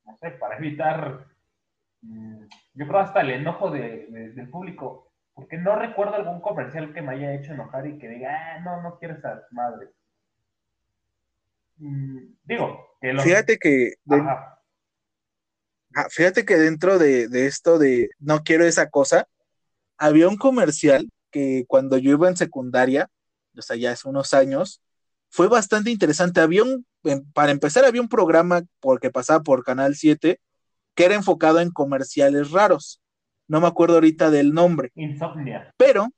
no 0.06 0.18
sé, 0.22 0.32
para 0.32 0.58
evitar, 0.58 1.28
mmm, 2.00 2.46
yo 2.76 2.88
creo 2.88 3.00
hasta 3.00 3.20
el 3.20 3.32
enojo 3.32 3.70
de, 3.70 4.08
de, 4.10 4.32
del 4.32 4.50
público, 4.50 5.12
porque 5.34 5.58
no 5.58 5.76
recuerdo 5.76 6.16
algún 6.16 6.40
comercial 6.40 6.94
que 6.94 7.02
me 7.02 7.16
haya 7.16 7.34
hecho 7.34 7.52
enojar 7.52 7.88
y 7.88 8.00
que 8.00 8.08
diga, 8.08 8.32
ah, 8.32 8.60
no, 8.62 8.82
no 8.82 8.98
quiero 9.00 9.16
esa 9.16 9.42
madre. 9.52 9.90
Mm, 11.76 12.36
digo, 12.46 12.96
que 13.02 13.12
los... 13.12 13.24
Fíjate 13.26 13.58
que... 13.58 13.96
De... 14.06 14.16
Ajá. 14.16 14.53
Fíjate 16.10 16.46
que 16.46 16.58
dentro 16.58 16.98
de, 16.98 17.28
de, 17.28 17.46
esto 17.46 17.78
de 17.78 18.10
no 18.20 18.44
quiero 18.44 18.66
esa 18.66 18.90
cosa, 18.90 19.28
había 19.98 20.28
un 20.28 20.38
comercial 20.38 21.10
que 21.32 21.66
cuando 21.68 21.98
yo 21.98 22.12
iba 22.12 22.28
en 22.30 22.38
secundaria, 22.38 23.10
o 23.58 23.62
sea, 23.62 23.76
ya 23.76 23.92
hace 23.92 24.08
unos 24.08 24.34
años, 24.34 24.82
fue 25.30 25.48
bastante 25.48 25.90
interesante. 25.90 26.42
Había 26.42 26.64
un, 26.64 26.86
para 27.34 27.52
empezar, 27.52 27.86
había 27.86 28.02
un 28.02 28.10
programa 28.10 28.64
porque 28.80 29.10
pasaba 29.10 29.42
por 29.42 29.64
Canal 29.64 29.96
7 29.96 30.40
que 30.96 31.06
era 31.06 31.16
enfocado 31.16 31.60
en 31.60 31.72
comerciales 31.72 32.52
raros. 32.52 33.02
No 33.48 33.60
me 33.60 33.68
acuerdo 33.68 33.96
ahorita 33.96 34.30
del 34.30 34.54
nombre. 34.54 34.92
Insomnia. 34.96 35.74
Pero, 35.76 36.10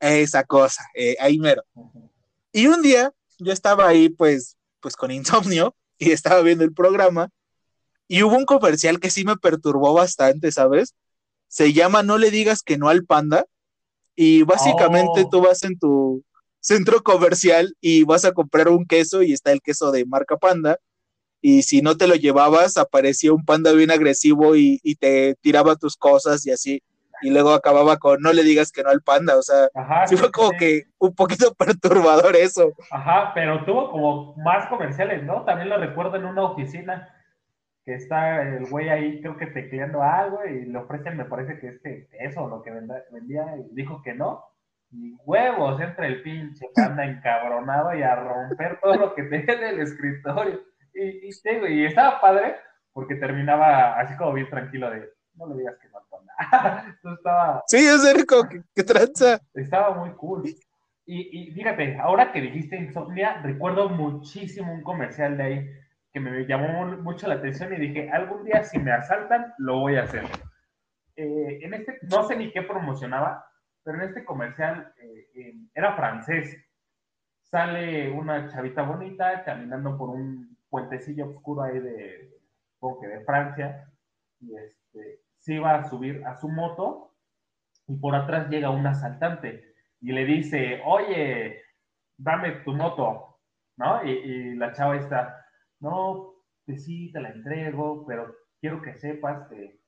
esa 0.00 0.44
cosa, 0.44 0.84
eh, 0.94 1.16
ahí 1.20 1.38
mero. 1.38 1.62
Uh 1.74 1.84
-huh. 1.84 2.10
Y 2.52 2.66
un 2.66 2.82
día 2.82 3.12
yo 3.38 3.52
estaba 3.52 3.86
ahí, 3.86 4.08
pues, 4.08 4.56
pues 4.80 4.96
con 4.96 5.10
insomnio 5.10 5.74
y 5.98 6.10
estaba 6.10 6.42
viendo 6.42 6.64
el 6.64 6.74
programa 6.74 7.30
y 8.08 8.22
hubo 8.22 8.36
un 8.36 8.44
comercial 8.44 9.00
que 9.00 9.10
sí 9.10 9.24
me 9.24 9.36
perturbó 9.36 9.94
bastante, 9.94 10.52
¿sabes? 10.52 10.94
Se 11.48 11.72
llama 11.72 12.02
No 12.02 12.18
le 12.18 12.30
digas 12.30 12.62
que 12.62 12.78
no 12.78 12.88
al 12.88 13.04
panda 13.04 13.44
y 14.14 14.42
básicamente 14.42 15.24
oh. 15.24 15.28
tú 15.30 15.40
vas 15.42 15.62
en 15.64 15.78
tu 15.78 16.24
centro 16.60 17.02
comercial 17.02 17.74
y 17.80 18.04
vas 18.04 18.24
a 18.24 18.32
comprar 18.32 18.68
un 18.68 18.86
queso 18.86 19.22
y 19.22 19.32
está 19.32 19.52
el 19.52 19.60
queso 19.60 19.92
de 19.92 20.04
marca 20.04 20.36
panda 20.36 20.78
y 21.40 21.62
si 21.62 21.82
no 21.82 21.96
te 21.96 22.08
lo 22.08 22.14
llevabas 22.14 22.76
aparecía 22.76 23.32
un 23.32 23.44
panda 23.44 23.72
bien 23.72 23.90
agresivo 23.90 24.56
y, 24.56 24.80
y 24.82 24.96
te 24.96 25.36
tiraba 25.40 25.76
tus 25.76 25.96
cosas 25.96 26.44
y 26.46 26.50
así 26.50 26.82
y 27.22 27.30
luego 27.30 27.52
acababa 27.52 27.96
con 27.96 28.20
no 28.20 28.32
le 28.32 28.42
digas 28.42 28.72
que 28.72 28.82
no 28.82 28.90
al 28.90 29.02
panda, 29.02 29.36
o 29.36 29.42
sea, 29.42 29.68
Ajá, 29.74 30.06
sí 30.06 30.16
fue 30.16 30.30
como 30.30 30.50
sí. 30.50 30.56
que 30.58 30.82
un 30.98 31.14
poquito 31.14 31.54
perturbador 31.58 32.36
eso. 32.36 32.72
Ajá, 32.90 33.32
pero 33.34 33.64
tuvo 33.64 33.90
como 33.90 34.34
más 34.36 34.68
comerciales, 34.68 35.22
¿no? 35.24 35.44
También 35.44 35.68
lo 35.68 35.78
recuerdo 35.78 36.16
en 36.16 36.26
una 36.26 36.44
oficina 36.44 37.15
que 37.86 37.94
está 37.94 38.42
el 38.42 38.68
güey 38.68 38.88
ahí, 38.88 39.20
creo 39.20 39.36
que 39.36 39.46
tecleando 39.46 40.02
algo 40.02 40.44
y 40.44 40.66
le 40.66 40.76
ofrecen, 40.76 41.16
me 41.16 41.24
parece 41.24 41.60
que 41.60 41.68
este, 41.68 42.08
eso, 42.18 42.48
lo 42.48 42.60
que 42.60 42.72
vendía, 43.12 43.56
y 43.58 43.74
dijo 43.76 44.02
que 44.02 44.12
no. 44.12 44.44
Y 44.90 45.16
huevos, 45.24 45.80
entra 45.80 46.08
el 46.08 46.20
pinche 46.20 46.66
panda 46.74 47.04
encabronado 47.04 47.94
y 47.94 48.02
a 48.02 48.16
romper 48.16 48.80
todo 48.80 48.96
lo 48.96 49.14
que 49.14 49.22
tenía 49.22 49.54
en 49.54 49.64
el 49.64 49.80
escritorio. 49.80 50.62
Y, 50.94 51.28
y, 51.28 51.30
y 51.68 51.84
estaba 51.84 52.20
padre 52.20 52.56
porque 52.92 53.14
terminaba 53.14 54.00
así 54.00 54.16
como 54.16 54.32
bien 54.32 54.50
tranquilo 54.50 54.90
de, 54.90 55.08
no 55.34 55.46
le 55.46 55.58
digas 55.58 55.76
que 55.80 55.88
no 55.88 56.00
panda. 56.10 56.32
Entonces 56.88 57.18
estaba... 57.18 57.62
Sí, 57.68 57.76
es 57.76 58.16
rico, 58.16 58.48
que, 58.48 58.62
que 58.74 58.82
tranza. 58.82 59.38
Estaba 59.54 59.94
muy 59.94 60.10
cool. 60.16 60.44
Y, 61.04 61.50
y 61.50 61.52
fíjate, 61.52 61.98
ahora 62.00 62.32
que 62.32 62.40
dijiste 62.40 62.76
insomnia, 62.76 63.40
recuerdo 63.42 63.88
muchísimo 63.90 64.72
un 64.72 64.82
comercial 64.82 65.36
de 65.36 65.42
ahí 65.44 65.70
que 66.16 66.20
me 66.20 66.46
llamó 66.46 66.86
mucho 67.02 67.28
la 67.28 67.34
atención 67.34 67.74
y 67.74 67.76
dije, 67.76 68.10
algún 68.10 68.42
día 68.42 68.64
si 68.64 68.78
me 68.78 68.90
asaltan, 68.90 69.52
lo 69.58 69.80
voy 69.80 69.96
a 69.96 70.04
hacer. 70.04 70.24
Eh, 71.14 71.58
en 71.60 71.74
este, 71.74 71.98
no 72.10 72.22
sé 72.22 72.36
ni 72.36 72.50
qué 72.52 72.62
promocionaba, 72.62 73.44
pero 73.84 73.98
en 73.98 74.08
este 74.08 74.24
comercial 74.24 74.94
eh, 74.96 75.28
eh, 75.34 75.54
era 75.74 75.94
francés. 75.94 76.56
Sale 77.42 78.10
una 78.10 78.48
chavita 78.48 78.80
bonita 78.80 79.44
caminando 79.44 79.98
por 79.98 80.08
un 80.08 80.56
puentecillo 80.70 81.28
oscuro 81.28 81.64
ahí 81.64 81.80
de, 81.80 82.30
que 82.98 83.06
de 83.08 83.20
Francia, 83.26 83.86
y 84.40 84.56
este, 84.56 85.20
se 85.36 85.52
iba 85.52 85.74
a 85.74 85.84
subir 85.84 86.24
a 86.24 86.34
su 86.36 86.48
moto, 86.48 87.14
y 87.88 87.96
por 87.98 88.14
atrás 88.14 88.48
llega 88.48 88.70
un 88.70 88.86
asaltante 88.86 89.74
y 90.00 90.12
le 90.12 90.24
dice, 90.24 90.80
oye, 90.86 91.60
dame 92.16 92.52
tu 92.64 92.72
moto, 92.72 93.38
¿no? 93.76 94.02
Y, 94.02 94.12
y 94.12 94.54
la 94.54 94.72
chava 94.72 94.96
está, 94.96 95.35
no, 95.80 96.34
pues 96.64 96.84
sí, 96.84 97.12
te 97.12 97.20
la 97.20 97.30
entrego, 97.30 98.04
pero 98.06 98.34
quiero 98.60 98.82
que 98.82 98.94
sepas 98.94 99.48
que, 99.48 99.80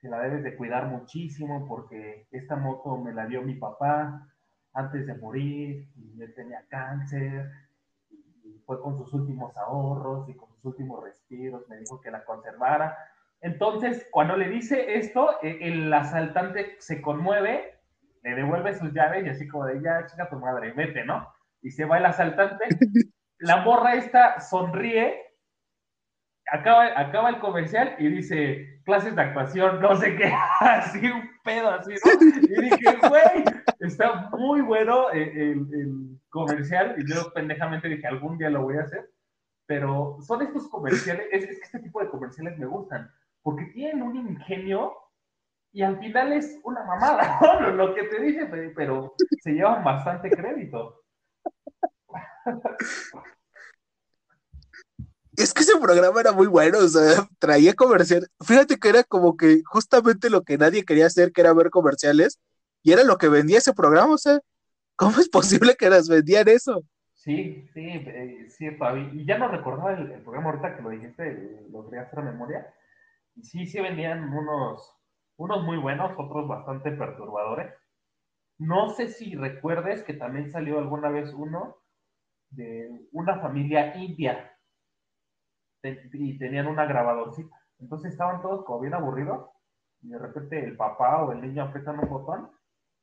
que, 0.00 0.08
la 0.08 0.20
debes 0.20 0.44
de 0.44 0.56
cuidar 0.56 0.86
muchísimo 0.86 1.66
porque 1.66 2.26
esta 2.30 2.56
moto 2.56 2.98
me 2.98 3.12
la 3.12 3.26
dio 3.26 3.42
mi 3.42 3.54
papá 3.54 4.26
antes 4.74 5.06
de 5.06 5.14
morir 5.14 5.88
y 5.96 6.22
él 6.22 6.34
tenía 6.34 6.64
cáncer 6.68 7.50
y 8.10 8.58
fue 8.66 8.80
con 8.80 8.96
sus 8.98 9.12
últimos 9.14 9.56
ahorros 9.56 10.28
y 10.28 10.34
con 10.34 10.50
sus 10.50 10.64
últimos 10.66 11.02
respiros, 11.02 11.68
me 11.68 11.78
dijo 11.78 12.00
que 12.00 12.10
la 12.10 12.24
conservara. 12.24 12.96
Entonces, 13.40 14.06
cuando 14.10 14.36
le 14.36 14.48
dice 14.48 14.98
esto, 14.98 15.30
e, 15.42 15.58
el 15.68 15.92
asaltante 15.92 16.76
se 16.80 17.00
conmueve, 17.00 17.78
le 18.22 18.34
devuelve 18.34 18.74
sus 18.74 18.92
llaves 18.92 19.24
y 19.24 19.28
así 19.28 19.48
como 19.48 19.66
de 19.66 19.80
ya, 19.80 20.06
chica 20.06 20.28
tu 20.28 20.36
madre, 20.36 20.72
vete, 20.72 21.04
¿no? 21.04 21.26
Y 21.62 21.70
se 21.70 21.84
va 21.84 21.98
el 21.98 22.06
asaltante. 22.06 22.64
La 23.38 23.58
morra 23.62 23.94
esta 23.94 24.40
sonríe 24.40 25.27
acaba, 26.52 26.98
acaba 26.98 27.30
el 27.30 27.38
comercial 27.38 27.94
y 27.98 28.08
dice 28.08 28.80
clases 28.84 29.14
de 29.14 29.22
actuación, 29.22 29.80
no 29.80 29.94
sé 29.96 30.16
qué, 30.16 30.32
así 30.60 31.06
un 31.06 31.30
pedo 31.44 31.70
así, 31.70 31.92
¿no? 31.92 32.26
Y 32.42 32.62
dije, 32.62 32.98
güey, 33.08 33.44
está 33.80 34.30
muy 34.30 34.60
bueno 34.60 35.10
el, 35.10 35.28
el, 35.28 35.74
el, 35.74 36.20
comercial. 36.30 36.94
Y 36.98 37.12
yo 37.12 37.32
pendejamente 37.32 37.88
dije, 37.88 38.06
algún 38.06 38.38
día 38.38 38.50
lo 38.50 38.62
voy 38.62 38.76
a 38.76 38.82
hacer. 38.82 39.10
Pero 39.66 40.18
son 40.22 40.42
estos 40.42 40.68
comerciales, 40.68 41.26
es, 41.30 41.44
es 41.44 41.58
que 41.58 41.64
este 41.64 41.80
tipo 41.80 42.00
de 42.00 42.08
comerciales 42.08 42.58
me 42.58 42.66
gustan, 42.66 43.10
porque 43.42 43.66
tienen 43.66 44.02
un 44.02 44.16
ingenio 44.16 44.96
y 45.72 45.82
al 45.82 45.98
final 45.98 46.32
es 46.32 46.58
una 46.64 46.82
mamada, 46.84 47.38
¿no? 47.60 47.70
Lo 47.72 47.94
que 47.94 48.04
te 48.04 48.20
dije, 48.22 48.46
pero 48.74 49.14
se 49.42 49.52
llevan 49.52 49.84
bastante 49.84 50.30
crédito. 50.30 51.02
Es 55.38 55.54
que 55.54 55.62
ese 55.62 55.78
programa 55.80 56.20
era 56.20 56.32
muy 56.32 56.48
bueno, 56.48 56.78
o 56.78 56.88
sea, 56.88 57.28
traía 57.38 57.74
comercial. 57.74 58.26
Fíjate 58.44 58.76
que 58.76 58.88
era 58.88 59.04
como 59.04 59.36
que 59.36 59.62
justamente 59.64 60.30
lo 60.30 60.42
que 60.42 60.58
nadie 60.58 60.84
quería 60.84 61.06
hacer, 61.06 61.32
que 61.32 61.40
era 61.40 61.52
ver 61.52 61.70
comerciales, 61.70 62.40
y 62.82 62.92
era 62.92 63.04
lo 63.04 63.18
que 63.18 63.28
vendía 63.28 63.58
ese 63.58 63.72
programa, 63.72 64.14
o 64.14 64.18
sea, 64.18 64.40
¿cómo 64.96 65.18
es 65.20 65.28
posible 65.28 65.76
que 65.76 65.90
las 65.90 66.08
vendían 66.08 66.48
eso? 66.48 66.82
Sí, 67.14 67.68
sí, 67.72 67.80
eh, 67.80 68.46
cierto, 68.48 68.96
y 68.96 69.24
ya 69.26 69.38
no 69.38 69.48
recordaba 69.48 69.92
el, 69.92 70.10
el, 70.10 70.22
programa 70.22 70.50
ahorita 70.50 70.76
que 70.76 70.82
lo 70.82 70.90
dijiste, 70.90 71.66
lo 71.70 71.84
quería 71.84 72.02
hacer 72.02 72.20
a 72.20 72.22
memoria, 72.22 72.74
y 73.36 73.42
sí, 73.42 73.66
sí 73.66 73.80
vendían 73.80 74.32
unos, 74.32 74.92
unos 75.36 75.62
muy 75.64 75.78
buenos, 75.78 76.12
otros 76.16 76.48
bastante 76.48 76.90
perturbadores. 76.92 77.72
No 78.58 78.90
sé 78.90 79.08
si 79.08 79.36
recuerdes 79.36 80.02
que 80.02 80.14
también 80.14 80.50
salió 80.50 80.78
alguna 80.78 81.10
vez 81.10 81.32
uno 81.32 81.76
de 82.50 83.06
una 83.12 83.40
familia 83.40 83.96
india, 83.96 84.57
y 85.82 86.38
tenían 86.38 86.66
una 86.66 86.86
grabadorcita. 86.86 87.54
Entonces 87.78 88.12
estaban 88.12 88.42
todos 88.42 88.64
como 88.64 88.80
bien 88.80 88.94
aburridos 88.94 89.48
y 90.02 90.08
de 90.08 90.18
repente 90.18 90.62
el 90.62 90.76
papá 90.76 91.22
o 91.22 91.32
el 91.32 91.40
niño 91.40 91.64
apretan 91.64 91.98
un 91.98 92.08
botón, 92.08 92.50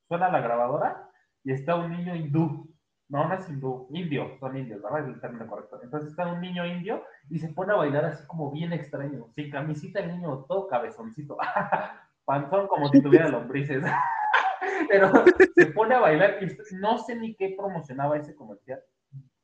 suena 0.08 0.30
la 0.30 0.42
grabadora 0.42 1.10
y 1.44 1.52
está 1.52 1.76
un 1.76 1.92
niño 1.92 2.16
hindú 2.16 2.70
No, 3.08 3.28
no 3.28 3.36
es 3.36 3.48
hindú, 3.50 3.88
indio, 3.92 4.38
son 4.40 4.58
indios, 4.58 4.82
¿verdad? 4.82 5.02
Es 5.02 5.16
el 5.16 5.22
término 5.22 5.48
correcto. 5.48 5.80
Entonces 5.82 6.10
está 6.10 6.28
un 6.28 6.42
niño 6.42 6.66
indio 6.66 7.04
y 7.30 7.40
se 7.40 7.50
pone 7.50 7.74
a 7.74 7.78
bailar 7.78 8.06
así 8.06 8.26
como 8.28 8.52
bien 8.52 8.74
extraño, 8.74 9.28
sin 9.36 9.52
camisita 9.52 10.00
el 10.00 10.12
niño, 10.12 10.46
todo 10.48 10.68
cabezoncito, 10.68 11.38
panzón 12.26 12.68
como 12.68 12.90
si 12.90 13.02
tuviera 13.02 13.30
lombrices. 13.30 13.84
Pero 14.90 15.12
se 15.56 15.68
pone 15.68 15.96
a 15.96 16.00
bailar 16.00 16.38
y 16.42 16.76
no 16.76 16.98
sé 16.98 17.16
ni 17.16 17.36
qué 17.36 17.56
promocionaba 17.58 18.18
ese 18.18 18.36
comercial. 18.36 18.82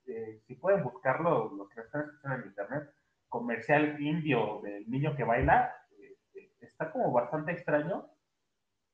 Eh, 0.07 0.41
si 0.45 0.55
pueden 0.55 0.84
buscarlo, 0.84 1.53
los 1.55 1.69
que 1.69 1.82
están 1.82 2.01
escuchando 2.01 2.38
en 2.38 2.47
internet, 2.47 2.89
comercial 3.32 3.99
indio 3.99 4.59
del 4.61 4.88
niño 4.91 5.15
que 5.15 5.23
baila, 5.23 5.73
eh, 5.97 6.51
está 6.59 6.91
como 6.91 7.11
bastante 7.13 7.53
extraño. 7.53 8.09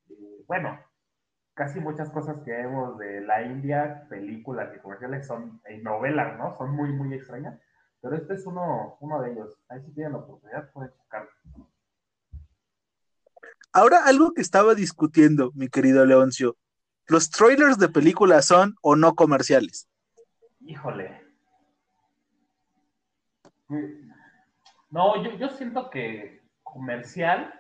Eh, 0.09 0.45
bueno, 0.47 0.79
casi 1.55 1.79
muchas 1.79 2.11
cosas 2.11 2.37
que 2.45 2.51
vemos 2.51 2.99
de 2.99 3.21
la 3.21 3.41
India, 3.41 4.05
películas 4.07 4.69
y 4.75 4.79
comerciales 4.79 5.25
son 5.25 5.59
y 5.69 5.81
novelas, 5.81 6.37
¿no? 6.37 6.55
Son 6.55 6.69
muy, 6.69 6.93
muy 6.93 7.15
extrañas. 7.15 7.59
Pero 7.99 8.15
este 8.15 8.35
es 8.35 8.45
uno, 8.45 8.97
uno 9.01 9.21
de 9.21 9.31
ellos. 9.33 9.59
Ahí 9.69 9.81
si 9.81 9.91
tienen 9.91 10.13
la 10.13 10.19
oportunidad 10.19 10.71
pueden 10.71 10.93
checarlo. 10.93 11.31
Ahora, 13.73 14.05
algo 14.05 14.33
que 14.33 14.41
estaba 14.41 14.75
discutiendo, 14.75 15.51
mi 15.55 15.67
querido 15.67 16.05
Leoncio, 16.05 16.57
¿los 17.07 17.31
trailers 17.31 17.79
de 17.79 17.89
películas 17.89 18.45
son 18.45 18.75
o 18.81 18.95
no 18.95 19.15
comerciales? 19.15 19.89
Híjole. 20.59 21.25
No, 24.89 25.21
yo, 25.23 25.31
yo 25.37 25.49
siento 25.49 25.89
que 25.89 26.41
comercial 26.63 27.53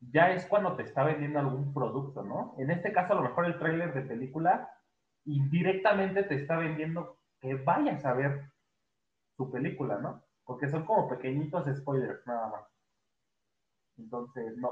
ya 0.00 0.32
es 0.32 0.46
cuando 0.46 0.76
te 0.76 0.82
está 0.82 1.04
vendiendo 1.04 1.38
algún 1.38 1.72
producto, 1.72 2.22
¿no? 2.22 2.54
En 2.58 2.70
este 2.70 2.92
caso, 2.92 3.12
a 3.12 3.16
lo 3.16 3.22
mejor 3.22 3.46
el 3.46 3.58
tráiler 3.58 3.94
de 3.94 4.02
película 4.02 4.70
indirectamente 5.24 6.22
te 6.24 6.34
está 6.36 6.56
vendiendo 6.58 7.18
que 7.40 7.54
vayas 7.54 8.04
a 8.04 8.12
ver 8.14 8.52
tu 9.36 9.50
película, 9.50 9.98
¿no? 9.98 10.24
Porque 10.44 10.68
son 10.68 10.84
como 10.86 11.08
pequeñitos 11.08 11.66
spoilers, 11.76 12.26
nada 12.26 12.48
más. 12.48 12.62
Entonces, 13.98 14.56
no. 14.58 14.70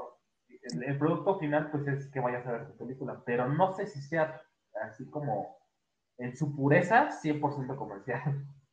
El, 0.49 0.83
el 0.85 0.99
producto 0.99 1.39
final, 1.39 1.71
pues 1.71 1.87
es 1.89 2.11
que 2.11 2.21
vayas 2.21 2.47
a 2.47 2.53
ver 2.53 2.67
tu 2.69 2.77
película, 2.79 3.23
pero 3.25 3.49
no 3.49 3.73
sé 3.75 3.87
si 3.87 4.01
sea 4.01 4.41
así 4.83 5.09
como 5.11 5.57
en 6.19 6.37
su 6.37 6.55
pureza 6.57 7.11
100% 7.11 7.77
comercial. 7.77 8.23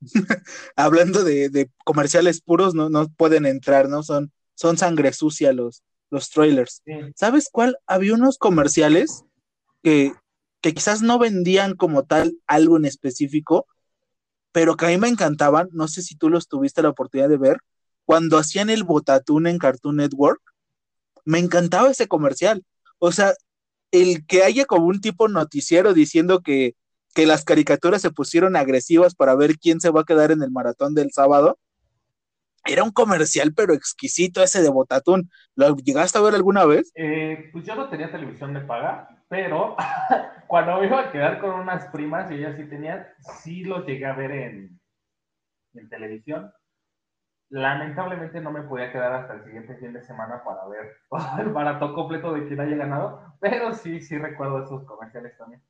Hablando 0.76 1.24
de, 1.24 1.48
de 1.48 1.70
comerciales 1.84 2.40
puros, 2.40 2.74
no, 2.74 2.88
no 2.90 3.08
pueden 3.08 3.46
entrar, 3.46 3.88
¿no? 3.88 4.02
Son 4.02 4.32
son 4.58 4.76
sangre 4.76 5.12
sucia 5.12 5.52
los, 5.52 5.84
los 6.10 6.30
trailers. 6.30 6.82
Sí. 6.84 6.92
¿Sabes 7.14 7.48
cuál? 7.50 7.78
Había 7.86 8.14
unos 8.14 8.38
comerciales 8.38 9.24
que, 9.84 10.12
que 10.60 10.74
quizás 10.74 11.00
no 11.00 11.20
vendían 11.20 11.76
como 11.76 12.02
tal 12.02 12.36
algo 12.48 12.76
en 12.76 12.84
específico, 12.84 13.66
pero 14.50 14.76
que 14.76 14.86
a 14.86 14.88
mí 14.88 14.98
me 14.98 15.06
encantaban. 15.06 15.68
No 15.70 15.86
sé 15.86 16.02
si 16.02 16.16
tú 16.16 16.28
los 16.28 16.48
tuviste 16.48 16.82
la 16.82 16.88
oportunidad 16.88 17.28
de 17.28 17.36
ver. 17.36 17.58
Cuando 18.04 18.36
hacían 18.36 18.68
el 18.68 18.82
Botatún 18.82 19.46
en 19.46 19.58
Cartoon 19.58 19.96
Network, 19.96 20.42
me 21.24 21.38
encantaba 21.38 21.92
ese 21.92 22.08
comercial. 22.08 22.64
O 22.98 23.12
sea, 23.12 23.34
el 23.92 24.26
que 24.26 24.42
haya 24.42 24.64
como 24.64 24.86
un 24.86 25.00
tipo 25.00 25.28
noticiero 25.28 25.94
diciendo 25.94 26.40
que, 26.40 26.74
que 27.18 27.26
las 27.26 27.44
caricaturas 27.44 28.00
se 28.00 28.12
pusieron 28.12 28.54
agresivas 28.54 29.16
para 29.16 29.34
ver 29.34 29.58
quién 29.58 29.80
se 29.80 29.90
va 29.90 30.02
a 30.02 30.04
quedar 30.04 30.30
en 30.30 30.40
el 30.40 30.52
maratón 30.52 30.94
del 30.94 31.10
sábado, 31.10 31.58
era 32.64 32.84
un 32.84 32.92
comercial, 32.92 33.52
pero 33.56 33.74
exquisito 33.74 34.40
ese 34.40 34.62
de 34.62 34.70
Botatún. 34.70 35.28
¿Lo 35.56 35.74
llegaste 35.74 36.16
a 36.16 36.22
ver 36.22 36.36
alguna 36.36 36.64
vez? 36.64 36.92
Eh, 36.94 37.50
pues 37.52 37.64
yo 37.64 37.74
no 37.74 37.88
tenía 37.88 38.12
televisión 38.12 38.54
de 38.54 38.60
paga, 38.60 39.08
pero 39.28 39.74
cuando 40.46 40.78
me 40.78 40.86
iba 40.86 41.00
a 41.00 41.10
quedar 41.10 41.40
con 41.40 41.58
unas 41.58 41.86
primas 41.86 42.30
y 42.30 42.34
ellas 42.34 42.54
sí 42.56 42.68
tenían, 42.68 43.04
sí 43.42 43.64
los 43.64 43.84
llegué 43.84 44.06
a 44.06 44.14
ver 44.14 44.30
en, 44.30 44.80
en 45.74 45.88
televisión. 45.88 46.52
Lamentablemente 47.48 48.40
no 48.40 48.52
me 48.52 48.62
podía 48.62 48.92
quedar 48.92 49.12
hasta 49.12 49.34
el 49.34 49.44
siguiente 49.44 49.74
fin 49.78 49.92
de 49.92 50.04
semana 50.04 50.44
para 50.44 50.68
ver 50.68 50.98
el 51.40 51.50
maratón 51.50 51.94
completo 51.94 52.32
de 52.32 52.46
quien 52.46 52.60
haya 52.60 52.76
ganado, 52.76 53.34
pero 53.40 53.74
sí, 53.74 54.00
sí 54.02 54.16
recuerdo 54.18 54.62
esos 54.62 54.84
comerciales 54.84 55.36
también. 55.36 55.60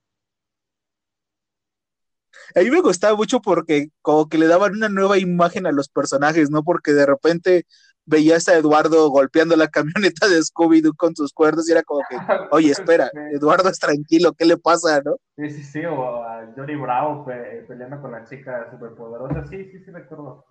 A 2.54 2.60
mí 2.60 2.70
me 2.70 2.80
gustaba 2.80 3.16
mucho 3.16 3.40
porque 3.40 3.88
como 4.02 4.28
que 4.28 4.38
le 4.38 4.46
daban 4.46 4.72
una 4.74 4.88
nueva 4.88 5.18
imagen 5.18 5.66
a 5.66 5.72
los 5.72 5.88
personajes, 5.88 6.50
¿no? 6.50 6.62
Porque 6.64 6.92
de 6.92 7.06
repente 7.06 7.66
veías 8.04 8.48
a 8.48 8.54
Eduardo 8.56 9.08
golpeando 9.10 9.56
la 9.56 9.68
camioneta 9.70 10.28
de 10.28 10.40
Scooby-Doo 10.42 10.94
con 10.96 11.14
sus 11.16 11.32
cuerdas 11.32 11.68
y 11.68 11.72
era 11.72 11.82
como 11.82 12.02
que, 12.08 12.18
oye, 12.50 12.70
espera, 12.70 13.10
Eduardo 13.28 13.68
es 13.68 13.78
tranquilo, 13.78 14.32
¿qué 14.32 14.44
le 14.46 14.56
pasa, 14.56 15.00
no? 15.04 15.16
Sí, 15.36 15.50
sí, 15.50 15.62
sí, 15.62 15.84
o 15.84 16.22
a 16.24 16.46
Johnny 16.56 16.74
Bravo 16.76 17.24
pe- 17.24 17.64
peleando 17.68 18.00
con 18.00 18.10
la 18.12 18.24
chica 18.24 18.68
superpoderosa, 18.70 19.46
sí, 19.48 19.64
sí, 19.70 19.78
sí 19.84 19.90
recuerdo. 19.90 20.44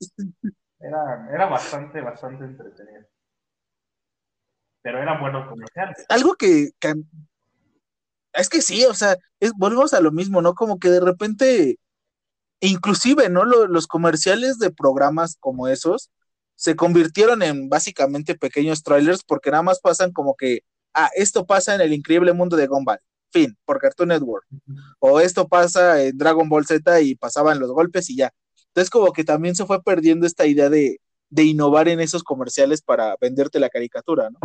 Era, 0.80 1.28
era 1.34 1.46
bastante, 1.46 2.00
bastante 2.00 2.44
entretenido. 2.44 3.04
Pero 4.82 5.02
eran 5.02 5.20
buenos 5.20 5.48
comerciales. 5.48 6.06
Algo 6.08 6.34
que, 6.34 6.70
que- 6.78 6.94
es 8.34 8.48
que 8.48 8.60
sí, 8.62 8.84
o 8.84 8.94
sea, 8.94 9.16
es- 9.40 9.52
volvemos 9.56 9.94
a 9.94 10.00
lo 10.00 10.12
mismo, 10.12 10.42
¿no? 10.42 10.54
Como 10.54 10.78
que 10.78 10.90
de 10.90 11.00
repente, 11.00 11.78
inclusive, 12.60 13.28
¿no? 13.28 13.44
Lo- 13.44 13.66
los 13.66 13.86
comerciales 13.86 14.58
de 14.58 14.70
programas 14.70 15.36
como 15.40 15.68
esos 15.68 16.10
se 16.54 16.74
convirtieron 16.76 17.42
en 17.42 17.68
básicamente 17.68 18.34
pequeños 18.34 18.82
trailers 18.82 19.22
porque 19.24 19.50
nada 19.50 19.62
más 19.62 19.80
pasan 19.80 20.12
como 20.12 20.34
que, 20.34 20.60
ah, 20.94 21.08
esto 21.14 21.46
pasa 21.46 21.74
en 21.74 21.80
el 21.80 21.92
increíble 21.92 22.32
mundo 22.32 22.56
de 22.56 22.66
Gumball, 22.66 22.98
fin, 23.30 23.56
por 23.64 23.78
Cartoon 23.78 24.08
Network. 24.08 24.44
O 24.98 25.20
esto 25.20 25.46
pasa 25.46 26.02
en 26.02 26.18
Dragon 26.18 26.48
Ball 26.48 26.66
Z 26.66 27.00
y 27.00 27.14
pasaban 27.14 27.60
los 27.60 27.70
golpes 27.70 28.10
y 28.10 28.16
ya. 28.16 28.32
Entonces 28.68 28.90
como 28.90 29.12
que 29.12 29.22
también 29.24 29.54
se 29.54 29.66
fue 29.66 29.80
perdiendo 29.82 30.26
esta 30.26 30.46
idea 30.46 30.68
de, 30.68 31.00
de 31.30 31.44
innovar 31.44 31.88
en 31.88 32.00
esos 32.00 32.24
comerciales 32.24 32.82
para 32.82 33.16
venderte 33.20 33.60
la 33.60 33.68
caricatura, 33.70 34.30
¿no? 34.30 34.38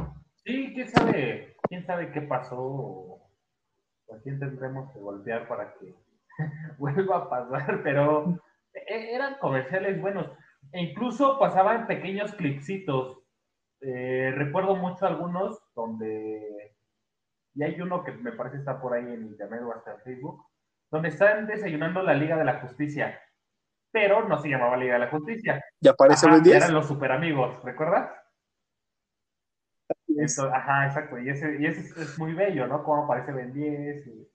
Sí, 0.46 0.72
quién 0.76 0.92
sabe, 0.92 1.56
quién 1.68 1.86
sabe 1.86 2.12
qué 2.12 2.22
pasó 2.22 3.22
a 4.14 4.22
quién 4.22 4.39
tendremos 4.39 4.91
que 4.93 4.99
golpear 4.99 5.47
para 5.47 5.74
que 5.74 5.95
vuelva 6.78 7.18
a 7.18 7.30
pasar, 7.30 7.82
pero 7.84 8.39
e- 8.74 9.14
eran 9.16 9.36
comerciales 9.39 9.99
buenos. 10.01 10.28
E 10.72 10.82
incluso 10.82 11.38
pasaban 11.39 11.88
pequeños 11.88 12.34
clipsitos. 12.34 13.20
Eh, 13.82 14.32
recuerdo 14.36 14.76
mucho 14.76 15.05
algunos 15.05 15.61
donde, 15.76 16.76
y 17.53 17.64
hay 17.64 17.80
uno 17.82 18.03
que 18.03 18.14
me 18.14 18.32
parece 18.32 18.57
está 18.57 18.80
por 18.82 18.93
ahí 18.93 19.03
en 19.03 19.24
internet 19.26 19.61
o 19.64 19.74
hasta 19.74 19.91
en 19.93 19.99
Facebook, 20.01 20.45
donde 20.89 21.09
están 21.09 21.47
desayunando 21.47 22.01
la 22.01 22.14
Liga 22.14 22.38
de 22.38 22.45
la 22.45 22.59
Justicia, 22.61 23.20
pero 23.91 24.28
no 24.28 24.38
se 24.39 24.47
llamaba 24.49 24.78
Liga 24.78 24.93
de 24.93 24.99
la 25.01 25.09
Justicia. 25.09 25.61
¿Ya 25.82 25.91
aparece 25.91 26.26
Ajá, 26.28 26.36
Ben 26.36 26.43
10? 26.43 26.55
eran 26.55 26.74
los 26.74 26.88
super 26.88 27.11
amigos, 27.11 27.61
¿recuerdas? 27.64 28.09
Ajá, 30.51 30.88
exacto. 30.88 31.20
Y 31.20 31.30
ese, 31.30 31.57
y 31.59 31.66
ese 31.66 32.01
es, 32.01 32.18
muy 32.20 32.34
bello, 32.34 32.68
¿no? 32.68 32.84
Cómo 32.84 33.03
aparece 33.03 33.32
Ben 33.32 33.53
10 33.53 34.07
y, 34.07 34.30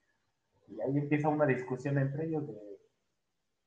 ahí 0.82 0.98
empieza 0.98 1.28
una 1.28 1.46
discusión 1.46 1.98
entre 1.98 2.26
ellos 2.26 2.46
de, 2.46 2.54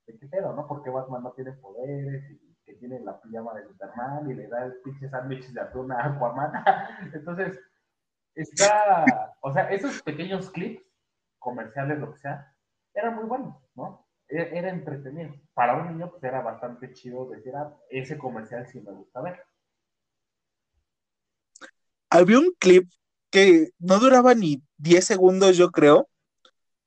de 0.07 0.19
qué 0.19 0.27
pedo, 0.27 0.53
¿no? 0.53 0.67
Porque 0.67 0.89
Batman 0.89 1.23
no 1.23 1.31
tiene 1.31 1.51
poderes 1.53 2.29
y 2.29 2.55
que 2.65 2.75
tiene 2.75 2.99
la 2.99 3.19
pijama 3.19 3.53
de 3.53 3.65
Superman 3.65 4.29
y 4.29 4.33
le 4.35 4.47
da 4.47 4.65
el 4.65 4.75
pinche 4.83 5.09
sándwich 5.09 5.51
de 5.51 5.61
atún 5.61 5.91
a 5.91 6.05
Aquaman. 6.05 6.51
Entonces, 7.13 7.59
está, 8.35 9.35
o 9.41 9.51
sea, 9.51 9.69
esos 9.71 10.01
pequeños 10.03 10.49
clips 10.51 10.83
comerciales, 11.39 11.99
lo 11.99 12.11
que 12.13 12.19
sea, 12.19 12.53
eran 12.93 13.15
muy 13.15 13.25
buenos, 13.25 13.55
¿no? 13.75 14.07
Era, 14.27 14.43
era 14.43 14.69
entretenido. 14.69 15.33
Para 15.53 15.75
un 15.75 15.87
niño, 15.87 16.11
pues 16.11 16.23
era 16.23 16.41
bastante 16.41 16.93
chido 16.93 17.29
decir, 17.29 17.55
ah, 17.55 17.75
ese 17.89 18.17
comercial 18.17 18.67
sí 18.67 18.79
me 18.81 18.91
gusta 18.91 19.21
ver. 19.21 19.43
Había 22.11 22.39
un 22.39 22.53
clip 22.59 22.91
que 23.31 23.69
no 23.79 23.97
duraba 23.97 24.35
ni 24.35 24.61
10 24.77 25.03
segundos, 25.03 25.57
yo 25.57 25.71
creo, 25.71 26.09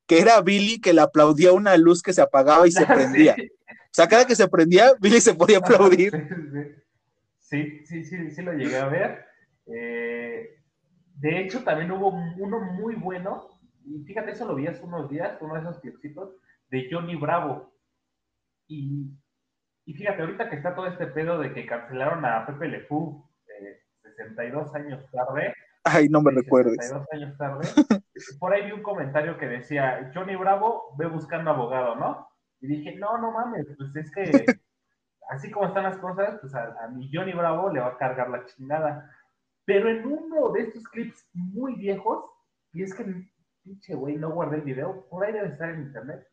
que 0.07 0.19
era 0.19 0.39
Billy 0.41 0.79
que 0.79 0.93
le 0.93 1.01
aplaudía 1.01 1.51
una 1.51 1.75
luz 1.75 2.01
que 2.01 2.13
se 2.13 2.21
apagaba 2.21 2.67
y 2.67 2.71
se 2.71 2.85
prendía. 2.85 3.35
Sí. 3.35 3.51
O 3.51 3.95
sea, 3.95 4.07
cada 4.07 4.25
que 4.25 4.35
se 4.35 4.47
prendía, 4.47 4.93
Billy 4.99 5.19
se 5.19 5.33
podía 5.33 5.57
aplaudir. 5.57 6.11
Sí, 7.39 7.85
sí, 7.85 8.03
sí, 8.03 8.31
sí, 8.31 8.41
lo 8.41 8.53
llegué 8.53 8.77
a 8.77 8.87
ver. 8.87 9.25
Eh, 9.67 10.61
de 11.15 11.39
hecho, 11.39 11.63
también 11.63 11.91
hubo 11.91 12.09
uno 12.09 12.59
muy 12.73 12.95
bueno, 12.95 13.47
y 13.85 14.03
fíjate, 14.03 14.31
eso 14.31 14.45
lo 14.45 14.55
vi 14.55 14.67
hace 14.67 14.83
unos 14.83 15.09
días, 15.09 15.37
uno 15.41 15.55
de 15.55 15.61
esos 15.61 15.79
clipsitos, 15.79 16.35
de 16.69 16.87
Johnny 16.91 17.15
Bravo. 17.15 17.73
Y, 18.67 19.11
y 19.85 19.93
fíjate, 19.93 20.21
ahorita 20.21 20.49
que 20.49 20.57
está 20.57 20.75
todo 20.75 20.87
este 20.87 21.07
pedo 21.07 21.39
de 21.39 21.53
que 21.53 21.65
cancelaron 21.65 22.25
a 22.25 22.45
Pepe 22.45 22.67
Le 22.67 22.79
Pew, 22.81 23.24
eh, 23.24 23.24
62 24.15 24.75
años 24.75 25.05
tarde, 25.11 25.53
Ay, 25.87 26.09
no 26.09 26.19
me 26.19 26.31
recuerdes. 26.31 26.77
62 26.79 27.07
años 27.13 27.37
tarde. 27.37 27.67
Por 28.39 28.51
ahí 28.51 28.65
vi 28.65 28.71
un 28.71 28.81
comentario 28.81 29.37
que 29.37 29.45
decía, 29.45 30.11
Johnny 30.15 30.35
Bravo 30.35 30.95
ve 30.97 31.05
buscando 31.05 31.51
abogado, 31.51 31.95
¿no? 31.95 32.27
Y 32.59 32.67
dije, 32.67 32.95
no, 32.95 33.19
no 33.19 33.31
mames, 33.31 33.67
pues 33.77 33.95
es 33.95 34.11
que 34.11 34.23
así 35.29 35.51
como 35.51 35.67
están 35.67 35.83
las 35.83 35.97
cosas, 35.97 36.39
pues 36.41 36.55
a, 36.55 36.75
a 36.83 36.87
mi 36.87 37.11
Johnny 37.13 37.33
Bravo 37.33 37.71
le 37.71 37.81
va 37.81 37.89
a 37.89 37.97
cargar 37.97 38.29
la 38.29 38.45
chingada. 38.45 39.11
Pero 39.63 39.89
en 39.89 40.07
uno 40.07 40.51
de 40.53 40.61
estos 40.61 40.83
clips 40.85 41.29
muy 41.33 41.75
viejos, 41.75 42.25
y 42.73 42.81
es 42.81 42.95
que 42.95 43.05
pinche 43.63 43.93
güey, 43.93 44.15
no 44.15 44.31
guardé 44.31 44.57
el 44.57 44.63
video, 44.63 45.07
por 45.07 45.23
ahí 45.23 45.33
debe 45.33 45.49
estar 45.49 45.69
en 45.69 45.81
internet. 45.81 46.27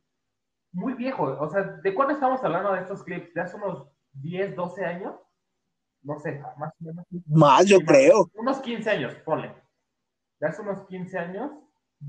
Muy 0.72 0.95
viejo, 0.95 1.24
o 1.24 1.49
sea, 1.51 1.62
¿de 1.62 1.95
cuándo 1.95 2.14
estamos 2.14 2.43
hablando 2.43 2.72
de 2.72 2.80
estos 2.80 3.05
clips? 3.05 3.35
¿De 3.35 3.43
hace 3.43 3.57
unos 3.57 3.87
10, 4.14 4.57
12 4.57 4.85
años? 4.87 5.14
No 6.03 6.18
sé, 6.18 6.40
más 6.59 6.72
o 6.80 6.84
menos. 6.84 7.07
Más, 7.26 7.66
yo 7.66 7.78
creo. 7.80 8.30
Unos 8.34 8.61
15 8.61 8.90
años, 8.90 9.14
ponle. 9.24 9.55
De 10.40 10.48
hace 10.48 10.62
unos 10.62 10.86
15 10.86 11.18
años, 11.18 11.53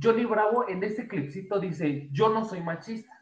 Johnny 0.01 0.25
Bravo 0.25 0.67
en 0.67 0.83
ese 0.83 1.07
clipcito 1.07 1.59
dice, 1.59 2.09
yo 2.11 2.29
no 2.29 2.45
soy 2.45 2.61
machista, 2.61 3.13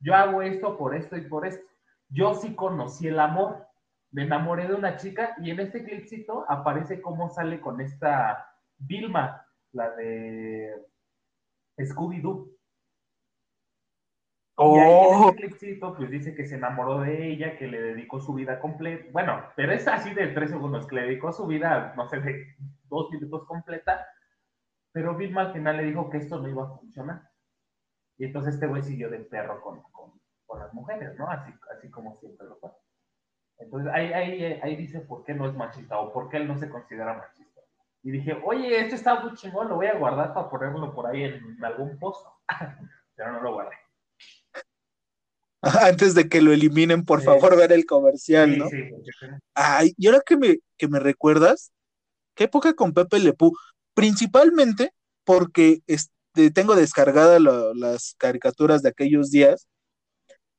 yo 0.00 0.14
hago 0.14 0.40
esto 0.42 0.78
por 0.78 0.94
esto 0.94 1.16
y 1.16 1.22
por 1.22 1.46
esto. 1.46 1.64
Yo 2.08 2.34
sí 2.34 2.54
conocí 2.54 3.08
el 3.08 3.20
amor, 3.20 3.66
me 4.10 4.22
enamoré 4.22 4.66
de 4.66 4.74
una 4.74 4.96
chica 4.96 5.34
y 5.38 5.50
en 5.50 5.60
este 5.60 5.84
clipcito 5.84 6.46
aparece 6.48 7.02
cómo 7.02 7.28
sale 7.28 7.60
con 7.60 7.80
esta 7.80 8.48
Vilma, 8.78 9.46
la 9.72 9.90
de 9.90 10.72
Scooby-Doo. 11.78 12.53
Y 14.62 14.78
ahí 14.78 15.02
en 15.02 15.12
Oh, 15.12 15.14
ese 15.14 15.34
clipcito, 15.34 15.94
pues 15.96 16.10
dice 16.10 16.34
que 16.34 16.46
se 16.46 16.56
enamoró 16.56 17.00
de 17.00 17.28
ella, 17.28 17.56
que 17.58 17.66
le 17.66 17.80
dedicó 17.80 18.20
su 18.20 18.34
vida 18.34 18.60
completa. 18.60 19.06
Bueno, 19.12 19.42
pero 19.56 19.72
es 19.72 19.86
así 19.88 20.14
de 20.14 20.28
tres 20.28 20.50
segundos, 20.50 20.86
que 20.86 20.96
le 20.96 21.02
dedicó 21.02 21.32
su 21.32 21.46
vida, 21.46 21.92
no 21.96 22.08
sé, 22.08 22.20
de 22.20 22.56
dos 22.84 23.10
minutos 23.10 23.46
completa. 23.46 24.06
Pero 24.92 25.16
Vilma 25.16 25.42
al 25.42 25.52
final 25.52 25.76
le 25.78 25.84
dijo 25.84 26.10
que 26.10 26.18
esto 26.18 26.38
no 26.40 26.48
iba 26.48 26.64
a 26.64 26.78
funcionar. 26.78 27.22
Y 28.18 28.26
entonces 28.26 28.54
este 28.54 28.66
güey 28.66 28.82
siguió 28.82 29.10
de 29.10 29.20
perro 29.20 29.60
con, 29.62 29.82
con, 29.92 30.12
con 30.46 30.60
las 30.60 30.72
mujeres, 30.74 31.16
¿no? 31.18 31.28
Así, 31.30 31.52
así 31.76 31.90
como 31.90 32.16
siempre 32.18 32.46
lo 32.46 32.56
fue. 32.58 32.70
Entonces 33.58 33.92
ahí, 33.92 34.12
ahí, 34.12 34.60
ahí 34.62 34.76
dice 34.76 35.00
por 35.00 35.24
qué 35.24 35.34
no 35.34 35.48
es 35.48 35.54
machista 35.54 35.98
o 35.98 36.12
por 36.12 36.28
qué 36.28 36.38
él 36.38 36.48
no 36.48 36.58
se 36.58 36.70
considera 36.70 37.14
machista. 37.14 37.60
Y 38.02 38.10
dije, 38.12 38.38
oye, 38.44 38.80
esto 38.80 38.94
está 38.96 39.20
muy 39.20 39.34
chingón, 39.34 39.68
lo 39.68 39.76
voy 39.76 39.86
a 39.86 39.98
guardar 39.98 40.34
para 40.34 40.50
ponerlo 40.50 40.94
por 40.94 41.06
ahí 41.06 41.24
en 41.24 41.64
algún 41.64 41.98
post. 41.98 42.26
Pero 43.16 43.32
no 43.32 43.40
lo 43.40 43.54
guardé. 43.54 43.76
antes 45.82 46.14
de 46.14 46.28
que 46.28 46.40
lo 46.42 46.52
eliminen, 46.52 47.04
por 47.04 47.20
Sí. 47.20 47.26
favor, 47.26 47.56
ver 47.56 47.72
el 47.72 47.86
comercial, 47.86 48.52
Sí, 48.52 48.58
¿no? 48.58 48.68
sí, 48.70 48.76
Ay, 49.54 49.94
y 49.96 50.06
ahora 50.06 50.20
que 50.24 50.36
me, 50.36 50.58
que 50.76 50.88
me 50.88 50.98
recuerdas, 50.98 51.70
qué 52.34 52.44
época 52.44 52.74
con 52.74 52.92
Pepe 52.92 53.18
Le 53.20 53.32
Pew, 53.32 53.52
principalmente 53.94 54.92
porque 55.24 55.80
este, 55.86 56.50
tengo 56.50 56.74
descargadas 56.74 57.40
las 57.40 58.14
caricaturas 58.18 58.82
de 58.82 58.88
aquellos 58.88 59.30
días 59.30 59.68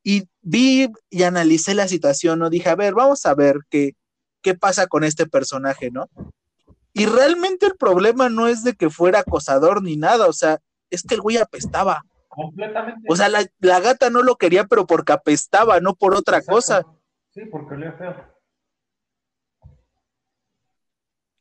y 0.04 0.30
vi 0.42 0.88
y 1.10 1.24
analicé 1.24 1.74
la 1.74 1.88
situación, 1.88 2.40
¿no? 2.40 2.50
Dije, 2.50 2.70
a 2.70 2.76
ver, 2.76 2.94
vamos 2.94 3.26
a 3.26 3.34
ver 3.36 3.58
qué, 3.70 3.94
qué 4.42 4.56
pasa 4.56 4.88
con 4.88 5.04
este 5.04 5.26
personaje, 5.26 5.92
¿no? 5.92 6.08
Y 6.94 7.08
realmente 7.08 7.66
el 7.66 7.76
problema 7.76 8.30
no 8.30 8.48
es 8.48 8.64
de 8.64 8.74
que 8.74 8.90
fuera 8.90 9.20
acosador 9.20 9.84
ni 9.84 9.98
nada, 9.98 10.28
o 10.28 10.34
sea, 10.34 10.60
es 10.90 11.04
que 11.04 11.16
el 11.16 11.22
güey 11.22 11.38
apestaba. 11.38 12.04
Completamente. 12.36 13.08
O 13.10 13.16
sea, 13.16 13.30
la, 13.30 13.46
la 13.60 13.80
gata 13.80 14.10
no 14.10 14.22
lo 14.22 14.36
quería, 14.36 14.66
pero 14.66 14.86
porque 14.86 15.14
apestaba, 15.14 15.80
no 15.80 15.96
por 15.96 16.14
otra 16.14 16.38
Exacto. 16.38 16.56
cosa. 16.56 16.86
Sí, 17.34 17.42
porque 17.52 17.76
olía 17.76 17.94
feo. 17.94 18.36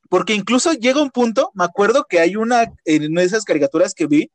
Porque 0.08 0.34
incluso 0.34 0.72
llega 0.72 1.02
un 1.02 1.10
punto, 1.10 1.50
me 1.54 1.64
acuerdo 1.64 2.06
que 2.08 2.20
hay 2.20 2.36
una, 2.36 2.72
en 2.84 3.18
esas 3.18 3.44
caricaturas 3.44 3.94
que 3.94 4.06
vi, 4.06 4.30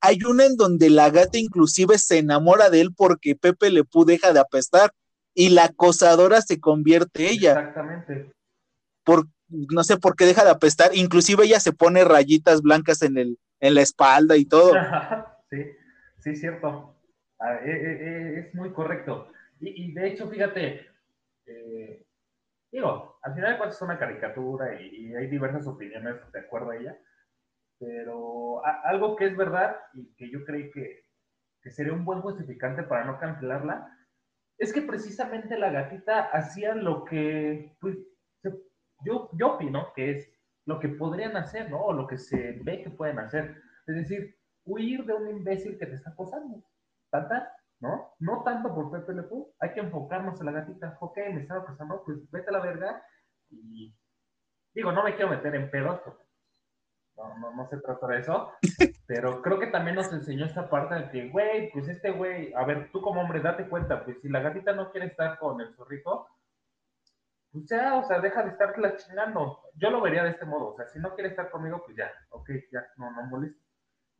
hay 0.00 0.24
una 0.24 0.46
en 0.46 0.56
donde 0.56 0.90
la 0.90 1.10
gata 1.10 1.38
inclusive 1.38 1.98
se 1.98 2.18
enamora 2.18 2.70
de 2.70 2.80
él 2.80 2.94
porque 2.96 3.36
Pepe 3.36 3.70
Le 3.70 3.84
deja 4.06 4.32
de 4.32 4.40
apestar 4.40 4.92
y 5.34 5.50
la 5.50 5.64
acosadora 5.64 6.42
se 6.42 6.58
convierte 6.58 7.30
ella, 7.30 7.52
Exactamente. 7.52 8.32
por, 9.04 9.26
no 9.48 9.84
sé 9.84 9.98
por 9.98 10.16
qué 10.16 10.26
deja 10.26 10.42
de 10.42 10.50
apestar, 10.50 10.90
inclusive 10.94 11.44
ella 11.44 11.60
se 11.60 11.72
pone 11.72 12.02
rayitas 12.04 12.62
blancas 12.62 13.02
en, 13.02 13.18
el, 13.18 13.38
en 13.60 13.74
la 13.74 13.82
espalda 13.82 14.36
y 14.36 14.44
todo. 14.46 14.72
sí, 15.50 15.58
sí, 16.20 16.36
cierto. 16.36 16.96
Ah, 17.38 17.56
eh, 17.64 17.70
eh, 17.70 17.98
eh, 18.02 18.40
es 18.48 18.54
muy 18.54 18.72
correcto. 18.72 19.32
Y, 19.60 19.90
y 19.90 19.92
de 19.94 20.08
hecho, 20.08 20.28
fíjate, 20.28 20.86
eh, 21.46 22.06
digo, 22.72 23.18
al 23.22 23.34
final 23.34 23.52
de 23.52 23.58
cuentas 23.58 23.76
es 23.78 23.82
una 23.82 23.98
caricatura 23.98 24.80
y, 24.80 25.08
y 25.10 25.14
hay 25.16 25.28
diversas 25.28 25.66
opiniones 25.66 26.16
de 26.32 26.40
acuerdo 26.40 26.70
a 26.72 26.76
ella, 26.78 26.98
pero 27.78 28.64
a- 28.66 28.82
algo 28.84 29.16
que 29.16 29.26
es 29.26 29.36
verdad 29.36 29.76
y 29.94 30.14
que 30.16 30.30
yo 30.30 30.44
creí 30.46 30.70
que, 30.72 31.04
que 31.62 31.70
sería 31.70 31.94
un 31.94 32.04
buen 32.06 32.22
justificante 32.22 32.84
para 32.84 33.04
no 33.06 33.18
cancelarla, 33.20 33.96
es 34.58 34.72
que 34.72 34.82
precisamente 34.82 35.58
la 35.58 35.70
gatita 35.72 36.22
hacía 36.32 36.74
lo 36.74 37.04
que, 37.04 37.76
pues, 37.80 37.98
yo, 39.04 39.30
yo 39.34 39.54
opino 39.54 39.92
que 39.94 40.10
es 40.12 40.32
lo 40.66 40.78
que 40.78 40.88
podrían 40.88 41.36
hacer, 41.36 41.70
¿no? 41.70 41.80
O 41.80 41.92
lo 41.92 42.06
que 42.06 42.18
se 42.18 42.52
ve 42.62 42.82
que 42.82 42.90
pueden 42.90 43.18
hacer. 43.18 43.56
Es 43.86 43.94
decir, 43.96 44.36
huir 44.70 45.04
de 45.04 45.14
un 45.14 45.28
imbécil 45.28 45.78
que 45.78 45.86
te 45.86 45.94
está 45.94 46.10
acosando. 46.10 46.62
Tanta, 47.10 47.52
¿no? 47.80 48.14
No 48.18 48.42
tanto 48.44 48.74
por 48.74 48.90
Pepe 48.90 49.14
Le 49.14 49.22
Pew, 49.24 49.52
hay 49.58 49.72
que 49.72 49.80
enfocarnos 49.80 50.38
en 50.40 50.46
la 50.46 50.52
gatita. 50.52 50.96
Ok, 51.00 51.18
me 51.32 51.40
estaba 51.40 51.62
acosando, 51.62 52.02
pues 52.04 52.30
vete 52.30 52.50
a 52.50 52.52
la 52.52 52.60
verga. 52.60 53.02
Y 53.50 53.94
digo, 54.74 54.92
no 54.92 55.02
me 55.02 55.14
quiero 55.14 55.30
meter 55.30 55.54
en 55.54 55.70
pedos, 55.70 56.00
porque 56.04 56.24
no, 57.16 57.38
no, 57.38 57.56
no 57.56 57.68
se 57.68 57.78
trata 57.78 58.06
de 58.06 58.18
eso. 58.18 58.52
Pero 59.06 59.42
creo 59.42 59.58
que 59.58 59.66
también 59.66 59.96
nos 59.96 60.12
enseñó 60.12 60.46
esta 60.46 60.70
parte 60.70 60.94
de 60.94 61.10
que, 61.10 61.28
güey, 61.30 61.70
pues 61.72 61.88
este 61.88 62.12
güey, 62.12 62.52
a 62.54 62.64
ver, 62.64 62.90
tú 62.92 63.00
como 63.00 63.20
hombre, 63.20 63.40
date 63.40 63.68
cuenta, 63.68 64.04
pues 64.04 64.20
si 64.20 64.28
la 64.28 64.40
gatita 64.40 64.72
no 64.72 64.90
quiere 64.92 65.08
estar 65.08 65.38
con 65.38 65.60
el 65.60 65.74
zorrito, 65.74 66.28
pues 67.50 67.66
ya, 67.68 67.96
o 67.96 68.04
sea, 68.04 68.20
deja 68.20 68.44
de 68.44 68.50
estarla 68.50 68.96
chingando. 68.96 69.60
Yo 69.74 69.90
lo 69.90 70.00
vería 70.00 70.22
de 70.22 70.30
este 70.30 70.44
modo, 70.44 70.68
o 70.68 70.76
sea, 70.76 70.86
si 70.86 71.00
no 71.00 71.14
quiere 71.14 71.30
estar 71.30 71.50
conmigo, 71.50 71.82
pues 71.84 71.96
ya, 71.96 72.10
ok, 72.30 72.50
ya, 72.70 72.86
no, 72.96 73.10
no 73.10 73.24
molesta. 73.24 73.60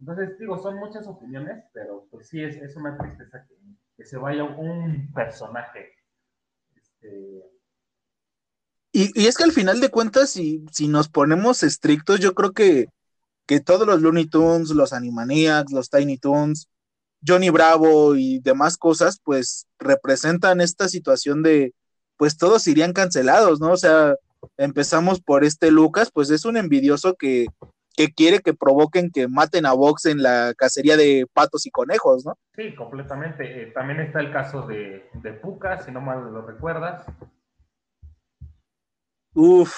Entonces, 0.01 0.39
digo, 0.39 0.59
son 0.59 0.77
muchas 0.77 1.07
opiniones, 1.07 1.65
pero 1.73 2.07
pues 2.11 2.29
sí, 2.29 2.43
es, 2.43 2.57
es 2.57 2.75
una 2.77 2.97
tristeza 2.99 3.47
que, 3.47 3.55
que 3.97 4.05
se 4.05 4.17
vaya 4.17 4.45
un 4.45 5.13
personaje. 5.13 5.93
Este, 6.75 7.43
Y, 8.93 9.11
y 9.15 9.27
es 9.27 9.37
que 9.37 9.45
al 9.45 9.53
final 9.53 9.81
de 9.81 9.91
cuentas, 9.91 10.31
si, 10.31 10.65
si 10.73 10.89
nos 10.89 11.09
ponemos 11.09 11.63
estrictos, 11.63 12.19
yo 12.19 12.35
creo 12.35 12.53
que, 12.53 12.89
que 13.47 13.61
todos 13.61 13.87
los 13.87 14.01
Looney 14.01 14.27
Tunes, 14.27 14.71
los 14.71 14.93
Animaniacs, 14.93 15.73
los 15.73 15.91
Tiny 15.91 16.19
Toons, 16.19 16.69
Johnny 17.27 17.51
Bravo 17.51 18.17
y 18.17 18.41
demás 18.41 18.77
cosas, 18.77 19.21
pues 19.23 19.67
representan 19.79 20.61
esta 20.61 20.89
situación 20.89 21.43
de, 21.43 21.75
pues 22.17 22.37
todos 22.37 22.67
irían 22.67 22.93
cancelados, 22.93 23.61
¿no? 23.61 23.73
O 23.73 23.77
sea, 23.77 24.17
empezamos 24.57 25.21
por 25.21 25.45
este 25.45 25.71
Lucas, 25.71 26.11
pues 26.13 26.31
es 26.31 26.45
un 26.45 26.57
envidioso 26.57 27.15
que, 27.15 27.47
que 28.07 28.15
quiere 28.15 28.41
que 28.41 28.55
provoquen 28.55 29.11
que 29.11 29.29
maten 29.29 29.67
a 29.67 29.75
Vox 29.75 30.07
en 30.07 30.23
la 30.23 30.55
cacería 30.57 30.97
de 30.97 31.27
patos 31.35 31.67
y 31.67 31.71
conejos, 31.71 32.25
¿no? 32.25 32.39
sí, 32.57 32.75
completamente. 32.75 33.63
Eh, 33.63 33.67
también 33.73 34.01
está 34.01 34.21
el 34.21 34.33
caso 34.33 34.63
de, 34.67 35.07
de 35.13 35.33
Puka, 35.35 35.83
si 35.83 35.91
no 35.93 36.01
mal 36.01 36.33
lo 36.33 36.41
recuerdas. 36.47 37.05
Uf, 39.35 39.75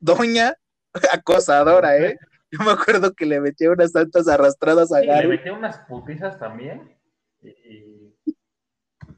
doña 0.00 0.54
acosadora, 1.12 1.96
¿eh? 1.96 2.18
Yo 2.50 2.64
me 2.64 2.72
acuerdo 2.72 3.12
que 3.14 3.24
le 3.26 3.40
metía 3.40 3.70
unas 3.70 3.92
tantas 3.92 4.26
arrastradas 4.26 4.92
a 4.92 4.98
Sí, 4.98 5.06
le 5.06 5.12
Gary. 5.12 5.28
metió 5.28 5.54
unas 5.54 5.78
putizas 5.88 6.38
también. 6.40 6.96
Y, 7.40 7.48
y- 7.50 8.16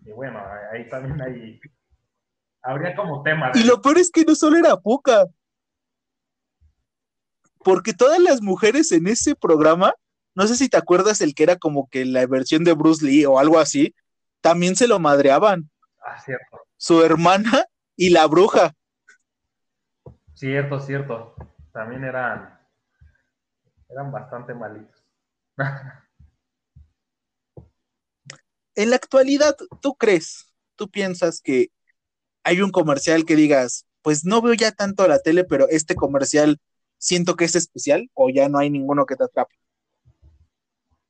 y 0.04 0.12
bueno, 0.12 0.40
ahí 0.72 0.86
también 0.90 1.20
hay. 1.22 1.58
Habría 2.62 2.94
como 2.94 3.22
tema. 3.22 3.50
de- 3.50 3.60
Y 3.60 3.64
lo 3.64 3.80
peor 3.80 3.96
es 3.98 4.10
que 4.10 4.24
no 4.26 4.34
solo 4.34 4.58
era 4.58 4.76
Puka. 4.76 5.26
Porque 7.64 7.94
todas 7.94 8.18
las 8.20 8.42
mujeres 8.42 8.92
en 8.92 9.06
ese 9.06 9.34
programa, 9.34 9.94
no 10.34 10.46
sé 10.46 10.56
si 10.56 10.68
te 10.68 10.76
acuerdas 10.76 11.20
el 11.20 11.34
que 11.34 11.44
era 11.44 11.56
como 11.56 11.88
que 11.88 12.04
la 12.04 12.26
versión 12.26 12.64
de 12.64 12.72
Bruce 12.72 13.04
Lee 13.04 13.24
o 13.24 13.38
algo 13.38 13.58
así, 13.58 13.94
también 14.40 14.76
se 14.76 14.88
lo 14.88 14.98
madreaban. 14.98 15.70
Ah, 16.04 16.20
cierto. 16.20 16.66
Su 16.76 17.02
hermana 17.02 17.66
y 17.96 18.10
la 18.10 18.26
bruja. 18.26 18.74
Cierto, 20.34 20.80
cierto. 20.80 21.36
También 21.72 22.04
eran. 22.04 22.58
Eran 23.88 24.10
bastante 24.10 24.54
malitos. 24.54 25.04
En 28.74 28.88
la 28.88 28.96
actualidad, 28.96 29.54
¿tú 29.82 29.96
crees, 29.96 30.50
tú 30.76 30.88
piensas 30.88 31.42
que 31.42 31.70
hay 32.42 32.62
un 32.62 32.70
comercial 32.70 33.26
que 33.26 33.36
digas, 33.36 33.86
pues 34.00 34.24
no 34.24 34.40
veo 34.40 34.54
ya 34.54 34.72
tanto 34.72 35.06
la 35.06 35.18
tele, 35.18 35.44
pero 35.44 35.68
este 35.68 35.94
comercial 35.94 36.58
siento 37.02 37.34
que 37.34 37.44
es 37.44 37.56
especial 37.56 38.08
o 38.14 38.30
ya 38.30 38.48
no 38.48 38.58
hay 38.58 38.70
ninguno 38.70 39.04
que 39.04 39.16
te 39.16 39.24
atrape? 39.24 39.54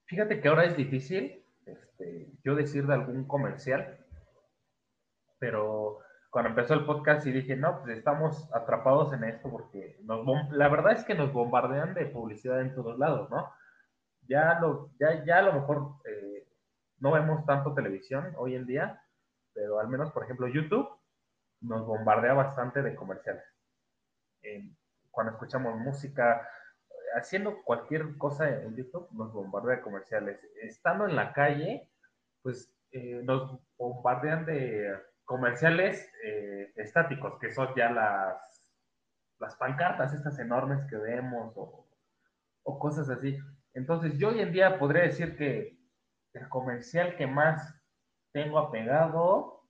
Fíjate 0.07 0.40
que 0.40 0.49
ahora 0.49 0.64
es 0.64 0.76
difícil 0.76 1.45
este, 1.66 2.32
yo 2.43 2.55
decir 2.55 2.86
de 2.86 2.95
algún 2.95 3.26
comercial, 3.26 3.99
pero 5.38 5.99
cuando 6.30 6.51
empezó 6.51 6.74
el 6.74 6.86
podcast 6.86 7.26
y 7.26 7.32
dije, 7.32 7.57
no, 7.57 7.82
pues 7.82 7.99
estamos 7.99 8.49
atrapados 8.55 9.12
en 9.12 9.24
esto 9.24 9.51
porque 9.51 9.99
nos 10.05 10.24
la 10.53 10.68
verdad 10.68 10.93
es 10.93 11.05
que 11.05 11.14
nos 11.14 11.30
bombardean 11.32 11.93
de 11.93 12.07
publicidad 12.07 12.62
en 12.62 12.74
todos 12.74 12.99
lados, 12.99 13.28
¿no? 13.30 13.53
Ya, 14.22 14.59
lo, 14.61 14.93
ya, 14.99 15.24
ya 15.26 15.38
a 15.38 15.43
lo 15.43 15.53
mejor 15.53 15.97
eh, 16.07 16.49
no 17.01 17.12
vemos 17.12 17.45
tanto 17.45 17.74
televisión 17.74 18.32
hoy 18.38 18.55
en 18.55 18.66
día, 18.66 19.03
pero 19.53 19.78
al 19.78 19.88
menos, 19.88 20.11
por 20.11 20.24
ejemplo, 20.24 20.49
YouTube 20.49 20.88
nos 21.61 21.86
bombardea 21.86 22.32
bastante 22.32 22.82
de 22.82 22.95
comerciales. 22.95 23.45
Cuando 25.12 25.32
escuchamos 25.34 25.78
música, 25.78 26.48
haciendo 27.14 27.62
cualquier 27.62 28.16
cosa 28.16 28.48
en 28.48 28.74
YouTube 28.74 29.08
nos 29.12 29.32
bombardea 29.32 29.76
de 29.76 29.82
comerciales. 29.82 30.40
Estando 30.62 31.06
en 31.06 31.14
la 31.14 31.32
calle, 31.32 31.88
pues 32.42 32.74
eh, 32.90 33.20
nos 33.22 33.60
bombardean 33.76 34.44
de 34.44 34.98
comerciales 35.24 36.10
eh, 36.24 36.72
estáticos, 36.76 37.38
que 37.38 37.52
son 37.52 37.68
ya 37.76 37.90
las, 37.90 38.64
las 39.38 39.54
pancartas 39.56 40.12
estas 40.12 40.38
enormes 40.38 40.84
que 40.88 40.96
vemos 40.96 41.52
o, 41.56 41.86
o 42.64 42.78
cosas 42.78 43.08
así. 43.10 43.38
Entonces, 43.74 44.18
yo 44.18 44.30
hoy 44.30 44.40
en 44.40 44.52
día 44.52 44.78
podría 44.78 45.02
decir 45.02 45.36
que 45.36 45.78
el 46.32 46.48
comercial 46.48 47.16
que 47.16 47.26
más 47.26 47.74
tengo 48.32 48.58
apegado 48.58 49.62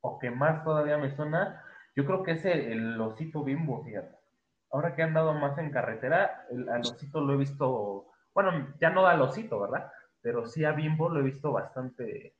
o 0.00 0.18
que 0.18 0.30
más 0.30 0.62
todavía 0.64 0.98
me 0.98 1.14
suena, 1.14 1.63
yo 1.96 2.04
creo 2.04 2.22
que 2.22 2.32
es 2.32 2.44
el, 2.44 2.60
el 2.60 3.00
osito 3.00 3.44
bimbo, 3.44 3.84
fíjate. 3.84 4.16
Ahora 4.70 4.94
que 4.94 5.02
he 5.02 5.04
andado 5.04 5.34
más 5.34 5.56
en 5.58 5.70
carretera, 5.70 6.46
el, 6.50 6.68
al 6.68 6.80
osito 6.80 7.20
lo 7.20 7.34
he 7.34 7.36
visto, 7.36 8.06
bueno, 8.34 8.74
ya 8.80 8.90
no 8.90 9.06
al 9.06 9.22
osito, 9.22 9.60
¿verdad? 9.60 9.90
Pero 10.20 10.46
sí 10.46 10.64
a 10.64 10.72
bimbo 10.72 11.08
lo 11.08 11.20
he 11.20 11.22
visto 11.22 11.52
bastante, 11.52 12.34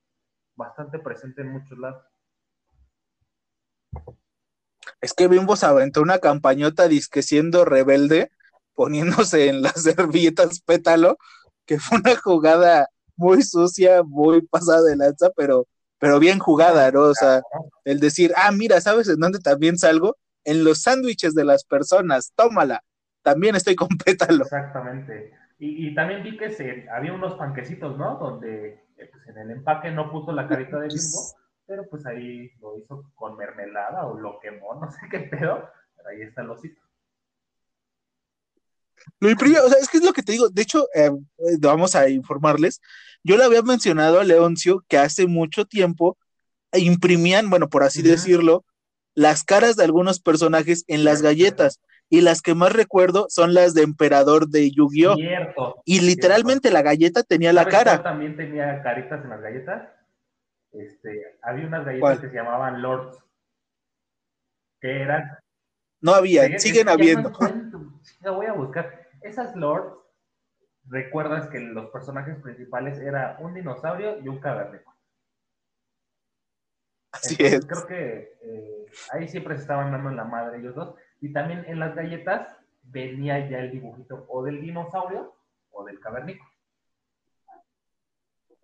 bastante 0.57 0.99
presente 0.99 1.43
en 1.43 1.53
muchos 1.53 1.79
lados. 1.79 2.05
Es 5.01 5.13
que 5.13 5.29
Bimbo 5.29 5.55
se 5.55 5.67
aventó 5.67 6.01
una 6.01 6.19
campañota 6.19 6.89
disque 6.89 7.23
siendo 7.23 7.65
rebelde, 7.65 8.31
poniéndose 8.75 9.49
en 9.49 9.63
las 9.63 9.75
servilletas 9.83 10.61
pétalo, 10.61 11.19
que 11.67 11.79
fue 11.79 11.99
una 11.99 12.17
jugada 12.17 12.89
muy 13.17 13.43
sucia, 13.43 14.03
muy 14.03 14.43
pasada 14.47 14.83
de 14.83 14.97
lanza, 14.97 15.31
pero, 15.37 15.67
pero 16.05 16.21
bien 16.21 16.39
jugada, 16.39 16.91
¿no? 16.91 17.01
O 17.01 17.15
sea, 17.15 17.41
el 17.87 17.99
decir, 17.99 18.31
ah, 18.37 18.53
mira, 18.53 18.79
¿sabes 18.83 19.09
en 19.09 19.19
dónde 19.19 19.39
también 19.39 19.79
salgo? 19.79 20.19
En 20.45 20.63
los 20.63 20.83
sándwiches 20.83 21.35
de 21.35 21.47
las 21.47 21.65
personas, 21.65 22.35
tómala. 22.37 22.83
También 23.23 23.57
estoy 23.57 23.75
con 23.75 23.89
pétalo. 24.05 24.45
Exactamente. 24.45 25.33
Y, 25.59 25.89
y 25.89 25.95
también 25.95 26.23
vi 26.23 26.37
que 26.37 26.51
se, 26.51 26.87
había 26.91 27.15
unos 27.15 27.37
panquecitos, 27.37 27.97
¿no? 27.97 28.19
Donde 28.19 28.85
eh, 28.99 29.09
pues 29.11 29.27
en 29.29 29.39
el 29.39 29.51
empaque 29.53 29.91
no 29.93 30.13
puso 30.13 30.33
la 30.33 30.47
carita 30.47 30.79
de 30.79 30.89
bimbo, 30.89 31.23
pero 31.67 31.89
pues 31.89 32.05
ahí 32.05 32.51
lo 32.61 32.77
hizo 32.77 33.11
con 33.15 33.39
mermelada 33.39 34.07
o 34.07 34.21
lo 34.21 34.39
quemó, 34.41 34.75
no 34.75 34.91
sé 34.91 35.09
qué 35.11 35.21
pedo, 35.21 35.71
pero 35.97 36.11
ahí 36.11 36.21
está 36.21 36.43
el 36.43 36.51
osito. 36.51 36.83
Lo 39.21 39.31
imprimió, 39.31 39.65
o 39.65 39.69
sea, 39.69 39.79
es 39.81 39.89
que 39.89 39.99
es 39.99 40.05
lo 40.05 40.13
que 40.13 40.23
te 40.23 40.33
digo. 40.33 40.49
De 40.49 40.63
hecho, 40.63 40.87
eh, 40.95 41.11
eh, 41.39 41.57
vamos 41.61 41.95
a 41.95 42.09
informarles. 42.09 42.81
Yo 43.23 43.37
le 43.37 43.45
había 43.45 43.63
mencionado 43.63 44.21
a 44.21 44.25
Leoncio 44.25 44.85
que 44.89 44.99
hace 44.99 45.27
mucho 45.27 45.65
tiempo 45.65 46.19
imprimían, 46.73 47.51
bueno, 47.51 47.69
por 47.69 47.83
así 47.85 48.03
decirlo, 48.03 48.65
las 49.15 49.45
caras 49.45 49.77
de 49.77 49.85
algunos 49.85 50.21
personajes 50.21 50.85
en 50.89 51.05
las 51.05 51.23
galletas. 51.23 51.81
Y 52.11 52.21
las 52.21 52.43
que 52.43 52.55
más 52.55 52.73
recuerdo 52.73 53.27
son 53.31 53.55
las 53.55 53.73
de 53.73 53.83
Emperador 53.83 54.49
de 54.49 54.71
Yu-Gi-Oh! 54.71 55.17
Y 55.85 56.01
literalmente 56.01 56.71
la 56.71 56.83
galleta 56.83 57.23
tenía 57.23 57.53
la 57.53 57.63
¿Sabes 57.63 57.75
cuál 57.75 57.85
cara. 57.87 58.03
también 58.03 58.37
tenía 58.37 58.83
caritas 58.83 59.25
en 59.25 59.31
las 59.31 59.41
galletas? 59.41 59.89
Este, 60.73 61.39
había 61.43 61.67
unas 61.67 61.85
galletas 61.85 62.01
¿Cuál? 62.01 62.21
que 62.21 62.29
se 62.29 62.35
llamaban 62.35 62.83
Lords, 62.83 63.19
que 64.81 65.01
eran 65.03 65.39
No 66.01 66.15
había, 66.15 66.59
siguen 66.59 66.89
habiendo. 66.89 67.31
no 67.31 67.84
chinga, 68.05 68.31
voy 68.31 68.47
a 68.47 68.53
buscar. 68.53 69.09
Esas 69.23 69.57
lords, 69.57 69.97
recuerdas 70.87 71.49
que 71.49 71.59
los 71.59 71.91
personajes 71.91 72.41
principales 72.41 72.99
era 72.99 73.37
un 73.41 73.55
dinosaurio 73.55 74.21
y 74.21 74.29
un 74.29 74.39
cavernícola. 74.39 74.97
Así 77.13 77.37
Entonces, 77.39 77.61
es. 77.61 77.67
creo 77.67 77.87
que 77.87 78.39
eh, 78.43 78.87
ahí 79.13 79.29
siempre 79.29 79.57
se 79.57 79.63
estaban 79.63 79.93
dando 79.93 80.11
en 80.11 80.17
la 80.17 80.25
madre 80.25 80.59
ellos 80.59 80.75
dos. 80.75 80.95
Y 81.21 81.33
también 81.33 81.65
en 81.67 81.79
las 81.79 81.95
galletas 81.95 82.57
venía 82.83 83.49
ya 83.49 83.59
el 83.59 83.71
dibujito 83.71 84.27
o 84.29 84.43
del 84.43 84.61
dinosaurio 84.61 85.35
o 85.71 85.85
del 85.85 86.01
cavernícola. 86.01 86.51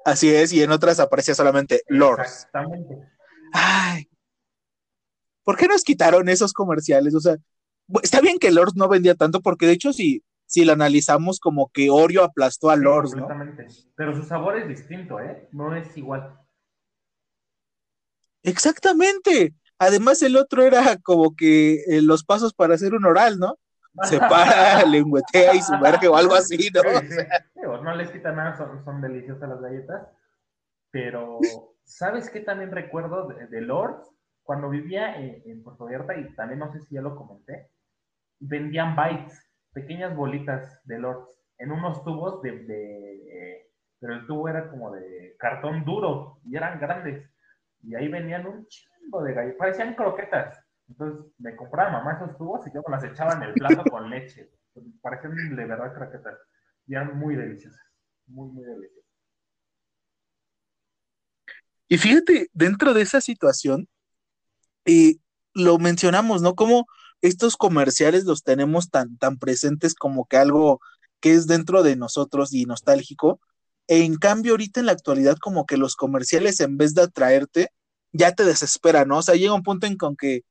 Así 0.04 0.34
es, 0.34 0.52
y 0.52 0.62
en 0.62 0.70
otras 0.70 0.98
aparecía 0.98 1.34
solamente 1.34 1.82
Lords. 1.88 2.22
Exactamente. 2.22 3.08
Ay, 3.52 4.08
¿por 5.44 5.56
qué 5.56 5.68
nos 5.68 5.84
quitaron 5.84 6.28
esos 6.28 6.52
comerciales? 6.52 7.14
O 7.14 7.20
sea, 7.20 7.36
está 8.02 8.20
bien 8.20 8.38
que 8.38 8.50
Lords 8.50 8.76
no 8.76 8.88
vendía 8.88 9.14
tanto, 9.14 9.40
porque 9.40 9.66
de 9.66 9.72
hecho, 9.72 9.92
si, 9.92 10.22
si 10.46 10.64
lo 10.64 10.72
analizamos, 10.72 11.40
como 11.40 11.70
que 11.72 11.90
Oreo 11.90 12.24
aplastó 12.24 12.70
a 12.70 12.76
Sí, 12.76 12.82
Lords, 12.82 13.14
¿no? 13.14 13.26
completamente. 13.26 13.66
Pero 13.94 14.16
su 14.16 14.24
sabor 14.24 14.56
es 14.58 14.68
distinto, 14.68 15.20
¿eh? 15.20 15.48
No 15.52 15.74
es 15.74 15.96
igual. 15.96 16.38
Exactamente. 18.42 19.54
Además, 19.78 20.22
el 20.22 20.36
otro 20.36 20.62
era 20.62 20.96
como 20.98 21.34
que 21.36 21.84
eh, 21.86 22.02
los 22.02 22.24
pasos 22.24 22.52
para 22.52 22.74
hacer 22.74 22.94
un 22.94 23.04
oral, 23.06 23.38
¿no? 23.38 23.58
Se 24.04 24.18
para, 24.18 24.84
lengüetea 24.84 25.54
y 25.54 25.62
sumerge 25.62 26.08
o 26.08 26.16
algo 26.16 26.34
así, 26.34 26.70
¿no? 26.74 26.82
Sí, 27.00 27.06
sí. 27.08 27.22
Digo, 27.54 27.78
no 27.78 27.94
les 27.94 28.10
quita 28.10 28.32
nada, 28.32 28.56
son, 28.56 28.84
son 28.84 29.00
deliciosas 29.00 29.48
las 29.48 29.60
galletas. 29.60 30.08
Pero, 30.90 31.38
¿sabes 31.84 32.30
qué 32.30 32.40
también 32.40 32.70
recuerdo 32.70 33.28
de, 33.28 33.46
de 33.46 33.60
Lords? 33.60 34.08
Cuando 34.42 34.68
vivía 34.68 35.16
en, 35.16 35.42
en 35.44 35.62
Puerto 35.62 35.84
Vallarta, 35.84 36.16
y 36.16 36.34
también 36.34 36.58
no 36.58 36.72
sé 36.72 36.80
si 36.80 36.94
ya 36.96 37.00
lo 37.00 37.14
comenté, 37.14 37.70
vendían 38.40 38.96
bites, 38.96 39.40
pequeñas 39.72 40.16
bolitas 40.16 40.80
de 40.84 40.98
Lords, 40.98 41.40
en 41.58 41.72
unos 41.72 42.04
tubos 42.04 42.42
de, 42.42 42.52
de- 42.64 43.70
pero 44.00 44.14
el 44.14 44.26
tubo 44.26 44.48
era 44.48 44.70
como 44.70 44.92
de 44.92 45.36
cartón 45.38 45.84
duro 45.84 46.40
y 46.44 46.56
eran 46.56 46.80
grandes. 46.80 47.30
Y 47.82 47.94
ahí 47.94 48.08
venían 48.08 48.46
un 48.46 48.66
chingo 48.66 49.22
de 49.22 49.34
galletas, 49.34 49.58
parecían 49.58 49.94
croquetas. 49.94 50.58
Entonces 50.88 51.32
me 51.38 51.54
compraba 51.56 51.92
mamá 51.92 52.14
esos 52.14 52.36
tubos 52.38 52.66
y 52.66 52.72
yo 52.74 52.82
me 52.86 52.96
las 52.96 53.04
echaba 53.04 53.34
en 53.34 53.42
el 53.42 53.54
plato 53.54 53.84
con 53.90 54.10
leche. 54.10 54.50
Parecían 55.02 55.56
de 55.56 55.64
verdad 55.66 55.94
croquetas. 55.94 56.38
Y 56.86 56.94
eran 56.94 57.18
muy 57.18 57.36
deliciosas. 57.36 57.80
Muy, 58.26 58.48
muy 58.50 58.64
deliciosas. 58.64 59.04
Y 61.88 61.98
fíjate, 61.98 62.48
dentro 62.52 62.94
de 62.94 63.02
esa 63.02 63.20
situación, 63.20 63.88
eh, 64.84 65.16
lo 65.54 65.78
mencionamos, 65.78 66.42
¿no? 66.42 66.54
Como 66.54 66.86
estos 67.22 67.56
comerciales 67.56 68.24
los 68.24 68.42
tenemos 68.44 68.90
tan, 68.90 69.16
tan 69.18 69.38
presentes 69.38 69.94
como 69.94 70.26
que 70.26 70.36
algo 70.38 70.80
que 71.20 71.32
es 71.34 71.46
dentro 71.46 71.82
de 71.82 71.96
nosotros 71.96 72.52
y 72.54 72.64
nostálgico. 72.66 73.40
En 73.88 74.16
cambio, 74.16 74.52
ahorita 74.52 74.80
en 74.80 74.86
la 74.86 74.92
actualidad, 74.92 75.36
como 75.38 75.66
que 75.66 75.76
los 75.76 75.96
comerciales, 75.96 76.60
en 76.60 76.76
vez 76.78 76.94
de 76.94 77.02
atraerte, 77.02 77.70
ya 78.12 78.32
te 78.34 78.44
desesperan, 78.44 79.08
¿no? 79.08 79.18
O 79.18 79.22
sea, 79.22 79.34
llega 79.34 79.54
un 79.54 79.62
punto 79.62 79.86
en 79.86 79.96
con 79.96 80.16
que, 80.16 80.42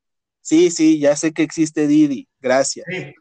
sí, 0.41 0.71
sí, 0.71 0.99
ya 0.99 1.15
sé 1.15 1.33
que 1.33 1.43
existe 1.43 1.87
Didi, 1.87 2.27
gracias. 2.41 2.87
Sí, 2.87 3.13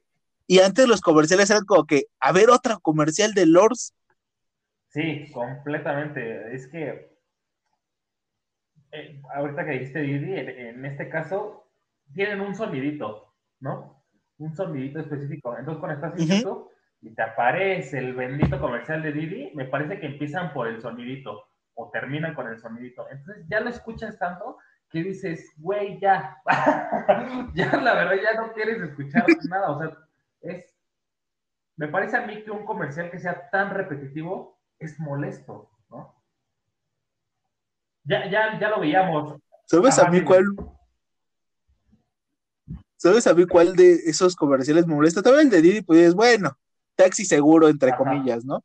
Y 0.48 0.60
antes 0.60 0.88
los 0.88 1.00
comerciales 1.00 1.50
eran 1.50 1.64
como 1.64 1.86
que, 1.86 2.04
a 2.20 2.32
ver, 2.32 2.50
otra 2.50 2.78
comercial 2.78 3.34
de 3.34 3.46
Lords. 3.46 3.94
sí, 4.88 5.30
completamente. 5.32 6.54
Es 6.54 6.68
que 6.68 7.18
eh, 8.92 9.20
ahorita 9.34 9.64
que 9.64 9.70
dijiste 9.72 10.00
Didi, 10.00 10.32
en, 10.34 10.48
en 10.48 10.84
este 10.84 11.08
caso 11.08 11.70
tienen 12.14 12.40
un 12.40 12.54
sonidito, 12.54 13.27
¿no? 13.60 14.04
Un 14.38 14.54
sonidito 14.54 15.00
específico. 15.00 15.56
Entonces, 15.56 15.80
cuando 15.80 16.06
estás 16.06 16.20
en. 16.20 16.38
YouTube 16.38 16.70
y 17.00 17.14
te 17.14 17.22
aparece 17.22 17.98
el 17.98 18.14
bendito 18.14 18.60
comercial 18.60 19.02
de 19.02 19.12
Didi, 19.12 19.52
me 19.54 19.66
parece 19.66 20.00
que 20.00 20.06
empiezan 20.06 20.52
por 20.52 20.66
el 20.66 20.80
sonidito 20.80 21.44
o 21.74 21.90
terminan 21.90 22.34
con 22.34 22.48
el 22.48 22.58
sonidito. 22.58 23.08
Entonces, 23.10 23.46
ya 23.48 23.60
lo 23.60 23.70
escuchas 23.70 24.18
tanto 24.18 24.58
que 24.90 25.02
dices, 25.02 25.52
güey, 25.58 25.98
ya. 26.00 26.36
ya, 27.54 27.76
la 27.76 27.94
verdad, 27.94 28.16
ya 28.22 28.40
no 28.40 28.52
quieres 28.52 28.80
escuchar 28.82 29.24
nada. 29.48 29.70
O 29.70 29.78
sea, 29.78 29.96
es. 30.40 30.74
Me 31.76 31.88
parece 31.88 32.16
a 32.16 32.26
mí 32.26 32.42
que 32.42 32.50
un 32.50 32.64
comercial 32.64 33.10
que 33.10 33.20
sea 33.20 33.48
tan 33.50 33.70
repetitivo 33.70 34.58
es 34.80 34.98
molesto, 34.98 35.70
¿no? 35.90 36.14
Ya, 38.02 38.28
ya, 38.28 38.58
ya 38.58 38.70
lo 38.70 38.80
veíamos. 38.80 39.38
¿Sabes 39.66 39.98
a 39.98 40.08
mí 40.08 40.22
cuál? 40.22 40.44
¿Sabes 42.98 43.28
a 43.28 43.34
mí 43.34 43.46
cuál 43.46 43.76
de 43.76 43.94
esos 44.06 44.34
comerciales 44.34 44.86
me 44.86 44.94
molesta? 44.94 45.22
También 45.22 45.46
el 45.46 45.50
de 45.50 45.62
Didi, 45.62 45.82
pues 45.82 46.00
es 46.00 46.14
bueno, 46.14 46.58
taxi 46.96 47.24
seguro, 47.24 47.68
entre 47.68 47.90
Ajá. 47.90 47.98
comillas, 47.98 48.44
¿no? 48.44 48.64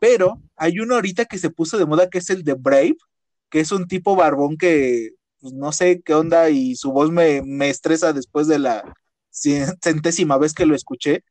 Pero 0.00 0.42
hay 0.56 0.80
uno 0.80 0.96
ahorita 0.96 1.24
que 1.24 1.38
se 1.38 1.50
puso 1.50 1.78
de 1.78 1.86
moda 1.86 2.10
que 2.10 2.18
es 2.18 2.28
el 2.30 2.42
de 2.42 2.54
Brave, 2.54 2.96
que 3.48 3.60
es 3.60 3.70
un 3.70 3.86
tipo 3.86 4.16
barbón 4.16 4.56
que 4.56 5.10
pues, 5.40 5.54
no 5.54 5.70
sé 5.70 6.02
qué 6.02 6.14
onda 6.14 6.50
y 6.50 6.74
su 6.74 6.90
voz 6.90 7.12
me, 7.12 7.42
me 7.42 7.70
estresa 7.70 8.12
después 8.12 8.48
de 8.48 8.58
la 8.58 8.92
centésima 9.30 10.36
vez 10.36 10.52
que 10.52 10.66
lo 10.66 10.74
escuché. 10.74 11.22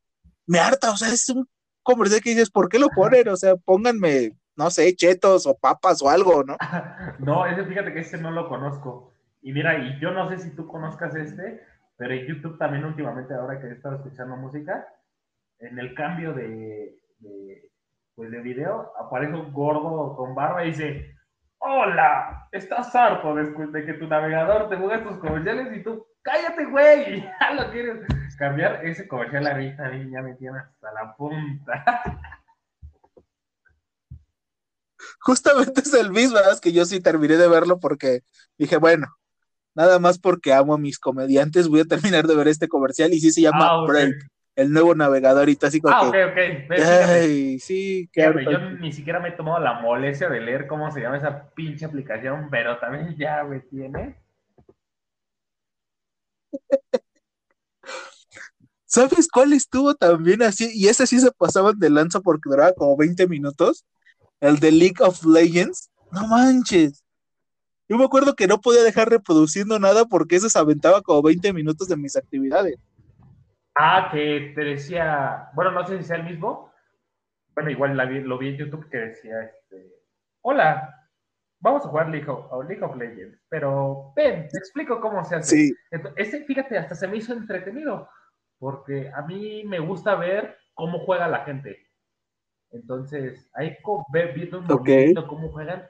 Me 0.46 0.60
harta, 0.60 0.92
o 0.92 0.98
sea, 0.98 1.10
es 1.10 1.28
un 1.30 1.46
comercial 1.84 2.22
que 2.22 2.30
dices, 2.30 2.50
¿por 2.50 2.70
qué 2.70 2.80
lo 2.80 2.90
ponen? 2.90 3.28
O 3.28 3.36
sea, 3.36 3.58
pónganme, 3.58 4.32
no 4.56 4.72
sé, 4.72 4.96
chetos 4.96 5.46
o 5.46 5.58
papas 5.58 6.02
o 6.02 6.10
algo, 6.10 6.44
¿no? 6.44 6.56
No, 7.20 7.46
ese 7.46 7.66
fíjate 7.66 7.94
que 7.94 8.00
ese 8.00 8.18
no 8.18 8.32
lo 8.32 8.48
conozco. 8.48 9.12
Y 9.42 9.52
mira, 9.52 9.78
y 9.78 10.00
yo 10.00 10.12
no 10.12 10.30
sé 10.30 10.40
si 10.40 10.52
tú 10.52 10.68
conozcas 10.68 11.16
este, 11.16 11.62
pero 12.00 12.14
en 12.14 12.26
YouTube 12.28 12.58
también 12.58 12.86
últimamente, 12.86 13.34
ahora 13.34 13.60
que 13.60 13.68
he 13.68 13.74
estado 13.74 13.98
escuchando 13.98 14.38
música, 14.38 14.88
en 15.60 15.78
el 15.78 15.94
cambio 15.94 16.32
de, 16.32 16.98
pues 18.16 18.32
de 18.32 18.40
video, 18.40 18.94
aparece 18.98 19.34
un 19.34 19.52
gordo 19.52 20.16
con 20.16 20.34
barba 20.34 20.64
y 20.64 20.70
dice, 20.70 21.14
hola, 21.58 22.48
estás 22.54 22.96
harto 22.96 23.36
de, 23.36 23.86
que 23.86 23.94
tu 23.96 24.08
navegador 24.08 24.70
te 24.70 24.78
ponga 24.78 24.96
estos 24.96 25.18
comerciales 25.20 25.76
y 25.76 25.84
tú, 25.84 26.08
cállate, 26.22 26.68
güey, 26.68 27.22
ya 27.42 27.52
lo 27.52 27.70
quieres. 27.70 28.08
cambiar 28.38 28.86
ese 28.86 29.06
comercial 29.06 29.48
a 29.48 29.56
mí 29.56 29.76
ya 30.10 30.22
me 30.22 30.36
tiene 30.36 30.58
hasta 30.58 30.94
la 30.94 31.14
punta. 31.18 31.84
Justamente 35.20 35.82
es 35.82 35.94
el 35.94 36.12
mismo, 36.12 36.36
¿verdad? 36.36 36.54
es 36.54 36.62
que 36.62 36.72
yo 36.72 36.86
sí 36.86 37.02
terminé 37.02 37.36
de 37.36 37.50
verlo 37.50 37.78
porque 37.82 38.22
dije, 38.58 38.78
bueno, 38.78 39.20
nada 39.76 40.00
más 40.00 40.20
porque 40.20 40.54
amo 40.54 40.74
a 40.74 40.78
mis 40.78 41.00
comediantes, 41.00 41.68
voy 41.68 41.82
a 41.82 41.86
terminar 41.86 42.28
de 42.28 42.36
ver 42.36 42.48
este 42.48 42.68
comercial 42.68 43.14
y 43.14 43.20
sí 43.20 43.32
se 43.32 43.42
llama 43.42 43.68
Ah, 43.68 43.82
ok. 43.84 43.96
El 44.56 44.74
nuevo 44.74 44.94
navegador 44.94 45.48
y 45.48 45.56
todo 45.56 45.70
así 45.70 45.80
como 45.80 45.96
Ah, 45.96 46.08
ok, 46.08 46.12
que, 46.12 46.26
ok. 46.26 46.72
Ay, 46.82 47.60
sí, 47.60 48.10
qué 48.12 48.24
harto. 48.24 48.52
yo 48.52 48.60
ni 48.72 48.92
siquiera 48.92 49.20
me 49.22 49.30
he 49.30 49.32
tomado 49.32 49.60
la 49.60 49.80
molestia 49.80 50.28
de 50.30 50.42
leer 50.42 50.68
cómo 50.68 50.92
se 50.92 51.00
llama 51.02 51.18
esa 51.18 51.50
pinche 51.52 51.86
aplicación, 51.86 52.50
pero 52.52 52.78
también 52.78 53.16
ya 53.18 53.44
me 53.44 53.62
tiene. 53.62 54.18
¿Sabes 58.86 59.28
cuál 59.32 59.54
estuvo 59.54 59.94
también 59.94 60.42
así? 60.42 60.70
Y 60.74 60.88
ese 60.88 61.06
sí 61.06 61.20
se 61.20 61.32
pasaban 61.32 61.78
de 61.78 61.90
lanza 61.92 62.20
porque 62.22 62.50
duraba 62.50 62.74
como 62.74 62.98
20 62.98 63.28
minutos. 63.28 63.86
El 64.40 64.60
de 64.60 64.72
League 64.72 64.96
of 65.00 65.24
Legends. 65.26 65.90
No 66.12 66.28
manches. 66.28 67.04
Yo 67.90 67.98
me 67.98 68.06
acuerdo 68.06 68.36
que 68.36 68.46
no 68.48 68.62
podía 68.62 68.84
dejar 68.84 69.10
reproduciendo 69.10 69.80
nada 69.80 70.06
porque 70.06 70.36
eso 70.36 70.48
se 70.48 70.60
aventaba 70.60 71.02
como 71.02 71.24
20 71.24 71.52
minutos 71.52 71.88
de 71.88 71.98
mis 71.98 72.16
actividades. 72.16 72.78
Ah, 73.76 74.10
que 74.12 74.54
te 74.56 74.64
decía, 74.64 75.50
bueno, 75.56 75.72
no 75.72 75.86
sé 75.88 75.98
si 75.98 76.04
sea 76.04 76.18
el 76.18 76.24
mismo. 76.24 76.72
Bueno, 77.56 77.72
igual 77.72 77.98
la 77.98 78.06
vi- 78.06 78.22
lo 78.22 78.38
vi 78.38 78.50
en 78.50 78.58
YouTube 78.58 78.88
que 78.90 78.98
decía, 78.98 79.42
este, 79.42 79.92
hola, 80.42 80.96
vamos 81.60 81.84
a 81.86 81.90
jugar 81.90 82.10
League 82.10 82.30
of, 82.30 82.46
League 82.68 82.84
of 82.84 82.96
Legends, 82.96 83.40
pero 83.50 84.14
ven, 84.16 84.48
te 84.50 84.58
explico 84.60 85.02
cómo 85.02 85.24
se 85.26 85.36
hace. 85.36 85.56
Sí, 85.58 85.76
Ese, 86.16 86.44
fíjate, 86.46 86.78
hasta 86.78 86.94
se 86.94 87.08
me 87.08 87.18
hizo 87.18 87.34
entretenido, 87.34 88.08
porque 88.60 89.12
a 89.16 89.24
mí 89.24 89.64
me 89.66 89.80
gusta 89.80 90.16
ver 90.16 90.58
cómo 90.76 91.00
juega 91.00 91.28
la 91.28 91.44
gente. 91.44 91.88
Entonces, 92.72 93.50
ahí 93.56 93.76
viendo 94.36 94.60
un 94.60 94.66
Ok. 94.72 94.88
momentito 94.88 95.28
cómo 95.28 95.50
juegan, 95.50 95.90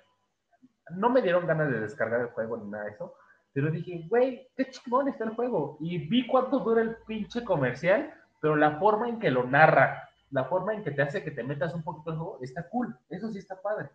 no 0.92 1.10
me 1.10 1.22
dieron 1.22 1.48
ganas 1.48 1.72
de 1.72 1.80
descargar 1.80 2.22
el 2.22 2.28
juego 2.28 2.58
ni 2.58 2.70
nada 2.70 2.86
de 2.86 2.92
eso, 2.92 3.16
pero 3.54 3.72
dije, 3.72 4.06
güey, 4.08 4.48
qué 4.56 4.70
chingón 4.70 5.08
está 5.08 5.24
el 5.24 5.32
juego. 5.32 5.78
Y 5.80 5.98
vi 6.08 6.28
cuánto 6.28 6.60
dura 6.60 6.82
el 6.82 6.98
pinche 7.08 7.44
comercial, 7.44 8.14
pero 8.42 8.56
la 8.56 8.80
forma 8.80 9.10
en 9.10 9.20
que 9.20 9.32
lo 9.32 9.44
narra, 9.46 10.10
la 10.32 10.46
forma 10.46 10.74
en 10.74 10.84
que 10.84 10.92
te 10.92 11.02
hace 11.02 11.24
que 11.24 11.32
te 11.32 11.44
metas 11.44 11.74
un 11.74 11.84
poquito 11.84 12.12
en 12.12 12.16
el 12.16 12.20
juego, 12.20 12.40
está 12.42 12.70
cool. 12.70 12.98
Eso 13.10 13.32
sí 13.32 13.40
está 13.40 13.62
padre. 13.62 13.90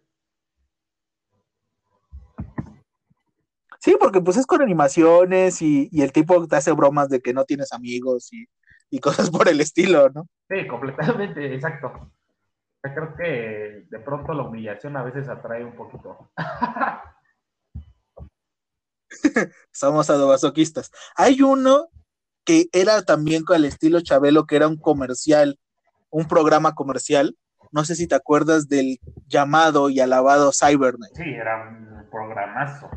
sí, 3.85 3.97
porque 4.01 4.23
pues 4.23 4.39
es 4.39 4.47
con 4.47 4.63
animaciones 4.63 5.61
y, 5.61 5.91
y 5.93 6.01
el 6.01 6.11
tipo 6.11 6.49
te 6.49 6.57
hace 6.57 6.73
bromas 6.73 7.11
de 7.11 7.21
que 7.21 7.35
no 7.35 7.45
tienes 7.45 7.71
amigos 7.71 8.33
y, 8.33 8.47
y 8.89 8.99
cosas 8.99 9.31
por 9.31 9.47
el 9.47 9.61
estilo, 9.61 10.09
¿no? 10.09 10.27
Sí, 10.49 10.67
completamente, 10.67 11.55
exacto. 11.55 12.11
Creo 12.93 13.17
que 13.17 13.87
de 13.89 13.99
pronto 14.01 14.35
la 14.35 14.43
humillación 14.43 14.95
a 14.99 15.03
veces 15.03 15.27
atrae 15.29 15.65
un 15.65 15.75
poquito. 15.75 16.31
Somos 19.73 20.11
adobazoquistas. 20.11 20.91
Hay 21.17 21.41
uno 21.41 21.89
que 22.45 22.67
era 22.73 23.03
también 23.03 23.43
con 23.43 23.57
el 23.57 23.65
estilo 23.65 24.03
Chabelo, 24.03 24.45
que 24.45 24.57
era 24.57 24.69
un 24.69 24.77
comercial, 24.77 25.59
un 26.11 26.29
programa 26.29 26.75
comercial. 26.75 27.39
No 27.73 27.87
sé 27.87 27.97
si 27.97 28.07
te 28.07 28.17
acuerdas 28.17 28.69
del 28.69 28.99
llamado 29.29 29.89
y 29.89 30.01
alabado 30.01 30.53
Cybernet. 30.53 31.15
Sí, 31.15 31.23
era 31.23 31.67
un 31.67 32.07
programazo. 32.11 32.91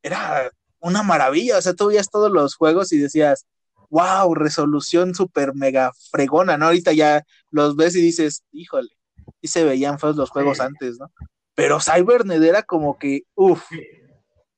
Era 0.00 0.48
una 0.78 1.02
maravilla. 1.02 1.58
O 1.58 1.60
sea, 1.60 1.74
tú 1.74 1.88
veías 1.88 2.08
todos 2.08 2.30
los 2.30 2.54
juegos 2.54 2.92
y 2.92 2.98
decías, 2.98 3.46
wow, 3.94 4.34
resolución 4.34 5.14
súper 5.14 5.54
mega 5.54 5.92
fregona, 6.10 6.56
¿no? 6.58 6.66
Ahorita 6.66 6.92
ya 6.92 7.22
los 7.50 7.76
ves 7.76 7.94
y 7.94 8.00
dices, 8.02 8.44
híjole, 8.50 8.90
y 9.40 9.46
se 9.48 9.64
veían 9.64 10.00
feos 10.00 10.16
los 10.16 10.30
juegos 10.30 10.58
Sí. 10.58 10.64
antes, 10.64 10.98
¿no? 10.98 11.12
Pero 11.54 11.78
Cybernet 11.78 12.42
era 12.42 12.62
como 12.64 12.98
que, 12.98 13.22
uff, 13.36 13.64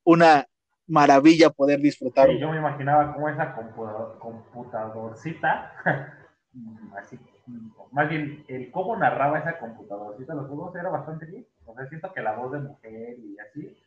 una 0.03 0.47
maravilla 0.87 1.51
poder 1.51 1.79
disfrutarlo. 1.81 2.33
sí, 2.33 2.39
yo 2.39 2.49
me 2.49 2.57
imaginaba 2.57 3.13
como 3.13 3.29
esa 3.29 3.55
compu- 3.55 4.17
computadorcita, 4.17 5.71
así, 6.97 7.19
más 7.91 8.09
bien 8.09 8.43
el 8.47 8.71
cómo 8.71 8.95
narraba 8.97 9.37
esa 9.39 9.59
computadorcita 9.59 10.33
los 10.33 10.47
juegos 10.47 10.75
era 10.75 10.89
bastante 10.89 11.25
bien. 11.27 11.45
O 11.65 11.75
sea, 11.75 11.87
siento 11.89 12.11
que 12.11 12.21
la 12.21 12.35
voz 12.35 12.53
de 12.53 12.59
mujer 12.59 13.19
y 13.19 13.37
así, 13.37 13.77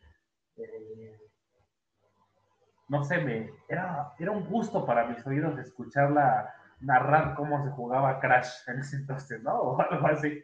eh, 0.57 1.17
no 2.91 3.05
sé, 3.05 3.19
me, 3.19 3.49
era, 3.69 4.13
era 4.19 4.31
un 4.31 4.45
gusto 4.49 4.85
para 4.85 5.07
mis 5.07 5.25
oídos 5.25 5.57
escucharla 5.57 6.53
narrar 6.81 7.35
cómo 7.35 7.63
se 7.63 7.71
jugaba 7.71 8.19
Crash 8.19 8.49
en 8.67 8.79
ese 8.79 8.97
entonces, 8.97 9.41
¿no? 9.41 9.53
O 9.61 9.81
algo 9.81 10.07
así. 10.07 10.43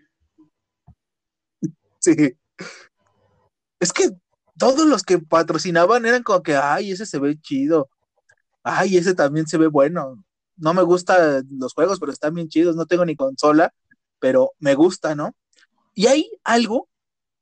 Sí. 2.00 2.38
Es 3.82 3.92
que 3.92 4.12
todos 4.58 4.88
los 4.88 5.04
que 5.04 5.20
patrocinaban 5.20 6.06
eran 6.06 6.24
como 6.24 6.42
que, 6.42 6.56
ay, 6.56 6.92
ese 6.92 7.06
se 7.06 7.20
ve 7.20 7.38
chido. 7.38 7.90
Ay, 8.64 8.96
ese 8.96 9.14
también 9.14 9.46
se 9.46 9.58
ve 9.58 9.68
bueno. 9.68 10.24
No 10.56 10.74
me 10.74 10.84
gustan 10.84 11.46
los 11.52 11.74
juegos, 11.74 12.00
pero 12.00 12.14
están 12.14 12.34
bien 12.34 12.48
chidos. 12.48 12.78
No 12.78 12.86
tengo 12.86 13.04
ni 13.04 13.18
consola, 13.18 13.74
pero 14.20 14.54
me 14.60 14.74
gusta, 14.74 15.16
¿no? 15.16 15.36
Y 15.94 16.08
hay 16.08 16.32
algo 16.46 16.88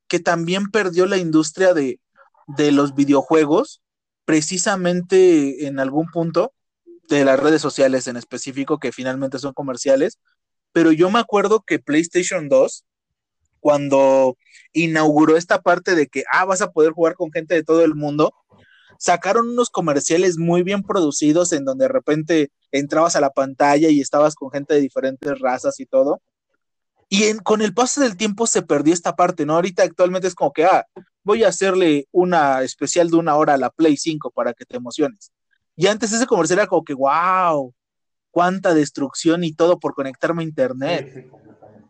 que 0.08 0.20
también 0.20 0.72
perdió 0.72 1.06
la 1.06 1.18
industria 1.18 1.76
de, 1.76 2.00
de 2.48 2.72
los 2.72 2.96
videojuegos, 2.96 3.84
precisamente 4.26 5.68
en 5.68 5.80
algún 5.80 6.08
punto 6.08 6.54
de 7.08 7.24
las 7.24 7.40
redes 7.40 7.62
sociales 7.62 8.08
en 8.08 8.18
específico, 8.18 8.80
que 8.80 8.92
finalmente 8.92 9.40
son 9.40 9.54
comerciales. 9.54 10.20
Pero 10.72 10.92
yo 10.92 11.10
me 11.10 11.20
acuerdo 11.20 11.64
que 11.66 11.80
PlayStation 11.80 12.50
2, 12.50 12.84
cuando 13.60 14.38
inauguró 14.74 15.38
esta 15.38 15.62
parte 15.62 15.96
de 15.96 16.08
que, 16.08 16.24
ah, 16.32 16.46
vas 16.46 16.62
a 16.62 16.72
poder 16.72 16.92
jugar 16.92 17.16
con 17.16 17.32
gente 17.32 17.56
de 17.56 17.64
todo 17.64 17.84
el 17.84 17.96
mundo, 17.96 18.34
sacaron 18.98 19.50
unos 19.50 19.70
comerciales 19.70 20.38
muy 20.38 20.64
bien 20.64 20.84
producidos 20.84 21.54
en 21.54 21.66
donde 21.66 21.86
de 21.86 21.90
repente 21.90 22.52
entrabas 22.72 23.16
a 23.16 23.22
la 23.22 23.30
pantalla 23.30 23.90
y 23.90 24.02
estabas 24.02 24.36
con 24.36 24.52
gente 24.52 24.74
de 24.74 24.82
diferentes 24.82 25.40
razas 25.40 25.80
y 25.80 25.86
todo. 25.86 26.22
Y 27.08 27.26
en, 27.26 27.38
con 27.40 27.62
el 27.62 27.74
paso 27.74 28.02
del 28.02 28.18
tiempo 28.18 28.48
se 28.48 28.62
perdió 28.62 28.94
esta 28.94 29.16
parte, 29.16 29.46
¿no? 29.46 29.54
Ahorita 29.54 29.84
actualmente 29.84 30.28
es 30.28 30.36
como 30.36 30.52
que, 30.52 30.66
ah, 30.66 30.86
voy 31.24 31.44
a 31.44 31.50
hacerle 31.50 32.08
una 32.12 32.62
especial 32.62 33.10
de 33.10 33.18
una 33.18 33.36
hora 33.36 33.54
a 33.54 33.58
la 33.58 33.70
Play 33.70 33.98
5 33.98 34.32
para 34.32 34.54
que 34.54 34.66
te 34.66 34.78
emociones. 34.78 35.32
Y 35.76 35.88
antes 35.88 36.12
ese 36.12 36.26
comercial 36.26 36.60
era 36.60 36.68
como 36.68 36.84
que, 36.84 36.94
wow, 36.94 37.74
cuánta 38.32 38.74
destrucción 38.74 39.44
y 39.44 39.54
todo 39.54 39.80
por 39.80 39.94
conectarme 39.94 40.44
a 40.44 40.46
internet. 40.46 41.12
Sí, 41.14 41.22
sí, 41.22 41.28
completamente. 41.28 41.90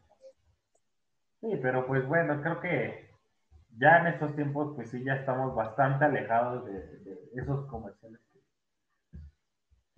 Sí, 1.41 1.59
pero 1.61 1.87
pues 1.87 2.07
bueno, 2.07 2.41
creo 2.41 2.59
que 2.59 3.09
ya 3.77 3.99
en 3.99 4.07
estos 4.07 4.35
tiempos, 4.35 4.73
pues 4.75 4.89
sí, 4.89 5.03
ya 5.03 5.15
estamos 5.15 5.55
bastante 5.55 6.05
alejados 6.05 6.65
de, 6.65 6.73
de 6.73 7.41
esos 7.41 7.67
comerciales. 7.67 8.24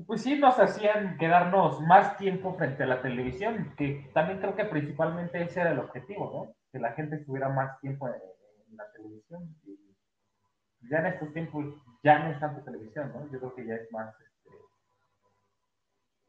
Pues 0.06 0.22
sí, 0.22 0.38
nos 0.38 0.60
hacían 0.60 1.18
quedarnos 1.18 1.82
más 1.82 2.18
tiempo 2.18 2.54
frente 2.54 2.84
a 2.84 2.88
la 2.88 3.02
televisión, 3.02 3.74
que 3.76 4.10
también 4.14 4.40
creo 4.40 4.56
que 4.56 4.66
principalmente 4.66 5.42
ese 5.42 5.62
era 5.62 5.72
el 5.72 5.80
objetivo, 5.80 6.32
¿no? 6.32 6.56
Que 6.72 6.80
la 6.80 6.94
gente 6.94 7.16
estuviera 7.16 7.50
más 7.50 7.80
tiempo 7.80 8.08
en, 8.08 8.14
en 8.14 8.78
la 8.78 8.92
televisión. 8.92 9.56
Y 9.64 10.90
ya 10.90 11.00
en 11.00 11.08
estos 11.08 11.34
tiempos 11.34 11.66
ya 12.04 12.20
no 12.20 12.30
es 12.30 12.40
tanto 12.40 12.64
televisión, 12.64 13.12
¿no? 13.12 13.24
Yo 13.32 13.40
creo 13.40 13.56
que 13.56 13.66
ya 13.66 13.74
es 13.74 13.92
más, 13.92 14.14
este, 14.22 14.50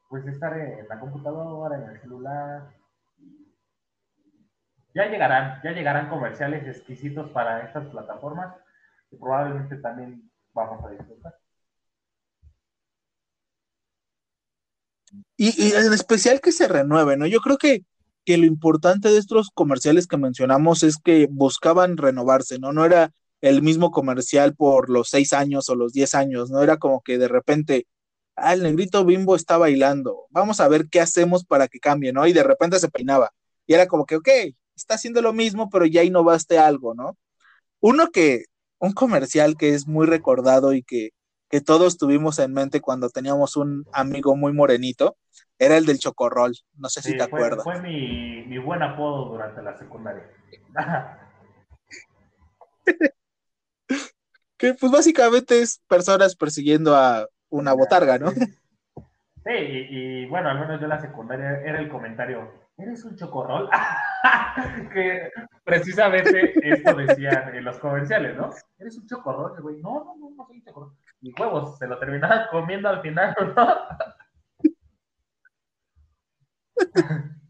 pues 0.09 0.27
estar 0.27 0.59
en 0.59 0.89
la 0.89 0.99
computadora, 0.99 1.77
en 1.77 1.91
el 1.91 2.01
celular. 2.01 2.71
Ya 4.95 5.07
llegarán, 5.07 5.61
ya 5.63 5.73
llegarán 5.73 6.09
comerciales 6.09 6.67
exquisitos 6.67 7.31
para 7.31 7.61
estas 7.67 7.87
plataformas 7.89 8.57
que 9.11 9.19
probablemente 9.19 9.77
también 9.77 10.31
vamos 10.55 10.83
a 10.85 10.91
disfrutar. 10.91 11.35
Y, 15.37 15.63
y 15.63 15.73
en 15.73 15.93
especial 15.93 16.41
que 16.41 16.53
se 16.53 16.69
renueve, 16.69 17.17
¿no? 17.17 17.27
Yo 17.27 17.41
creo 17.41 17.59
que, 17.59 17.85
que 18.25 18.37
lo 18.37 18.47
importante 18.47 19.09
de 19.09 19.19
estos 19.19 19.51
comerciales 19.55 20.07
que 20.07 20.17
mencionamos 20.17 20.83
es 20.83 20.99
que 20.99 21.29
buscaban 21.31 21.97
renovarse, 21.97 22.59
¿no? 22.59 22.73
No 22.73 22.85
era 22.85 23.13
el 23.41 23.63
mismo 23.63 23.91
comercial 23.91 24.55
por 24.55 24.91
los 24.91 25.09
seis 25.09 25.33
años 25.33 25.69
o 25.69 25.75
los 25.75 25.93
diez 25.93 26.15
años, 26.15 26.51
¿no? 26.51 26.63
Era 26.63 26.77
como 26.77 27.01
que 27.01 27.19
de 27.19 27.29
repente, 27.29 27.87
ah, 28.37 28.55
el 28.55 28.63
negrito 28.63 29.05
bimbo 29.05 29.37
está 29.37 29.59
bailando, 29.59 30.27
vamos 30.31 30.61
a 30.61 30.69
ver 30.69 30.89
qué 30.91 31.01
hacemos 31.01 31.45
para 31.45 31.69
que 31.69 31.81
cambie, 31.81 32.13
¿no? 32.13 32.27
Y 32.27 32.33
de 32.33 32.43
repente 32.43 32.79
se 32.79 32.89
peinaba. 32.89 33.31
Y 33.67 33.75
era 33.75 33.87
como 33.87 34.07
que, 34.07 34.17
ok, 34.17 34.29
está 34.77 34.95
haciendo 34.95 35.23
lo 35.23 35.33
mismo, 35.33 35.71
pero 35.71 35.87
ya 35.87 36.05
innovaste 36.05 36.59
algo, 36.59 36.95
¿no? 36.95 37.17
Uno 37.81 38.11
que, 38.11 38.45
un 38.79 38.93
comercial 38.93 39.57
que 39.57 39.75
es 39.75 39.87
muy 39.87 40.07
recordado 40.07 40.73
y 40.73 40.83
que, 40.83 41.11
que 41.49 41.61
todos 41.61 41.97
tuvimos 41.97 42.39
en 42.39 42.53
mente 42.53 42.81
cuando 42.81 43.09
teníamos 43.09 43.57
un 43.57 43.87
amigo 43.93 44.37
muy 44.37 44.53
morenito, 44.53 45.17
era 45.59 45.77
el 45.77 45.87
del 45.87 45.99
chocorrol. 45.99 46.55
No 46.77 46.89
sé 46.89 47.03
si 47.03 47.13
te 47.13 47.27
fue, 47.29 47.39
acuerdas. 47.39 47.65
fue 47.65 47.81
mi, 47.81 48.45
mi 48.47 48.59
buen 48.59 48.83
apodo 48.83 49.31
durante 49.31 49.63
la 49.63 49.77
secundaria. 49.77 50.29
Que 54.59 54.75
pues 54.75 54.91
básicamente 54.91 55.63
es 55.63 55.81
personas 55.87 56.35
persiguiendo 56.35 56.97
a, 56.97 57.29
una 57.51 57.73
botarga, 57.73 58.19
¿no? 58.19 58.31
Sí, 58.31 59.55
y, 59.55 59.87
y, 59.91 60.27
bueno, 60.27 60.51
al 60.51 60.61
menos 60.61 60.79
yo 60.81 60.85
en 60.85 60.91
la 60.91 61.01
secundaria 61.01 61.61
era 61.63 61.79
el 61.79 61.89
comentario, 61.89 62.53
¿eres 62.77 63.05
un 63.05 63.17
chocorrol? 63.17 63.71
que 64.93 65.31
precisamente 65.65 66.53
esto 66.63 66.95
decían 66.95 67.55
en 67.55 67.65
los 67.65 67.79
comerciales, 67.79 68.37
¿no? 68.37 68.51
¿Eres 68.79 68.99
un 68.99 69.07
chocorrol? 69.07 69.61
güey, 69.63 69.77
no, 69.81 70.05
no, 70.05 70.17
no, 70.17 70.31
no 70.37 70.47
soy 70.47 70.57
un 70.57 70.65
chocorrol. 70.65 70.93
Y 71.21 71.33
huevos, 71.39 71.79
se 71.79 71.87
lo 71.87 71.99
terminaban 71.99 72.47
comiendo 72.51 72.89
al 72.89 73.03
final, 73.03 73.35
¿no? 73.57 73.69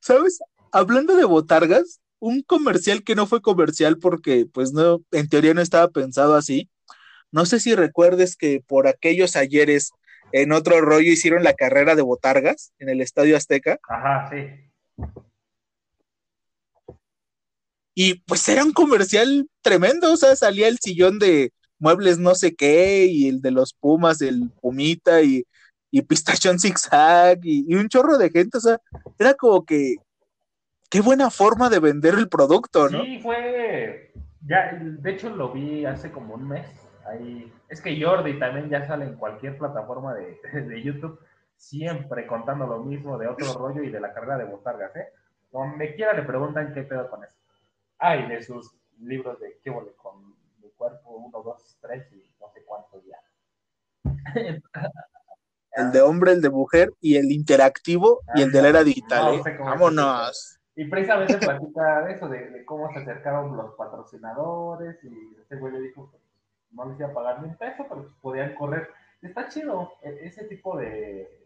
¿Sabes? 0.00 0.40
Hablando 0.72 1.16
de 1.16 1.24
botargas, 1.24 2.00
un 2.18 2.42
comercial 2.42 3.02
que 3.02 3.14
no 3.14 3.26
fue 3.26 3.40
comercial 3.40 3.98
porque, 3.98 4.46
pues, 4.52 4.72
no, 4.72 5.02
en 5.10 5.28
teoría 5.28 5.54
no 5.54 5.62
estaba 5.62 5.88
pensado 5.88 6.34
así. 6.34 6.70
No 7.30 7.46
sé 7.46 7.60
si 7.60 7.74
recuerdes 7.74 8.36
que 8.36 8.62
por 8.66 8.86
aquellos 8.86 9.36
ayeres 9.36 9.92
en 10.32 10.52
otro 10.52 10.80
rollo 10.80 11.10
hicieron 11.10 11.44
la 11.44 11.54
carrera 11.54 11.94
de 11.94 12.02
botargas 12.02 12.72
en 12.78 12.90
el 12.90 13.00
Estadio 13.00 13.36
Azteca. 13.36 13.78
Ajá, 13.88 14.30
sí. 14.30 14.48
Y 17.94 18.14
pues 18.20 18.48
era 18.48 18.64
un 18.64 18.72
comercial 18.72 19.48
tremendo, 19.60 20.12
o 20.12 20.16
sea, 20.16 20.34
salía 20.36 20.68
el 20.68 20.78
sillón 20.78 21.18
de 21.18 21.52
muebles 21.82 22.18
no 22.18 22.34
sé 22.34 22.54
qué, 22.54 23.06
y 23.06 23.28
el 23.28 23.42
de 23.42 23.50
los 23.50 23.74
Pumas, 23.74 24.22
el 24.22 24.50
Pumita, 24.60 25.20
y, 25.20 25.44
y 25.90 26.02
Pistachón 26.02 26.58
Zigzag, 26.58 27.40
y, 27.42 27.66
y 27.68 27.74
un 27.74 27.88
chorro 27.88 28.16
de 28.16 28.30
gente, 28.30 28.58
o 28.58 28.60
sea, 28.60 28.78
era 29.18 29.34
como 29.34 29.64
que, 29.64 29.96
qué 30.88 31.00
buena 31.00 31.30
forma 31.30 31.68
de 31.68 31.80
vender 31.80 32.14
el 32.14 32.28
producto, 32.28 32.88
¿no? 32.88 33.02
Sí, 33.02 33.18
fue, 33.20 34.12
ya, 34.46 34.78
de 34.80 35.10
hecho 35.10 35.30
lo 35.30 35.52
vi 35.52 35.84
hace 35.84 36.12
como 36.12 36.34
un 36.34 36.48
mes, 36.48 36.66
ahí, 37.04 37.52
es 37.68 37.80
que 37.80 38.00
Jordi 38.00 38.38
también 38.38 38.70
ya 38.70 38.86
sale 38.86 39.04
en 39.04 39.16
cualquier 39.16 39.58
plataforma 39.58 40.14
de, 40.14 40.38
de 40.52 40.82
YouTube, 40.82 41.18
siempre 41.56 42.26
contando 42.26 42.66
lo 42.66 42.78
mismo 42.80 43.18
de 43.18 43.28
otro 43.28 43.52
rollo 43.54 43.82
y 43.82 43.90
de 43.90 44.00
la 44.00 44.12
carrera 44.12 44.38
de 44.38 44.44
botargas, 44.44 44.94
¿eh? 44.96 45.08
Donde 45.52 45.94
quiera 45.94 46.14
le 46.14 46.22
preguntan 46.22 46.72
qué 46.72 46.82
pedo 46.82 47.10
con 47.10 47.22
eso. 47.22 47.36
Ay, 47.98 48.26
de 48.26 48.42
sus 48.42 48.74
libros 49.00 49.38
de 49.38 49.58
qué 49.62 49.70
con 49.96 50.34
cuerpo, 50.82 51.10
uno, 51.10 51.42
dos, 51.42 51.76
tres 51.80 52.12
y 52.12 52.34
no 52.40 52.50
sé 52.52 52.64
cuántos 52.64 53.04
ya. 53.04 53.18
el 55.74 55.92
de 55.92 56.00
hombre, 56.02 56.32
el 56.32 56.42
de 56.42 56.50
mujer 56.50 56.92
y 57.00 57.16
el 57.16 57.30
interactivo 57.30 58.20
y 58.34 58.42
el 58.42 58.50
de 58.50 58.62
la 58.62 58.68
era 58.68 58.84
digital. 58.84 59.24
No 59.26 59.32
¿eh? 59.34 59.42
sé 59.44 59.56
Vámonos. 59.58 60.58
Y 60.74 60.86
precisamente 60.86 61.38
platica 61.38 62.02
de 62.02 62.14
eso, 62.14 62.28
de, 62.28 62.50
de 62.50 62.64
cómo 62.64 62.90
se 62.92 62.98
acercaron 62.98 63.56
los 63.56 63.74
patrocinadores 63.74 64.96
y 65.04 65.36
este 65.40 65.56
güey 65.56 65.72
le 65.72 65.80
dijo 65.80 66.10
que 66.10 66.18
no 66.72 66.86
les 66.86 66.98
iba 66.98 67.10
a 67.10 67.14
pagar 67.14 67.42
ni 67.42 67.48
un 67.48 67.56
peso, 67.56 67.84
pero 67.88 68.02
pues 68.02 68.14
podían 68.20 68.54
correr. 68.54 68.88
Está 69.20 69.48
chido 69.48 69.92
e- 70.02 70.18
ese 70.22 70.44
tipo 70.44 70.76
de... 70.76 71.38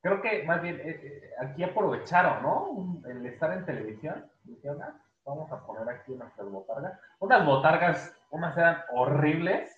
Creo 0.00 0.20
que 0.20 0.42
más 0.42 0.60
bien 0.60 0.80
eh, 0.80 1.00
eh, 1.02 1.30
aquí 1.38 1.62
aprovecharon, 1.62 2.42
¿no? 2.42 3.08
El 3.08 3.24
estar 3.26 3.52
en 3.52 3.64
televisión. 3.64 4.26
Dijeron, 4.42 4.82
ah, 4.82 5.03
vamos 5.24 5.50
a 5.50 5.64
poner 5.66 5.88
aquí 5.88 6.12
nuestras 6.12 6.48
botargas. 6.48 6.98
Unas 7.18 7.44
botargas, 7.46 8.16
unas 8.30 8.56
eran 8.56 8.82
horribles. 8.92 9.70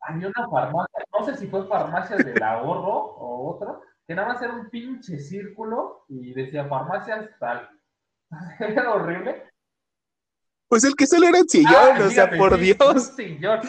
Había 0.00 0.28
una 0.28 0.48
farmacia, 0.48 1.04
no 1.16 1.24
sé 1.24 1.36
si 1.36 1.46
fue 1.46 1.66
farmacia 1.68 2.16
del 2.16 2.42
ahorro 2.42 2.92
o 2.92 3.54
otro, 3.54 3.82
que 4.06 4.14
nada 4.14 4.28
más 4.28 4.42
era 4.42 4.52
un 4.52 4.68
pinche 4.68 5.18
círculo 5.18 6.04
y 6.08 6.34
decía 6.34 6.64
farmacias 6.66 7.30
tal. 7.38 7.68
Era 8.58 8.92
horrible. 8.94 9.48
Pues 10.68 10.84
el 10.84 10.96
que 10.96 11.06
solo 11.06 11.26
era 11.26 11.38
un 11.38 11.48
sillón, 11.48 11.74
Ah, 11.74 12.06
o 12.06 12.08
sea, 12.08 12.30
por 12.30 12.56
sí, 12.56 12.64
Dios. 12.64 12.94
un 12.94 13.00
sillón. 13.00 13.60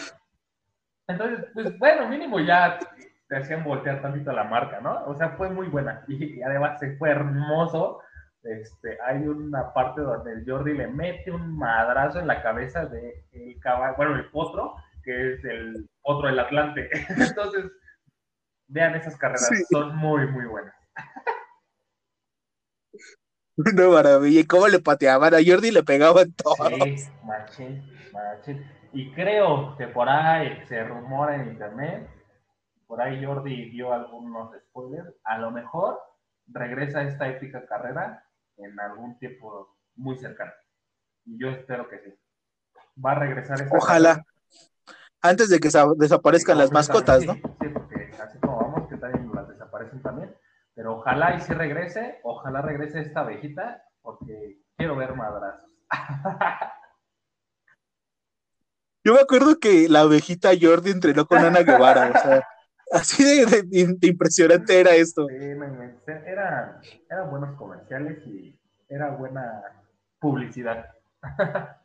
Entonces, 1.06 1.46
pues 1.54 1.78
bueno, 1.78 2.08
mínimo 2.08 2.40
ya 2.40 2.80
te 3.28 3.36
hacían 3.38 3.62
voltear 3.66 4.02
tantito 4.02 4.32
la 4.32 4.46
marca, 4.46 4.80
¿no? 4.80 5.04
O 5.08 5.14
sea, 5.14 5.32
fue 5.32 5.50
muy 5.50 5.68
buena. 5.68 6.06
Y, 6.08 6.40
y 6.40 6.42
además 6.42 6.80
se 6.80 6.96
fue 6.96 7.10
hermoso. 7.10 8.00
Este, 8.44 8.98
hay 9.02 9.26
una 9.26 9.74
parte 9.74 10.02
donde 10.02 10.34
el 10.34 10.44
Jordi 10.46 10.74
le 10.74 10.88
mete 10.88 11.32
un 11.32 11.58
madrazo 11.58 12.20
en 12.20 12.28
la 12.28 12.42
cabeza 12.42 12.86
de 12.86 13.26
el 13.32 13.58
caballo, 13.62 13.96
bueno, 13.96 14.16
el 14.16 14.30
potro, 14.32 14.76
que 15.02 15.34
es 15.34 15.46
el 15.46 15.90
potro 16.02 16.28
del 16.28 16.40
Atlante. 16.40 16.90
Entonces, 17.10 17.72
vean 18.68 18.96
esas 18.96 19.16
carreras, 19.18 19.48
Sí. 19.48 19.64
son 19.72 19.96
muy, 19.96 20.28
muy 20.28 20.46
buenas. 20.46 20.76
Una 23.56 23.88
maravilla. 23.88 24.42
¿Y 24.42 24.46
cómo 24.48 24.68
le 24.68 24.80
pateaban? 24.80 25.34
A 25.34 25.38
Jordi 25.46 25.72
le 25.72 25.84
pegaban 25.84 26.34
todo. 26.34 26.56
Sí, 26.70 27.08
machín, 27.24 27.84
machín. 28.12 28.66
Y 28.92 29.12
creo 29.14 29.76
que 29.78 29.88
por 29.88 30.10
ahí 30.10 30.62
se 30.68 30.84
rumora 30.84 31.36
en 31.36 31.50
internet, 31.50 32.10
por 32.88 33.02
ahí 33.02 33.24
Jordi 33.24 33.70
dio 33.70 33.94
algunos 33.94 34.52
spoilers, 34.70 35.14
a 35.24 35.38
lo 35.38 35.50
mejor 35.52 36.00
regresa 36.48 37.04
esta 37.04 37.28
épica 37.28 37.66
carrera 37.66 38.23
en 38.58 38.80
algún 38.80 39.18
tiempo 39.20 39.78
muy 39.96 40.18
cercano. 40.18 40.52
Y 41.26 41.40
yo 41.40 41.50
espero 41.50 41.88
que 41.90 42.00
sí. 42.00 42.14
Va 43.04 43.12
a 43.14 43.16
regresar 43.20 43.60
esta 43.62 43.76
Ojalá. 43.76 44.24
Antes 45.22 45.50
de 45.50 45.60
que 45.60 45.72
sa- 45.72 45.88
desaparezcan 45.96 46.58
las 46.58 46.72
mascotas, 46.72 47.26
¿no? 47.26 47.34
Sí, 47.34 47.42
sí, 47.62 47.68
porque 47.70 48.12
así 48.22 48.38
como 48.40 48.58
vamos, 48.58 48.90
que 48.90 48.98
también 48.98 49.32
las 49.34 49.48
desaparecen 49.48 50.02
también. 50.02 50.36
Pero 50.76 50.98
ojalá 50.98 51.36
y 51.36 51.42
si 51.42 51.54
regrese, 51.54 52.20
ojalá 52.24 52.62
regrese 52.62 53.00
esta 53.02 53.22
abejita, 53.22 53.84
porque 54.02 54.62
quiero 54.76 54.96
ver 54.96 55.16
madrazos. 55.16 55.70
Yo 59.06 59.14
me 59.14 59.20
acuerdo 59.20 59.60
que 59.60 59.90
la 59.90 60.02
abejita 60.02 60.52
Jordi 60.60 60.92
entrenó 60.92 61.26
con 61.26 61.40
Ana 61.40 61.62
Guevara, 61.62 62.12
o 62.16 62.20
sea, 62.20 62.48
así 62.94 63.24
de, 63.24 63.46
de- 63.64 63.96
de 63.98 64.08
impresionante 64.08 64.80
era 64.80 64.96
esto. 64.96 65.28
Sí. 65.28 65.36
Era, 65.36 66.80
eran 67.10 67.30
buenos 67.30 67.58
comerciales 67.58 68.20
y 68.26 68.58
era 68.88 69.12
buena 69.12 69.62
publicidad. 70.20 70.90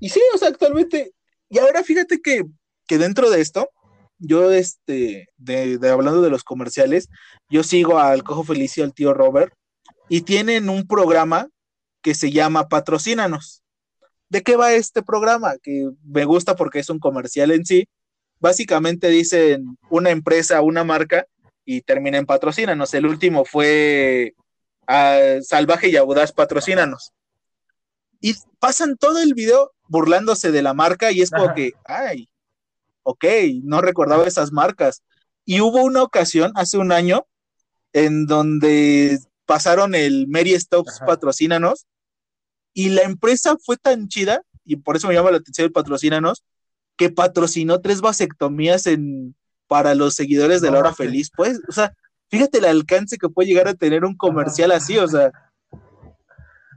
Y 0.00 0.10
sí, 0.10 0.20
o 0.34 0.38
sea, 0.38 0.48
actualmente, 0.48 1.14
y 1.48 1.58
ahora 1.58 1.82
fíjate 1.82 2.20
que, 2.20 2.44
que 2.86 2.98
dentro 2.98 3.30
de 3.30 3.40
esto, 3.40 3.70
yo, 4.18 4.50
este, 4.52 5.28
de, 5.38 5.78
de 5.78 5.90
hablando 5.90 6.20
de 6.20 6.28
los 6.30 6.44
comerciales, 6.44 7.08
yo 7.48 7.62
sigo 7.62 7.98
al 7.98 8.22
Cojo 8.22 8.44
Feliz 8.44 8.76
y 8.76 8.82
al 8.82 8.92
tío 8.92 9.14
Robert, 9.14 9.54
y 10.10 10.20
tienen 10.22 10.68
un 10.68 10.86
programa 10.86 11.48
que 12.02 12.14
se 12.14 12.30
llama 12.30 12.68
Patrocínanos. 12.68 13.63
¿De 14.34 14.42
qué 14.42 14.56
va 14.56 14.72
este 14.72 15.00
programa? 15.00 15.58
Que 15.62 15.90
me 16.02 16.24
gusta 16.24 16.56
porque 16.56 16.80
es 16.80 16.90
un 16.90 16.98
comercial 16.98 17.52
en 17.52 17.64
sí. 17.64 17.86
Básicamente 18.40 19.06
dicen 19.08 19.78
una 19.90 20.10
empresa, 20.10 20.60
una 20.60 20.82
marca, 20.82 21.28
y 21.64 21.82
termina 21.82 22.18
en 22.18 22.26
Patrocínanos. 22.26 22.92
El 22.94 23.06
último 23.06 23.44
fue 23.44 24.34
ah, 24.88 25.36
Salvaje 25.40 25.88
y 25.88 25.94
Audaz 25.94 26.32
Patrocínanos. 26.32 27.12
Y 28.20 28.34
pasan 28.58 28.96
todo 28.96 29.20
el 29.20 29.34
video 29.34 29.70
burlándose 29.86 30.50
de 30.50 30.62
la 30.62 30.74
marca 30.74 31.12
y 31.12 31.22
es 31.22 31.30
como 31.30 31.44
Ajá. 31.44 31.54
que, 31.54 31.74
ay, 31.84 32.28
ok, 33.04 33.24
no 33.62 33.82
recordaba 33.82 34.26
esas 34.26 34.50
marcas. 34.50 35.04
Y 35.44 35.60
hubo 35.60 35.84
una 35.84 36.02
ocasión, 36.02 36.50
hace 36.56 36.76
un 36.76 36.90
año, 36.90 37.24
en 37.92 38.26
donde 38.26 39.16
pasaron 39.46 39.94
el 39.94 40.26
Mary 40.26 40.58
Stokes 40.58 40.96
Ajá. 40.96 41.06
Patrocínanos 41.06 41.86
y 42.74 42.90
la 42.90 43.02
empresa 43.02 43.56
fue 43.64 43.76
tan 43.76 44.08
chida, 44.08 44.42
y 44.64 44.76
por 44.76 44.96
eso 44.96 45.08
me 45.08 45.14
llama 45.14 45.30
la 45.30 45.38
atención 45.38 45.64
el 45.66 45.72
Patrocínanos, 45.72 46.44
que 46.96 47.10
patrocinó 47.10 47.80
tres 47.80 48.00
vasectomías 48.00 48.86
en, 48.86 49.34
para 49.66 49.94
los 49.94 50.14
seguidores 50.14 50.60
de 50.60 50.70
la 50.70 50.78
hora 50.80 50.92
feliz. 50.92 51.30
Pues, 51.34 51.60
o 51.68 51.72
sea, 51.72 51.94
fíjate 52.30 52.58
el 52.58 52.64
alcance 52.66 53.16
que 53.18 53.28
puede 53.28 53.48
llegar 53.48 53.68
a 53.68 53.74
tener 53.74 54.04
un 54.04 54.16
comercial 54.16 54.70
así, 54.72 54.98
o 54.98 55.08
sea, 55.08 55.30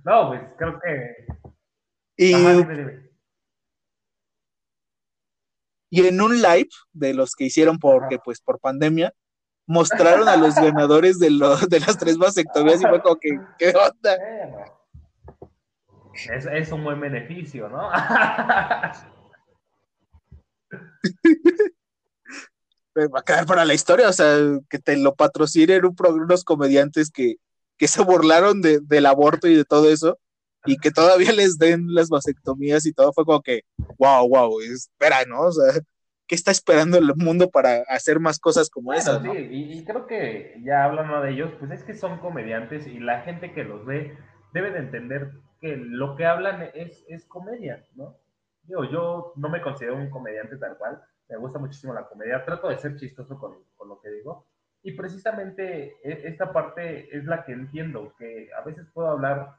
No, 0.06 0.30
pues 0.30 0.42
creo 0.58 0.80
que. 0.80 1.26
y 2.16 2.34
Ajá, 2.34 2.54
dime, 2.58 2.78
dime. 2.78 3.08
Y 5.90 6.06
en 6.06 6.20
un 6.22 6.42
live 6.42 6.70
de 6.94 7.14
los 7.14 7.34
que 7.36 7.46
hicieron 7.46 7.80
porque, 7.80 8.16
Ajá. 8.16 8.24
pues, 8.24 8.42
por 8.42 8.60
pandemia, 8.60 9.14
mostraron 9.66 10.28
a 10.28 10.36
los 10.36 10.56
ganadores 10.62 11.20
de, 11.20 11.30
lo- 11.30 11.58
de 11.58 11.80
las 11.80 11.98
tres 11.98 12.18
vasectomías 12.18 12.82
y 12.82 12.86
fue 12.86 13.02
como 13.02 13.16
que, 13.18 13.30
¿qué 13.58 13.70
onda? 13.70 14.18
Es, 16.32 16.46
es 16.46 16.72
un 16.72 16.84
buen 16.84 17.00
beneficio, 17.00 17.70
¿no? 17.70 17.90
Me 22.96 23.08
va 23.08 23.20
a 23.20 23.24
quedar 23.24 23.46
para 23.46 23.66
la 23.66 23.74
historia, 23.74 24.10
o 24.10 24.14
sea, 24.14 24.38
que 24.70 24.80
te 24.80 24.98
lo 24.98 25.16
patrocinen 25.16 25.86
un 25.86 25.96
unos 26.10 26.44
comediantes 26.44 27.12
que, 27.12 27.36
que 27.78 27.88
se 27.88 28.04
burlaron 28.04 28.62
de- 28.62 28.80
del 28.82 29.06
aborto 29.06 29.48
y 29.48 29.56
de 29.56 29.66
todo 29.66 29.90
eso, 29.90 30.20
y 30.66 30.78
que 30.78 30.92
todavía 30.92 31.32
les 31.32 31.58
den 31.58 31.94
las 31.94 32.10
vasectomías 32.10 32.86
y 32.86 32.94
todo, 32.94 33.14
fue 33.14 33.26
como 33.26 33.42
que, 33.42 33.62
wow, 33.98 34.28
wow, 34.28 34.60
espera, 34.62 35.24
¿no? 35.26 35.42
O 35.42 35.52
sea, 35.52 35.80
¿qué 36.28 36.36
está 36.36 36.52
esperando 36.52 36.98
el 36.98 37.16
mundo 37.16 37.50
para 37.50 37.84
hacer 37.88 38.20
más 38.20 38.40
cosas 38.40 38.70
como 38.70 38.88
Bueno, 38.88 39.00
esas, 39.02 39.22
sí, 39.22 39.28
no? 39.28 39.36
y, 39.36 39.80
y 39.80 39.86
creo 39.86 40.08
que 40.08 40.60
ya 40.66 40.84
hablando 40.84 41.22
de 41.22 41.32
ellos, 41.32 41.52
pues 41.60 41.72
es 41.72 41.84
que 41.84 41.94
son 41.94 42.20
comediantes 42.20 42.88
y 42.88 43.00
la 43.00 43.22
gente 43.22 43.54
que 43.54 43.64
los 43.64 43.86
ve 43.86 44.18
debe 44.54 44.72
de 44.72 44.80
entender 44.80 45.32
que 45.60 45.76
lo 45.76 46.16
que 46.16 46.26
hablan 46.26 46.70
es, 46.74 47.04
es 47.08 47.26
comedia, 47.26 47.86
¿no? 47.96 48.16
Digo, 48.64 48.84
yo 48.86 49.34
no 49.36 49.50
me 49.50 49.62
considero 49.62 49.96
un 49.96 50.10
comediante 50.10 50.58
tal 50.58 50.78
cual, 50.78 51.02
me 51.30 51.38
gusta 51.38 51.60
muchísimo 51.60 51.94
la 51.94 52.08
comedia, 52.08 52.44
trato 52.46 52.70
de 52.70 52.78
ser 52.78 52.96
chistoso 52.98 53.38
con, 53.38 53.56
con 53.76 53.90
lo 53.90 54.00
que 54.00 54.10
digo, 54.10 54.46
y 54.84 54.92
precisamente 54.94 55.98
e, 56.04 56.28
esta 56.28 56.52
parte 56.52 57.16
es 57.16 57.26
la 57.26 57.44
que 57.44 57.54
entiendo, 57.54 58.14
que 58.18 58.50
a 58.54 58.62
veces 58.62 58.88
puedo 58.94 59.10
hablar 59.10 59.56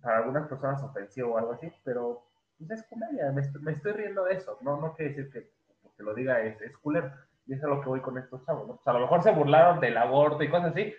para 0.00 0.18
algunas 0.18 0.48
personas 0.48 0.82
ofensivo 0.82 1.34
o 1.34 1.38
algo 1.38 1.52
así, 1.52 1.70
pero 1.84 2.24
pues, 2.58 2.70
es 2.70 2.86
comedia, 2.88 3.30
me, 3.32 3.42
me 3.60 3.72
estoy 3.72 3.92
riendo 3.92 4.24
de 4.24 4.34
eso, 4.34 4.58
no, 4.62 4.80
no 4.80 4.94
quiere 4.94 5.14
decir 5.14 5.32
que, 5.32 5.50
que 5.96 6.02
lo 6.02 6.14
diga 6.14 6.40
es, 6.40 6.60
es 6.60 6.76
culero, 6.78 7.12
y 7.46 7.54
eso 7.54 7.66
es 7.66 7.72
a 7.72 7.74
lo 7.74 7.80
que 7.80 7.88
voy 7.88 8.00
con 8.00 8.18
estos 8.18 8.44
chavos, 8.44 8.68
¿no? 8.68 8.74
O 8.74 8.82
sea, 8.82 8.92
a 8.92 8.96
lo 8.96 9.02
mejor 9.02 9.22
se 9.22 9.32
burlaron 9.32 9.80
del 9.80 9.96
aborto 9.96 10.42
y 10.42 10.50
cosas 10.50 10.72
así, 10.72 10.94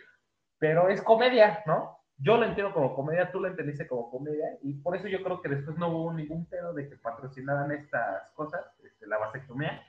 pero 0.57 0.89
es 0.89 1.01
comedia, 1.01 1.63
¿no? 1.65 1.98
Yo 2.21 2.37
lo 2.37 2.45
entiendo 2.45 2.73
como 2.73 2.93
comedia, 2.95 3.31
tú 3.31 3.39
lo 3.39 3.47
entendiste 3.47 3.87
como 3.87 4.11
comedia, 4.11 4.57
y 4.61 4.73
por 4.73 4.95
eso 4.95 5.07
yo 5.07 5.23
creo 5.23 5.41
que 5.41 5.49
después 5.49 5.77
no 5.77 5.89
hubo 5.89 6.13
ningún 6.13 6.45
pedo 6.47 6.73
de 6.73 6.89
que 6.89 6.97
patrocinaran 6.97 7.71
estas 7.71 8.29
cosas, 8.33 8.61
este, 8.83 9.07
la 9.07 9.17
vasectomía, 9.17 9.81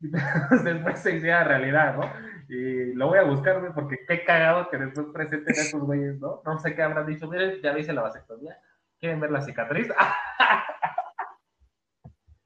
después 0.64 0.98
se 0.98 1.16
hiciera 1.16 1.44
realidad, 1.44 1.96
¿no? 1.96 2.10
Y 2.48 2.94
lo 2.94 3.08
voy 3.08 3.18
a 3.18 3.24
buscar, 3.24 3.60
güey, 3.60 3.72
porque 3.72 4.04
qué 4.08 4.24
cagado 4.24 4.68
que 4.70 4.78
después 4.78 5.06
presenten 5.12 5.56
a 5.56 5.62
estos 5.62 5.82
güeyes, 5.82 6.18
¿no? 6.18 6.42
No 6.44 6.58
sé 6.58 6.74
qué 6.74 6.82
habrán 6.82 7.06
dicho, 7.06 7.28
miren, 7.28 7.60
ya 7.62 7.78
hice 7.78 7.92
la 7.92 8.02
vasectomía, 8.02 8.58
¿quieren 8.98 9.20
ver 9.20 9.30
la 9.30 9.42
cicatriz? 9.42 9.88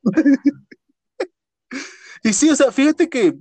Y 2.27 2.33
sí, 2.33 2.51
o 2.51 2.57
sea, 2.57 2.73
fíjate 2.73 3.09
que, 3.09 3.35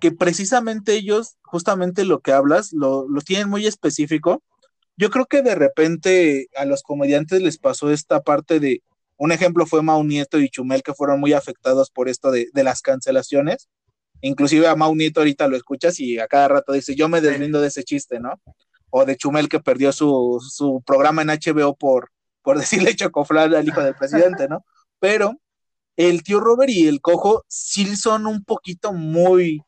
que 0.00 0.12
precisamente 0.12 0.92
ellos, 0.92 1.38
justamente 1.42 2.04
lo 2.04 2.20
que 2.20 2.32
hablas, 2.32 2.74
lo, 2.74 3.08
lo 3.08 3.22
tienen 3.22 3.48
muy 3.48 3.66
específico. 3.66 4.42
Yo 5.00 5.08
creo 5.08 5.24
que 5.24 5.40
de 5.40 5.54
repente 5.54 6.48
a 6.54 6.66
los 6.66 6.82
comediantes 6.82 7.40
les 7.40 7.56
pasó 7.56 7.90
esta 7.90 8.20
parte 8.20 8.60
de, 8.60 8.82
un 9.16 9.32
ejemplo 9.32 9.64
fue 9.64 9.80
Mau 9.80 10.04
Nieto 10.04 10.38
y 10.38 10.50
Chumel 10.50 10.82
que 10.82 10.92
fueron 10.92 11.20
muy 11.20 11.32
afectados 11.32 11.90
por 11.90 12.10
esto 12.10 12.30
de, 12.30 12.50
de 12.52 12.64
las 12.64 12.82
cancelaciones. 12.82 13.70
Inclusive 14.20 14.66
a 14.66 14.76
Mau 14.76 14.94
Nieto 14.94 15.20
ahorita 15.20 15.48
lo 15.48 15.56
escuchas 15.56 15.98
y 16.00 16.18
a 16.18 16.26
cada 16.26 16.48
rato 16.48 16.74
dice, 16.74 16.96
yo 16.96 17.08
me 17.08 17.22
deslindo 17.22 17.62
de 17.62 17.68
ese 17.68 17.82
chiste, 17.82 18.20
¿no? 18.20 18.42
O 18.90 19.06
de 19.06 19.16
Chumel 19.16 19.48
que 19.48 19.58
perdió 19.58 19.90
su, 19.92 20.38
su 20.46 20.82
programa 20.84 21.22
en 21.22 21.28
HBO 21.28 21.74
por, 21.76 22.10
por 22.42 22.58
decirle 22.60 22.94
chocoflán 22.94 23.54
al 23.54 23.66
hijo 23.66 23.80
del 23.80 23.94
presidente, 23.94 24.48
¿no? 24.48 24.66
Pero 24.98 25.40
el 25.96 26.22
tío 26.22 26.40
Robert 26.40 26.70
y 26.70 26.88
el 26.88 27.00
cojo 27.00 27.46
sí 27.48 27.96
son 27.96 28.26
un 28.26 28.44
poquito 28.44 28.92
muy, 28.92 29.62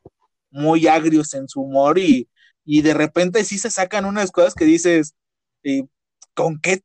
muy 0.51 0.85
agrios 0.85 1.33
en 1.33 1.47
su 1.47 1.61
humor 1.61 1.97
y, 1.97 2.29
y 2.65 2.83
de 2.83 2.93
repente 2.93 3.43
sí 3.43 3.57
se 3.57 3.71
sacan 3.71 4.05
unas 4.05 4.29
cosas 4.29 4.53
que 4.53 4.65
dices, 4.65 5.15
eh, 5.63 5.83
¿con 6.33 6.59
qué 6.59 6.81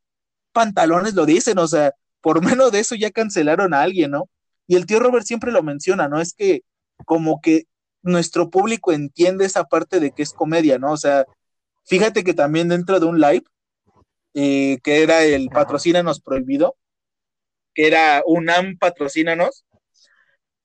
pantalones 0.53 1.15
lo 1.15 1.27
dicen? 1.27 1.59
O 1.59 1.69
sea, 1.69 1.95
por 2.21 2.43
menos 2.63 2.73
de 2.73 2.81
eso 2.81 2.95
ya 2.95 3.11
cancelaron 3.11 3.75
a 3.75 3.83
alguien, 3.83 4.13
¿no? 4.13 4.29
Y 4.67 4.77
el 4.77 4.87
tío 4.87 5.01
Robert 5.01 5.27
siempre 5.27 5.53
lo 5.53 5.63
menciona, 5.63 6.09
¿no? 6.09 6.21
Es 6.21 6.35
que 6.35 6.63
como 7.05 7.41
que 7.41 7.65
nuestro 8.03 8.51
público 8.51 8.93
entiende 8.93 9.45
esa 9.45 9.65
parte 9.65 10.01
de 10.01 10.13
que 10.13 10.23
es 10.23 10.33
comedia, 10.33 10.79
¿no? 10.79 10.93
O 10.93 10.97
sea, 10.97 11.25
fíjate 11.87 12.25
que 12.25 12.35
también 12.35 12.69
dentro 12.69 13.01
de 13.01 13.07
un 13.07 13.21
live, 13.21 13.45
eh, 14.35 14.79
que 14.83 15.03
era 15.03 15.25
el 15.25 15.49
patrocínanos 15.49 16.21
prohibido, 16.21 16.77
que 17.75 17.87
era 17.87 18.23
UNAM 18.27 18.77
patrocínanos, 18.79 19.65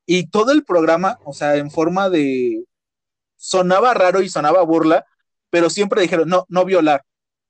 y 0.05 0.27
todo 0.29 0.51
el 0.51 0.65
programa, 0.65 1.19
o 1.25 1.33
sea, 1.33 1.55
en 1.55 1.71
forma 1.71 2.09
de, 2.09 2.65
sonaba 3.37 3.93
raro 3.93 4.21
y 4.21 4.29
sonaba 4.29 4.63
burla, 4.63 5.05
pero 5.49 5.69
siempre 5.69 6.01
dijeron, 6.01 6.29
no, 6.29 6.45
no 6.49 6.65
violar. 6.65 7.03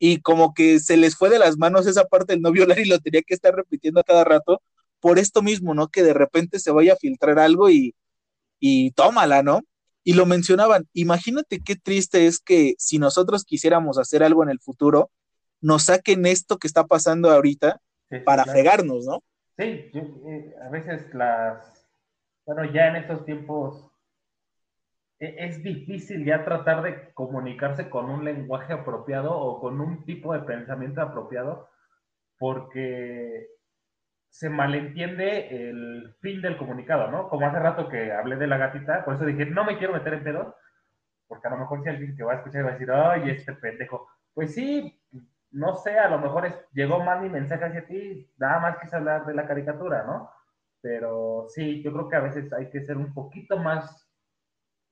Y 0.06 0.20
como 0.20 0.54
que 0.54 0.82
se 0.82 0.98
les 0.98 1.16
fue 1.16 1.30
de 1.30 1.40
las 1.40 1.58
manos 1.58 1.88
esa 1.88 2.04
parte 2.04 2.34
del 2.34 2.42
no 2.42 2.52
violar 2.52 2.78
y 2.78 2.84
lo 2.84 3.00
tenía 3.00 3.22
que 3.22 3.34
estar 3.34 3.56
repitiendo 3.56 4.02
a 4.02 4.04
cada 4.04 4.26
rato, 4.26 4.62
por 5.00 5.18
esto 5.18 5.42
mismo, 5.42 5.74
¿no? 5.74 5.88
Que 5.88 6.04
de 6.04 6.14
repente 6.14 6.60
se 6.60 6.72
vaya 6.72 6.92
a 6.92 6.98
filtrar 6.98 7.40
algo 7.40 7.70
y, 7.70 7.96
y 8.60 8.92
tómala, 8.92 9.44
¿no? 9.44 9.62
Y 10.04 10.12
lo 10.12 10.26
mencionaban, 10.26 10.90
imagínate 10.92 11.62
qué 11.64 11.78
triste 11.78 12.28
es 12.28 12.42
que 12.42 12.76
si 12.78 13.00
nosotros 13.00 13.46
quisiéramos 13.46 13.98
hacer 13.98 14.24
algo 14.24 14.44
en 14.44 14.50
el 14.50 14.60
futuro, 14.60 15.10
nos 15.62 15.84
saquen 15.84 16.26
esto 16.26 16.58
que 16.58 16.68
está 16.68 16.86
pasando 16.86 17.32
ahorita 17.32 17.80
Sí, 18.10 18.18
para 18.26 18.44
claro. 18.44 18.58
fregarnos, 18.60 19.06
¿no? 19.06 19.24
Sí, 19.58 19.90
yo, 19.94 20.02
eh, 20.28 20.54
a 20.66 20.68
veces 20.68 21.14
las, 21.14 21.88
bueno, 22.46 22.66
ya 22.74 22.88
en 22.88 22.98
estos 22.98 23.24
tiempos 23.24 23.90
es 25.20 25.64
difícil 25.64 26.26
ya 26.26 26.44
tratar 26.46 26.82
de 26.84 27.14
comunicarse 27.14 27.90
con 27.90 28.10
un 28.10 28.26
lenguaje 28.26 28.74
apropiado 28.74 29.38
o 29.38 29.60
con 29.62 29.80
un 29.82 30.06
tipo 30.06 30.34
de 30.34 30.42
pensamiento 30.42 31.02
apropiado 31.02 31.70
porque 32.40 33.48
se 34.30 34.50
malentiende 34.50 35.70
el 35.70 36.16
fin 36.22 36.42
del 36.42 36.58
comunicado, 36.58 37.12
¿no? 37.12 37.30
Como 37.30 37.48
hace 37.48 37.60
rato 37.60 37.90
que 37.90 38.12
hablé 38.12 38.36
de 38.38 38.48
la 38.48 38.58
gatita, 38.58 39.06
por 39.06 39.16
eso 39.16 39.26
dije, 39.26 39.46
no 39.46 39.64
me 39.66 39.78
quiero 39.78 39.94
meter 39.94 40.14
en 40.16 40.24
pedos, 40.24 40.56
porque 41.28 41.48
a 41.48 41.52
lo 41.52 41.58
mejor 41.58 41.84
si 41.84 41.90
alguien 41.90 42.16
que 42.16 42.24
va 42.24 42.34
a 42.34 42.36
escuchar 42.38 42.66
va 42.66 42.70
a 42.70 42.74
decir, 42.74 42.92
ay, 42.92 43.30
este 43.30 43.54
pendejo. 43.54 44.08
Pues 44.34 44.54
sí, 44.54 45.02
no 45.52 45.76
sé, 45.76 45.98
a 46.00 46.10
lo 46.10 46.20
mejor 46.20 46.46
es- 46.46 46.60
llegó 46.74 47.00
mal 47.04 47.22
mi 47.22 47.30
mensaje 47.30 47.66
hacia 47.66 47.86
ti, 47.88 48.32
nada 48.38 48.60
más 48.60 48.78
quise 48.80 48.96
hablar 48.96 49.26
de 49.26 49.34
la 49.36 49.48
caricatura, 49.48 50.04
¿no? 50.04 50.30
Pero 50.82 51.46
sí, 51.50 51.82
yo 51.84 51.94
creo 51.94 52.10
que 52.10 52.16
a 52.18 52.20
veces 52.22 52.52
hay 52.54 52.70
que 52.70 52.82
ser 52.84 52.98
un 52.98 53.14
poquito 53.14 53.58
más 53.58 54.03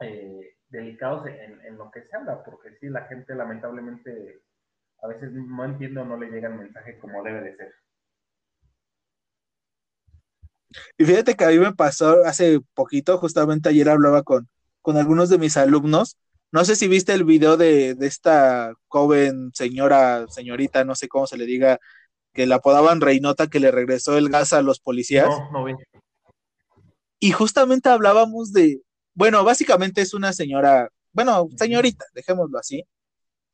eh, 0.02 0.58
delicados 0.70 1.28
en, 1.28 1.60
en 1.66 1.78
lo 1.78 1.92
que 1.92 2.02
se 2.04 2.16
habla, 2.16 2.44
porque 2.44 2.78
sí, 2.80 2.90
la 2.90 3.06
gente 3.06 3.36
lamentablemente 3.36 4.42
a 5.02 5.08
veces 5.08 5.32
no 5.32 5.66
entiende 5.66 6.02
o 6.02 6.06
no 6.06 6.18
le 6.18 6.30
llega 6.30 6.48
el 6.48 6.56
mensaje 6.56 6.98
como 7.00 7.24
debe 7.24 7.42
de 7.42 7.56
ser. 7.56 7.74
Y 10.98 11.06
fíjate 11.06 11.36
que 11.36 11.44
a 11.44 11.50
mí 11.50 11.60
me 11.60 11.74
pasó 11.74 12.24
hace 12.26 12.60
poquito, 12.74 13.18
justamente 13.18 13.70
ayer 13.70 13.90
hablaba 13.90 14.24
con, 14.24 14.48
con 14.82 14.98
algunos 14.98 15.30
de 15.30 15.38
mis 15.38 15.58
alumnos. 15.58 16.18
No 16.52 16.66
sé 16.66 16.76
si 16.76 16.88
viste 16.88 17.14
el 17.14 17.24
video 17.24 17.58
de, 17.58 17.96
de 17.96 18.08
esta 18.08 18.74
joven 18.88 19.52
señora, 19.54 20.28
señorita, 20.28 20.84
no 20.84 20.96
sé 20.96 21.08
cómo 21.08 21.28
se 21.28 21.38
le 21.38 21.46
diga, 21.46 21.80
que 22.34 22.46
la 22.46 22.56
apodaban 22.56 23.02
Reinota, 23.02 23.48
que 23.48 23.60
le 23.60 23.72
regresó 23.72 24.18
el 24.18 24.30
gas 24.30 24.54
a 24.54 24.62
los 24.62 24.80
policías. 24.80 25.28
No, 25.28 25.52
no 25.52 25.64
vi. 25.66 25.74
Y 27.20 27.32
justamente 27.32 27.90
hablábamos 27.90 28.52
de, 28.54 28.82
bueno, 29.14 29.44
básicamente 29.44 30.02
es 30.02 30.14
una 30.14 30.34
señora, 30.34 30.90
bueno, 31.14 31.48
señorita, 31.58 32.06
dejémoslo 32.14 32.58
así, 32.58 32.84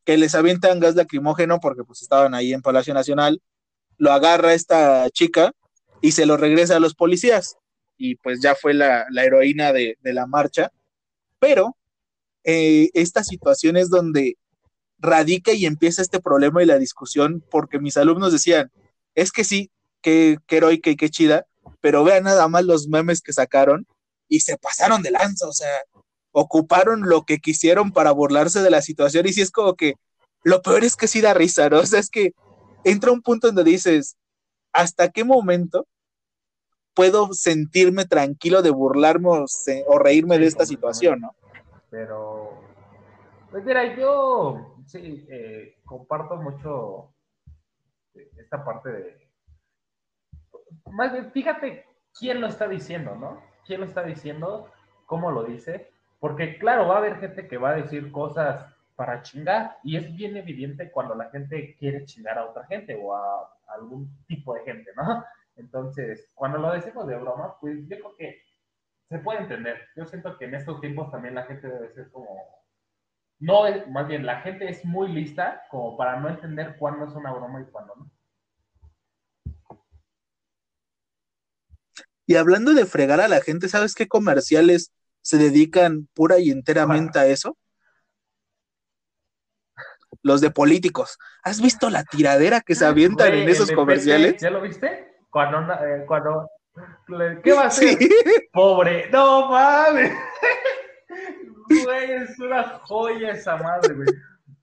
que 0.05 0.17
les 0.17 0.35
avientan 0.35 0.79
gas 0.79 0.95
lacrimógeno 0.95 1.59
porque 1.59 1.83
pues 1.83 2.01
estaban 2.01 2.33
ahí 2.33 2.53
en 2.53 2.61
Palacio 2.61 2.93
Nacional, 2.93 3.41
lo 3.97 4.11
agarra 4.11 4.53
esta 4.53 5.09
chica 5.09 5.51
y 6.01 6.11
se 6.11 6.25
lo 6.25 6.37
regresa 6.37 6.77
a 6.77 6.79
los 6.79 6.95
policías. 6.95 7.57
Y 7.97 8.15
pues 8.15 8.39
ya 8.41 8.55
fue 8.55 8.73
la, 8.73 9.05
la 9.09 9.25
heroína 9.25 9.73
de, 9.73 9.97
de, 10.01 10.13
la 10.13 10.27
marcha. 10.27 10.71
Pero 11.39 11.75
eh, 12.43 12.89
esta 12.93 13.23
situación 13.23 13.75
es 13.75 13.89
donde 13.89 14.37
radica 14.99 15.51
y 15.53 15.65
empieza 15.65 16.01
este 16.01 16.19
problema 16.19 16.61
y 16.61 16.67
la 16.67 16.77
discusión, 16.77 17.43
porque 17.49 17.79
mis 17.79 17.97
alumnos 17.97 18.31
decían, 18.31 18.71
es 19.15 19.31
que 19.31 19.43
sí, 19.43 19.71
qué, 20.01 20.37
qué 20.47 20.57
heroica 20.57 20.89
y 20.89 20.95
qué 20.95 21.09
chida, 21.09 21.47
pero 21.81 22.03
vean 22.03 22.23
nada 22.23 22.47
más 22.47 22.63
los 22.63 22.87
memes 22.87 23.21
que 23.21 23.33
sacaron 23.33 23.87
y 24.27 24.41
se 24.41 24.57
pasaron 24.57 25.01
de 25.01 25.11
lanza, 25.11 25.47
o 25.47 25.53
sea, 25.53 25.83
ocuparon 26.31 27.09
lo 27.09 27.23
que 27.23 27.39
quisieron 27.39 27.91
para 27.91 28.11
burlarse 28.11 28.61
de 28.61 28.69
la 28.69 28.81
situación 28.81 29.25
y 29.25 29.33
sí 29.33 29.41
es 29.41 29.51
como 29.51 29.75
que 29.75 29.95
lo 30.43 30.61
peor 30.61 30.83
es 30.83 30.95
que 30.95 31.07
sí 31.07 31.21
da 31.21 31.33
risa, 31.33 31.69
¿no? 31.69 31.79
O 31.81 31.85
sea, 31.85 31.99
es 31.99 32.09
que 32.09 32.33
entra 32.83 33.11
un 33.11 33.21
punto 33.21 33.47
donde 33.47 33.63
dices, 33.63 34.17
¿hasta 34.73 35.09
qué 35.09 35.23
momento 35.23 35.87
puedo 36.93 37.33
sentirme 37.33 38.05
tranquilo 38.05 38.61
de 38.61 38.71
burlarme 38.71 39.29
o, 39.29 39.99
reírme 39.99 40.39
de 40.39 40.47
esta 40.47 40.65
situación, 40.65 41.21
¿no? 41.21 41.35
Pero, 41.91 42.59
pues 43.51 43.63
mira, 43.63 43.95
yo 43.95 44.75
sí 44.87 45.27
eh, 45.29 45.77
comparto 45.85 46.37
mucho 46.37 47.13
esta 48.37 48.65
parte 48.65 48.89
de. 48.89 49.29
Más 50.91 51.11
bien, 51.11 51.31
fíjate 51.31 51.85
quién 52.17 52.41
lo 52.41 52.47
está 52.47 52.67
diciendo, 52.67 53.15
¿no? 53.15 53.46
¿Quién 53.67 53.81
lo 53.81 53.85
está 53.85 54.03
diciendo? 54.03 54.71
¿Cómo 55.05 55.29
lo 55.29 55.43
dice? 55.43 55.91
Porque, 56.19 56.57
claro, 56.57 56.87
va 56.87 56.95
a 56.95 56.97
haber 56.99 57.19
gente 57.19 57.47
que 57.47 57.57
va 57.57 57.71
a 57.71 57.75
decir 57.75 58.11
cosas 58.11 58.65
para 58.95 59.21
chingar 59.21 59.77
y 59.83 59.97
es 59.97 60.15
bien 60.15 60.37
evidente 60.37 60.89
cuando 60.89 61.13
la 61.13 61.29
gente 61.29 61.75
quiere 61.77 62.05
chingar 62.05 62.39
a 62.39 62.45
otra 62.45 62.65
gente 62.65 62.97
o 62.99 63.13
a 63.13 63.47
algún 63.67 64.09
tipo 64.25 64.55
de 64.55 64.63
gente, 64.63 64.91
¿no? 64.95 65.23
Entonces, 65.57 66.31
cuando 66.33 66.57
lo 66.57 66.71
decimos 66.71 67.05
de 67.07 67.17
broma, 67.17 67.55
pues 67.59 67.87
yo 67.87 67.97
creo 67.97 68.15
que 68.15 68.41
se 69.09 69.19
puede 69.19 69.39
entender. 69.39 69.81
Yo 69.95 70.05
siento 70.05 70.37
que 70.37 70.45
en 70.45 70.55
estos 70.55 70.79
tiempos 70.79 71.11
también 71.11 71.35
la 71.35 71.43
gente 71.43 71.67
debe 71.67 71.89
ser 71.89 72.09
como, 72.09 72.27
no 73.39 73.63
más 73.89 74.07
bien, 74.07 74.25
la 74.25 74.41
gente 74.41 74.69
es 74.69 74.83
muy 74.85 75.09
lista 75.09 75.63
como 75.69 75.97
para 75.97 76.19
no 76.19 76.29
entender 76.29 76.77
cuándo 76.77 77.05
es 77.05 77.13
una 77.13 77.31
broma 77.31 77.61
y 77.61 77.65
cuándo 77.65 77.95
no. 77.95 78.09
Y 82.27 82.35
hablando 82.35 82.73
de 82.73 82.85
fregar 82.85 83.19
a 83.21 83.27
la 83.27 83.41
gente, 83.41 83.69
¿sabes 83.69 83.95
qué 83.95 84.07
comerciales 84.07 84.91
se 85.21 85.37
dedican 85.37 86.07
pura 86.13 86.37
y 86.39 86.51
enteramente 86.51 87.17
a 87.17 87.25
eso? 87.25 87.57
los 90.23 90.41
de 90.41 90.51
políticos. 90.51 91.17
¿Has 91.43 91.61
visto 91.61 91.89
la 91.89 92.03
tiradera 92.03 92.61
que 92.61 92.75
se 92.75 92.85
avientan 92.85 93.29
Güey, 93.29 93.43
en 93.43 93.49
esos 93.49 93.71
comerciales? 93.71 94.33
PT, 94.33 94.43
¿Ya 94.43 94.49
lo 94.49 94.61
viste? 94.61 95.15
Cuando, 95.29 95.73
eh, 95.73 96.03
cuando 96.05 96.49
¿qué 97.43 97.53
va 97.53 97.63
a 97.63 97.67
hacer? 97.67 97.97
Sí. 97.97 98.09
Pobre, 98.51 99.09
no 99.09 99.49
mames. 99.49 100.11
Güey, 101.69 102.11
es 102.11 102.39
una 102.39 102.63
joya 102.79 103.31
esa 103.31 103.57
madre, 103.57 103.93
güey. 103.93 104.07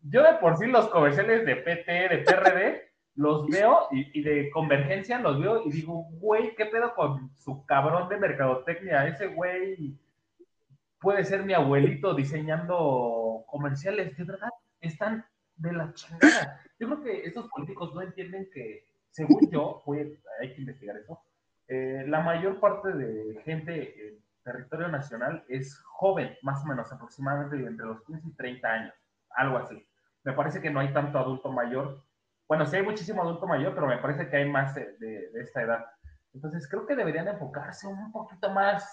Yo 0.02 0.22
de 0.22 0.34
por 0.34 0.56
sí 0.56 0.66
los 0.66 0.88
comerciales 0.88 1.44
de 1.44 1.56
PT, 1.56 1.92
de 1.92 2.18
PRD, 2.18 2.93
los 3.16 3.46
veo 3.46 3.88
y, 3.92 4.22
de 4.22 4.50
Convergencia 4.50 5.20
los 5.20 5.40
veo 5.40 5.62
y 5.64 5.70
digo, 5.70 6.08
güey, 6.12 6.54
¿qué 6.56 6.66
pedo 6.66 6.94
con 6.94 7.30
su 7.36 7.64
cabrón 7.64 8.08
de 8.08 8.18
mercadotecnia? 8.18 9.06
Ese 9.06 9.28
güey 9.28 9.96
puede 11.00 11.24
ser 11.24 11.44
mi 11.44 11.52
abuelito 11.52 12.14
diseñando 12.14 13.44
comerciales, 13.46 14.16
de 14.16 14.24
verdad, 14.24 14.50
están 14.80 15.24
de 15.56 15.72
la 15.72 15.92
chingada. 15.94 16.60
Yo 16.78 16.88
creo 16.88 17.02
que 17.02 17.24
estos 17.24 17.48
políticos 17.48 17.94
no 17.94 18.02
entienden 18.02 18.48
que, 18.52 18.86
según 19.10 19.48
yo, 19.50 19.82
hay 20.40 20.54
que 20.54 20.60
investigar 20.60 20.96
eso, 20.96 21.20
eh, 21.68 22.04
la 22.08 22.20
mayor 22.20 22.60
parte 22.60 22.92
de 22.92 23.40
gente 23.42 24.08
en 24.08 24.18
territorio 24.42 24.88
nacional 24.88 25.44
es 25.48 25.78
joven, 25.84 26.36
más 26.42 26.62
o 26.64 26.66
menos, 26.66 26.92
aproximadamente 26.92 27.56
entre 27.56 27.86
los 27.86 28.02
15 28.02 28.28
y 28.28 28.32
30 28.32 28.68
años, 28.68 28.94
algo 29.30 29.58
así. 29.58 29.86
Me 30.24 30.32
parece 30.32 30.60
que 30.60 30.70
no 30.70 30.80
hay 30.80 30.92
tanto 30.92 31.18
adulto 31.18 31.50
mayor. 31.50 32.02
Bueno, 32.48 32.66
sí 32.66 32.76
hay 32.76 32.82
muchísimo 32.82 33.22
adulto 33.22 33.46
mayor, 33.46 33.74
pero 33.74 33.86
me 33.86 33.98
parece 33.98 34.28
que 34.28 34.36
hay 34.36 34.48
más 34.50 34.74
de, 34.74 34.96
de- 34.98 35.30
de 35.30 35.40
esta 35.42 35.62
edad. 35.62 35.86
Entonces 36.34 36.68
creo 36.68 36.86
que 36.86 36.96
deberían 36.96 37.28
enfocarse 37.28 37.86
un 37.86 38.12
poquito 38.12 38.50
más 38.50 38.84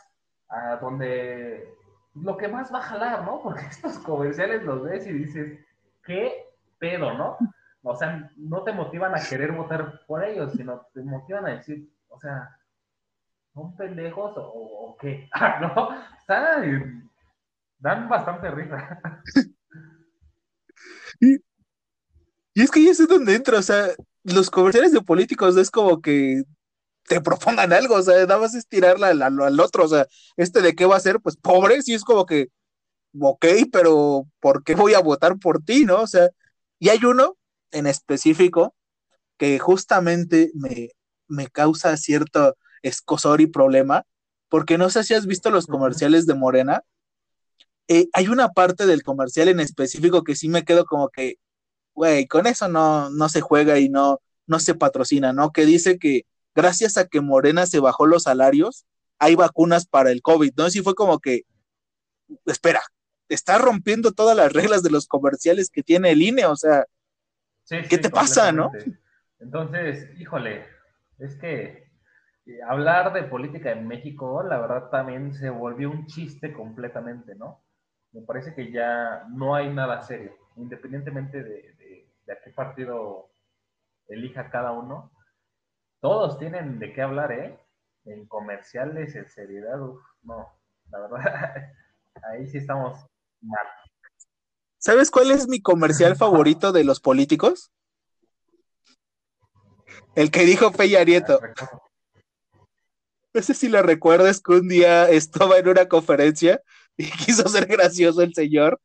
a 0.50 0.78
donde 0.78 1.74
lo 2.16 2.38
que 2.38 2.48
más 2.48 2.74
va 2.74 2.80
a 2.80 2.84
jalar, 2.84 3.24
¿no? 3.24 3.42
Porque 3.42 3.66
estos 3.70 4.00
comerciales 4.00 4.64
los 4.64 4.84
ves 4.84 5.08
y 5.08 5.14
dices, 5.14 5.60
¿qué 6.04 6.46
pedo, 6.80 7.14
no? 7.14 7.38
O 7.84 7.96
sea, 7.96 8.30
no 8.38 8.64
te 8.64 8.74
motivan 8.74 9.16
a 9.16 9.22
querer 9.28 9.52
votar 9.54 10.02
por 10.08 10.24
ellos, 10.24 10.52
sino 10.54 10.86
te 10.94 11.02
motivan 11.02 11.46
a 11.48 11.50
decir, 11.56 11.90
o 12.10 12.20
sea, 12.20 12.58
¿son 13.54 13.76
pendejos 13.78 14.38
o, 14.38 14.44
o 14.44 14.98
qué? 14.98 15.30
Ah, 15.34 15.60
¿No? 15.62 15.88
O 15.90 16.26
sea, 16.26 16.62
dan 17.80 18.08
bastante 18.08 18.50
risa. 18.52 19.00
es 22.56 22.72
que 22.72 22.84
ya 22.84 22.94
sé 22.94 23.06
dónde 23.08 23.36
entra, 23.36 23.60
o 23.60 23.62
sea, 23.62 23.90
los 24.24 24.50
comerciales 24.50 24.92
de 24.92 25.02
políticos 25.02 25.58
es 25.58 25.72
como 25.72 26.02
que 26.02 26.44
te 27.08 27.22
propongan 27.22 27.74
algo, 27.74 27.96
o 27.96 28.02
sea, 28.04 28.16
nada 28.26 28.40
más 28.40 28.54
es 28.56 28.68
tirarla 28.68 29.08
al, 29.10 29.60
otro, 29.60 29.86
o 29.86 29.88
sea, 29.88 30.08
este 30.38 30.62
de 30.62 30.76
qué 30.76 30.86
va 30.86 30.98
a 30.98 31.00
ser, 31.00 31.20
pues 31.22 31.38
pobre, 31.38 31.82
sí 31.82 31.94
es 31.94 32.04
como 32.04 32.26
que, 32.26 32.50
ok, 33.20 33.46
pero 33.72 34.28
¿por 34.40 34.64
qué 34.64 34.76
voy 34.76 34.94
a 34.94 35.02
votar 35.02 35.38
por 35.40 35.64
ti, 35.64 35.86
no? 35.86 36.02
O 36.02 36.08
sea, 36.08 36.30
y 36.80 36.90
hay 36.90 37.04
uno 37.06 37.38
en 37.72 37.88
específico 37.88 38.76
que 39.38 39.60
justamente 39.60 40.52
me, 40.54 40.92
me 41.28 41.48
causa 41.48 41.98
cierto 41.98 42.56
escosor 42.84 43.42
y 43.42 43.48
problema, 43.48 44.06
porque 44.50 44.78
no 44.78 44.90
sé 44.90 45.04
si 45.04 45.14
has 45.14 45.26
visto 45.26 45.50
los 45.52 45.68
comerciales 45.68 46.26
de 46.26 46.36
Morena, 46.36 46.84
eh, 47.88 48.08
hay 48.14 48.28
una 48.28 48.50
parte 48.50 48.86
del 48.86 49.04
comercial 49.04 49.50
en 49.50 49.60
específico 49.60 50.24
que 50.24 50.36
sí 50.36 50.50
me 50.50 50.64
quedo 50.64 50.86
como 50.86 51.10
que, 51.10 51.36
güey, 51.94 52.28
con 52.28 52.48
eso 52.48 52.68
no, 52.68 53.10
no 53.10 53.30
se 53.30 53.42
juega 53.42 53.80
y 53.80 53.90
no, 53.90 54.22
no 54.48 54.60
se 54.60 54.76
patrocina, 54.76 55.34
¿no? 55.34 55.52
Que 55.52 55.66
dice 55.66 56.00
que 56.00 56.24
gracias 56.56 56.98
a 56.98 57.08
que 57.08 57.22
Morena 57.22 57.66
se 57.66 57.80
bajó 57.80 58.06
los 58.08 58.24
salarios, 58.24 58.86
hay 59.20 59.36
vacunas 59.36 59.86
para 59.86 60.12
el 60.12 60.22
COVID, 60.22 60.54
¿no? 60.58 60.70
Sí 60.70 60.82
fue 60.82 60.96
como 60.96 61.20
que, 61.20 61.44
espera, 62.46 62.82
está 63.30 63.58
rompiendo 63.58 64.12
todas 64.12 64.36
las 64.36 64.52
reglas 64.52 64.84
de 64.84 64.92
los 64.92 65.08
comerciales 65.08 65.70
que 65.70 65.84
tiene 65.84 66.12
el 66.12 66.22
INE, 66.22 66.46
o 66.46 66.56
sea, 66.56 66.86
Sí, 67.64 67.78
¿Qué 67.90 67.96
sí, 67.96 68.02
te 68.02 68.10
pasa, 68.10 68.52
no? 68.52 68.72
Entonces, 69.40 70.10
híjole, 70.20 70.66
es 71.20 71.36
que 71.36 71.90
eh, 72.46 72.60
hablar 72.68 73.14
de 73.14 73.24
política 73.24 73.72
en 73.72 73.88
México, 73.88 74.44
la 74.44 74.60
verdad, 74.60 74.90
también 74.90 75.34
se 75.34 75.50
volvió 75.50 75.90
un 75.90 76.06
chiste 76.08 76.54
completamente, 76.54 77.36
¿no? 77.36 77.64
Me 78.12 78.22
parece 78.22 78.54
que 78.54 78.72
ya 78.72 79.26
no 79.30 79.56
hay 79.56 79.74
nada 79.74 80.02
serio, 80.02 80.36
independientemente 80.58 81.44
de, 81.44 81.76
de- 82.32 82.34
a 82.34 82.42
qué 82.42 82.52
partido 82.52 83.30
elija 84.08 84.50
cada 84.50 84.72
uno. 84.72 85.12
Todos 86.00 86.40
tienen 86.40 86.80
de 86.80 86.94
qué 86.94 87.02
hablar, 87.02 87.32
¿eh? 87.32 87.60
En 88.06 88.26
comerciales, 88.28 89.16
en 89.16 89.30
seriedad, 89.30 89.80
uf, 89.82 90.02
no, 90.24 90.48
la 90.90 91.00
verdad, 91.00 91.74
ahí 92.24 92.48
sí 92.48 92.58
estamos 92.58 93.06
mal. 93.42 93.68
¿sabes 94.80 95.12
cuál 95.12 95.30
es 95.30 95.48
mi 95.48 95.62
comercial 95.62 96.16
favorito 96.16 96.72
de 96.72 96.84
los 96.84 97.00
políticos? 97.00 97.72
El 100.16 100.32
que 100.32 100.44
dijo 100.44 100.72
Peña 100.72 101.04
Nieto. 101.04 101.40
No 103.34 103.42
sé 103.44 103.54
si 103.54 103.70
lo 103.70 103.84
recuerdas 103.84 104.42
que 104.42 104.54
un 104.54 104.68
día 104.68 105.08
estaba 105.08 105.60
en 105.60 105.68
una 105.70 105.88
conferencia 105.88 106.64
y 106.98 107.06
quiso 107.26 107.48
ser 107.48 107.68
gracioso 107.68 108.24
el 108.24 108.34
señor 108.34 108.82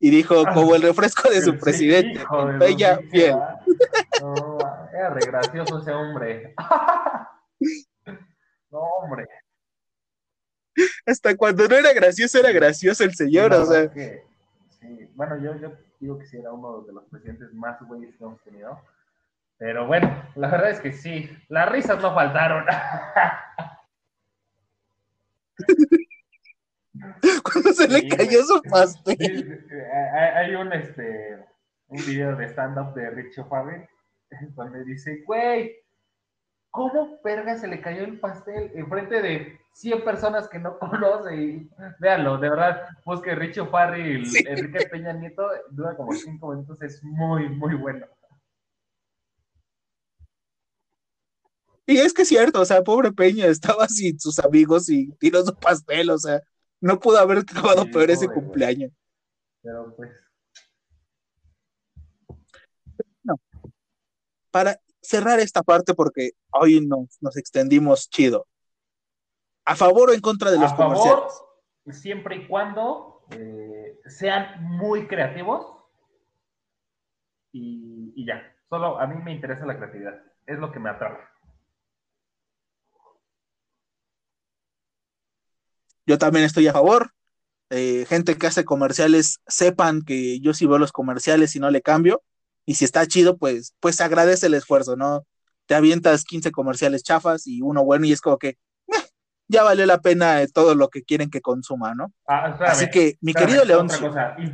y 0.00 0.10
dijo, 0.10 0.44
como 0.54 0.74
el 0.74 0.82
refresco 0.82 1.28
de 1.28 1.42
su 1.42 1.52
Sí, 1.52 1.58
presidente, 1.58 2.20
de 2.20 2.66
pinche 2.66 2.96
fiel. 3.10 3.36
madre. 3.36 3.56
No, 4.20 4.58
era 4.92 5.10
re 5.10 5.26
gracioso 5.26 5.78
ese 5.80 5.92
hombre. 5.92 6.54
No, 8.70 8.80
hombre. 8.80 9.26
Hasta 11.06 11.34
cuando 11.36 11.66
no 11.66 11.74
era 11.74 11.92
gracioso, 11.94 12.38
era 12.38 12.52
gracioso 12.52 13.02
el 13.02 13.14
señor, 13.14 13.50
o 13.54 13.64
sea, 13.64 13.90
que, 13.90 14.22
sí, 14.78 15.08
bueno, 15.14 15.38
yo, 15.42 15.56
yo 15.56 15.72
digo 15.98 16.18
que 16.18 16.26
sí 16.26 16.36
era 16.36 16.52
uno 16.52 16.82
de 16.82 16.92
los 16.92 17.04
presidentes 17.06 17.50
más 17.54 17.80
güeyes 17.80 18.14
que 18.16 18.24
hemos 18.24 18.40
tenido. 18.42 18.78
Pero 19.56 19.86
bueno, 19.86 20.22
la 20.36 20.48
verdad 20.48 20.68
es 20.70 20.80
que 20.80 20.92
sí, 20.92 21.30
las 21.48 21.70
risas 21.70 22.00
no 22.02 22.14
faltaron. 22.14 22.66
cuando 27.44 27.72
se 27.72 27.88
le 27.88 28.00
Sí, 28.00 28.08
cayó 28.08 28.42
su 28.44 28.60
Sí, 28.60 28.68
pastel. 28.68 29.66
hay 30.14 30.46
hay 30.48 30.54
un, 30.54 30.72
este, 30.72 31.44
un 31.88 32.04
video 32.06 32.36
de 32.36 32.46
stand-up 32.48 32.94
de 32.94 33.10
Richo 33.10 33.46
Farrell 33.46 33.88
donde 34.56 34.84
dice, 34.84 35.22
güey, 35.26 35.76
¿cómo 36.70 37.20
verga 37.24 37.56
se 37.58 37.68
le 37.68 37.80
cayó 37.80 38.04
el 38.04 38.20
pastel 38.20 38.70
enfrente 38.74 39.22
de 39.22 39.58
100 39.74 40.04
personas 40.04 40.48
que 40.48 40.58
no 40.58 40.78
conoce? 40.80 41.36
Y 41.36 41.70
véanlo, 42.00 42.38
de 42.38 42.50
verdad, 42.50 42.88
busque 43.04 43.34
Richo 43.34 43.66
Farrell, 43.68 44.26
Sí. 44.26 44.44
Enrique 44.46 44.84
Peña 44.90 45.12
Nieto, 45.12 45.48
dura 45.70 45.96
como 45.96 46.12
5 46.12 46.50
minutos, 46.52 46.82
es 46.82 47.02
muy, 47.04 47.48
muy 47.48 47.74
bueno. 47.74 48.06
Y 51.86 51.98
es 51.98 52.12
que 52.12 52.22
es 52.22 52.28
cierto, 52.28 52.60
o 52.60 52.64
sea, 52.64 52.82
pobre 52.84 53.12
Peña 53.12 53.46
estaba 53.46 53.88
sin 53.88 54.20
sus 54.20 54.38
amigos 54.38 54.90
y 54.90 55.10
tiró 55.18 55.42
su 55.44 55.54
pastel, 55.54 56.10
o 56.10 56.18
sea, 56.18 56.42
no 56.80 56.98
pudo 57.00 57.18
haber 57.18 57.38
acabado 57.38 57.84
Sí, 57.84 57.90
peor 57.90 58.10
ese 58.10 58.28
cumpleaños. 58.28 58.92
Pero 59.62 59.94
pues, 59.96 60.10
Para 64.50 64.80
cerrar 65.02 65.40
esta 65.40 65.62
parte, 65.62 65.94
porque 65.94 66.32
hoy 66.52 66.84
nos, 66.86 67.18
nos 67.20 67.36
extendimos 67.36 68.08
chido. 68.08 68.46
¿A 69.64 69.76
favor 69.76 70.10
o 70.10 70.14
en 70.14 70.20
contra 70.20 70.50
de 70.50 70.58
los 70.58 70.72
a 70.72 70.76
favor, 70.76 70.96
comerciales? 70.96 71.42
siempre 71.90 72.36
y 72.36 72.48
cuando 72.48 73.24
eh, 73.30 74.00
sean 74.06 74.62
muy 74.62 75.06
creativos 75.06 75.84
y, 77.52 78.12
y 78.16 78.26
ya. 78.26 78.54
Solo 78.68 78.98
a 78.98 79.06
mí 79.06 79.22
me 79.22 79.32
interesa 79.32 79.66
la 79.66 79.76
creatividad. 79.76 80.22
Es 80.46 80.58
lo 80.58 80.72
que 80.72 80.78
me 80.78 80.90
atrae. 80.90 81.18
Yo 86.08 86.16
también 86.16 86.46
estoy 86.46 86.66
a 86.66 86.72
favor. 86.72 87.12
Eh, 87.68 88.06
gente 88.08 88.38
que 88.38 88.46
hace 88.46 88.64
comerciales, 88.64 89.40
sepan 89.46 90.00
que 90.00 90.40
yo 90.40 90.54
sí 90.54 90.64
veo 90.64 90.78
los 90.78 90.90
comerciales 90.90 91.54
y 91.54 91.60
no 91.60 91.70
le 91.70 91.82
cambio. 91.82 92.22
Y 92.64 92.76
si 92.76 92.86
está 92.86 93.06
chido, 93.06 93.36
pues, 93.36 93.74
pues 93.78 94.00
agradece 94.00 94.46
el 94.46 94.54
esfuerzo, 94.54 94.96
¿no? 94.96 95.26
Te 95.66 95.74
avientas 95.74 96.24
15 96.24 96.50
comerciales 96.50 97.02
chafas 97.02 97.46
y 97.46 97.60
uno 97.60 97.84
bueno 97.84 98.06
y 98.06 98.12
es 98.12 98.22
como 98.22 98.38
que 98.38 98.48
eh, 98.48 99.04
ya 99.48 99.62
valió 99.64 99.84
la 99.84 99.98
pena 99.98 100.40
eh, 100.40 100.48
todo 100.48 100.74
lo 100.74 100.88
que 100.88 101.02
quieren 101.02 101.28
que 101.28 101.42
consuma, 101.42 101.94
¿no? 101.94 102.10
Ah, 102.26 102.56
Así 102.60 102.88
que, 102.88 103.18
mi 103.20 103.34
querido 103.34 103.66
León, 103.66 103.88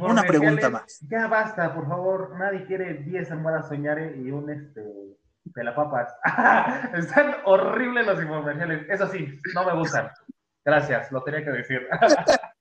una 0.01 0.25
pregunta 0.25 0.71
más. 0.71 0.99
Ya 1.09 1.29
basta, 1.29 1.73
por 1.73 1.87
favor. 1.87 2.37
Nadie 2.37 2.65
quiere 2.67 2.95
10 2.95 3.31
almohadas 3.31 3.69
soñare 3.69 4.17
y 4.21 4.33
un 4.33 4.51
este 4.51 4.83
pelapapas. 5.55 6.13
Están 6.95 7.37
horribles 7.45 8.07
los 8.09 8.21
infomerciales. 8.21 8.89
Eso 8.89 9.07
sí, 9.07 9.41
no 9.55 9.65
me 9.65 9.75
gustan. 9.77 10.11
Gracias, 10.65 11.13
lo 11.13 11.23
tenía 11.23 11.45
que 11.45 11.51
decir. 11.51 11.87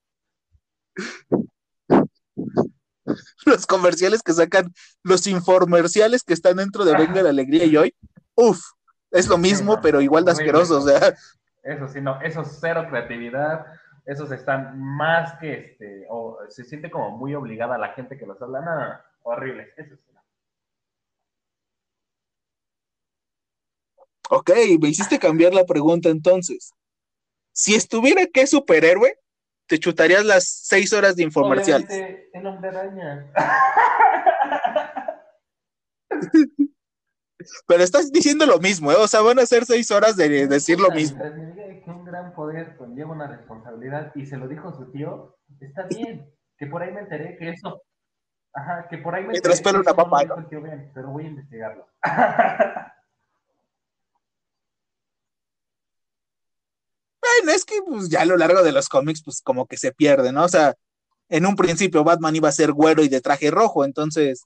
los 3.45 3.65
comerciales 3.65 4.21
que 4.21 4.33
sacan, 4.33 4.73
los 5.03 5.25
informerciales 5.27 6.23
que 6.23 6.33
están 6.33 6.57
dentro 6.57 6.83
de 6.85 6.97
Venga 6.97 7.21
la 7.21 7.29
Alegría 7.29 7.65
y 7.65 7.77
hoy, 7.77 7.95
uff, 8.35 8.59
es 9.11 9.27
lo 9.27 9.37
mismo, 9.37 9.79
pero 9.81 10.01
igual 10.01 10.25
de 10.25 10.31
asqueroso, 10.31 10.79
o 10.79 10.81
sea. 10.81 11.15
Eso 11.63 11.87
sí, 11.87 12.01
no, 12.01 12.19
eso 12.21 12.43
cero 12.43 12.87
creatividad, 12.89 13.65
esos 14.05 14.31
están 14.31 14.77
más 14.81 15.39
que, 15.39 15.53
este, 15.53 16.07
se 16.49 16.65
siente 16.65 16.91
como 16.91 17.11
muy 17.17 17.33
obligada 17.35 17.77
la 17.77 17.93
gente 17.93 18.17
que 18.17 18.25
los 18.25 18.41
habla, 18.41 18.59
no, 18.61 18.75
no, 18.75 18.99
horribles, 19.21 19.69
eso 19.77 19.95
sí. 19.95 20.03
Ok, 24.29 24.49
me 24.81 24.89
hiciste 24.89 25.19
cambiar 25.19 25.53
la 25.53 25.63
pregunta 25.63 26.09
entonces. 26.09 26.73
Si 27.53 27.75
estuviera 27.75 28.25
qué 28.25 28.47
superhéroe, 28.47 29.17
te 29.67 29.77
chutarías 29.79 30.25
las 30.25 30.43
seis 30.45 30.91
horas 30.91 31.15
de 31.15 31.23
hombre 32.47 32.69
araña. 32.69 33.31
Pero 37.67 37.83
estás 37.83 38.11
diciendo 38.11 38.45
lo 38.45 38.59
mismo, 38.59 38.91
¿eh? 38.91 38.95
O 38.97 39.07
sea, 39.07 39.21
van 39.21 39.39
a 39.39 39.45
ser 39.45 39.65
seis 39.65 39.91
horas 39.91 40.15
de 40.15 40.47
decir 40.47 40.79
lo 40.79 40.89
mismo. 40.91 41.23
Mientras 41.23 41.83
que 41.83 41.91
un 41.91 42.05
gran 42.05 42.33
poder 42.33 42.75
conlleva 42.77 43.11
una 43.11 43.27
responsabilidad 43.27 44.11
y 44.15 44.25
se 44.25 44.37
lo 44.37 44.47
dijo 44.47 44.73
su 44.73 44.91
tío, 44.91 45.37
está 45.59 45.83
bien. 45.83 46.33
Que 46.57 46.67
por 46.67 46.81
ahí 46.81 46.91
me 46.91 47.01
enteré 47.01 47.37
que 47.37 47.49
eso. 47.49 47.83
Ajá, 48.53 48.87
que 48.89 48.97
por 48.97 49.13
ahí 49.13 49.23
me 49.23 49.29
Mientras 49.29 49.57
enteré 49.57 49.73
que 49.73 49.83
pela 49.83 49.93
una 49.93 50.03
papa, 50.03 50.47
pero 50.93 51.11
voy 51.11 51.25
a 51.25 51.27
investigarlo. 51.27 51.87
Bueno, 57.23 57.55
es 57.55 57.62
que 57.75 57.81
pues 57.91 58.09
ya 58.09 58.21
a 58.21 58.25
lo 58.25 58.37
largo 58.37 58.63
de 58.63 58.71
los 58.71 58.89
cómics, 58.89 59.23
pues 59.23 59.41
como 59.41 59.65
que 59.65 59.77
se 59.77 59.91
pierde, 59.91 60.31
¿no? 60.31 60.43
O 60.43 60.49
sea, 60.49 60.73
en 61.29 61.45
un 61.45 61.55
principio 61.55 62.03
Batman 62.03 62.35
iba 62.35 62.49
a 62.49 62.53
ser 62.53 62.71
güero 62.71 63.03
y 63.03 63.09
de 63.09 63.21
traje 63.21 63.51
rojo, 63.51 63.85
entonces 63.85 64.45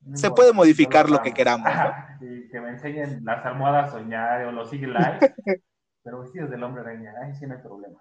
No 0.00 0.16
se 0.16 0.30
puede 0.30 0.52
modificar 0.52 1.10
lo 1.10 1.22
que 1.22 1.32
queramos, 1.32 1.68
¿no? 1.72 2.26
Y 2.26 2.48
que 2.48 2.60
me 2.60 2.70
enseñen 2.70 3.24
las 3.24 3.44
almohadas 3.44 3.92
soñar 3.92 4.44
o 4.46 4.52
los 4.52 4.72
Eyes, 4.72 4.88
pero 6.02 6.20
vestidos 6.20 6.50
del 6.50 6.62
hombre 6.62 6.82
araña, 6.82 7.12
ahí 7.24 7.34
sí 7.34 7.46
no 7.46 7.54
hay 7.54 7.62
problema. 7.62 8.00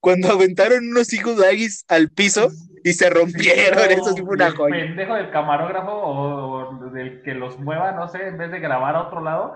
Cuando 0.00 0.30
aventaron 0.30 0.88
unos 0.88 1.12
hijos 1.12 1.36
de 1.36 1.68
al 1.88 2.08
piso 2.10 2.50
y 2.84 2.92
se 2.92 3.10
rompieron, 3.10 3.88
Sí, 3.88 3.94
eso 3.94 4.12
sí 4.14 4.22
fue 4.22 4.36
una 4.36 4.46
el 4.46 4.56
joya. 4.56 4.74
pendejo 4.76 5.14
del 5.14 5.30
camarógrafo 5.30 5.92
o, 5.92 6.68
o 6.86 6.90
del 6.90 7.22
que 7.22 7.34
los 7.34 7.58
mueva, 7.58 7.92
no 7.92 8.08
sé, 8.08 8.26
en 8.28 8.38
vez 8.38 8.50
de 8.50 8.60
grabar 8.60 8.94
a 8.96 9.02
otro 9.02 9.20
lado, 9.20 9.54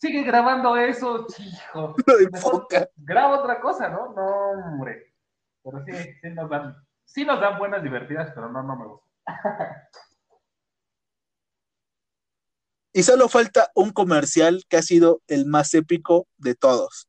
sigue 0.00 0.22
grabando 0.22 0.76
eso, 0.76 1.26
hijo. 1.38 1.94
Lo 2.06 2.18
enfoca. 2.20 2.88
graba 2.96 3.40
otra 3.40 3.60
cosa, 3.60 3.88
¿no? 3.88 4.12
No, 4.14 4.26
hombre. 4.66 5.14
Pero 5.62 5.84
sí, 5.84 5.92
sí 6.22 6.30
nos 6.30 6.48
dan, 6.48 6.76
sí 7.04 7.24
nos 7.24 7.40
dan 7.40 7.58
buenas 7.58 7.82
divertidas, 7.82 8.30
pero 8.34 8.48
no, 8.48 8.62
no 8.62 8.76
me 8.76 8.86
gusta. 8.86 9.88
Y 12.92 13.02
solo 13.02 13.28
falta 13.28 13.70
un 13.74 13.90
comercial 13.90 14.64
que 14.68 14.78
ha 14.78 14.82
sido 14.82 15.20
el 15.28 15.46
más 15.46 15.74
épico 15.74 16.26
de 16.36 16.54
todos. 16.54 17.08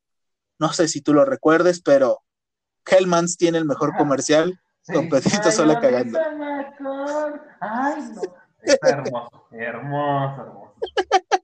No 0.59 0.73
sé 0.73 0.87
si 0.87 1.01
tú 1.01 1.13
lo 1.13 1.25
recuerdes, 1.25 1.81
pero 1.81 2.19
Hellmans 2.85 3.37
tiene 3.37 3.59
el 3.59 3.65
mejor 3.65 3.95
comercial. 3.95 4.59
Don 4.87 5.07
Pedrito 5.07 5.51
sola 5.51 5.79
cagando. 5.79 6.19
Ay, 7.61 8.01
no. 8.13 8.21
Está 8.61 8.89
hermoso, 8.89 9.47
hermoso, 9.51 10.41
hermoso. 10.41 10.75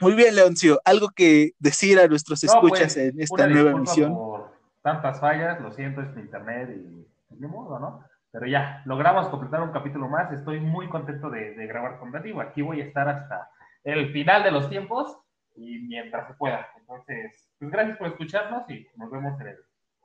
Muy 0.00 0.14
bien, 0.14 0.34
Leoncio. 0.34 0.80
Algo 0.84 1.08
que 1.14 1.52
decir 1.58 1.98
a 1.98 2.06
nuestros 2.08 2.42
No, 2.44 2.52
escuchas 2.54 2.94
pues, 2.94 2.96
en 2.96 3.20
esta 3.20 3.46
nueva 3.46 3.72
emisión. 3.72 4.14
Por 4.14 4.50
tantas 4.82 5.20
fallas, 5.20 5.60
lo 5.60 5.72
siento, 5.72 6.00
es 6.00 6.14
mi 6.14 6.22
internet 6.22 6.70
y 6.74 7.06
pues, 7.28 7.40
ni 7.40 7.46
modo, 7.46 7.78
¿no? 7.78 8.04
Pero 8.32 8.46
ya, 8.46 8.82
logramos 8.86 9.28
completar 9.28 9.60
un 9.60 9.72
capítulo 9.72 10.08
más. 10.08 10.32
Estoy 10.32 10.60
muy 10.60 10.88
contento 10.88 11.28
de, 11.28 11.54
de 11.54 11.66
grabar 11.66 11.98
con 11.98 12.12
Dativo. 12.12 12.40
Aquí 12.40 12.62
voy 12.62 12.80
a 12.80 12.84
estar 12.84 13.08
hasta 13.08 13.50
el 13.84 14.12
final 14.12 14.42
de 14.42 14.52
los 14.52 14.70
tiempos 14.70 15.18
y 15.56 15.78
mientras 15.80 16.28
se 16.28 16.34
pueda. 16.34 16.68
Entonces, 16.78 17.50
pues 17.58 17.70
gracias 17.70 17.98
por 17.98 18.08
escucharnos 18.08 18.68
y 18.70 18.86
nos 18.96 19.10
vemos 19.10 19.38
en 19.40 19.48
el 19.48 19.56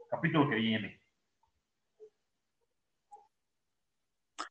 capítulo 0.09 0.49
que 0.49 0.55
viene. 0.55 0.99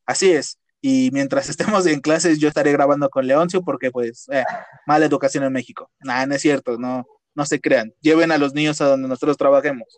Así 0.07 0.33
es. 0.33 0.59
Y 0.87 1.09
mientras 1.13 1.49
estemos 1.49 1.87
en 1.87 2.01
clases, 2.01 2.39
yo 2.39 2.47
estaré 2.47 2.71
grabando 2.71 3.09
con 3.09 3.27
Leoncio 3.27 3.63
porque, 3.63 3.91
pues, 3.91 4.29
eh, 4.31 4.45
mala 4.87 5.07
educación 5.07 5.43
en 5.45 5.53
México. 5.53 5.91
Nah, 6.01 6.27
no 6.27 6.35
es 6.35 6.43
cierto, 6.43 6.77
no, 6.77 7.07
no 7.35 7.47
se 7.47 7.59
crean. 7.59 7.95
Lleven 8.03 8.31
a 8.31 8.37
los 8.37 8.53
niños 8.53 8.83
a 8.83 8.89
donde 8.89 9.09
nosotros 9.09 9.39
trabajemos. 9.39 9.89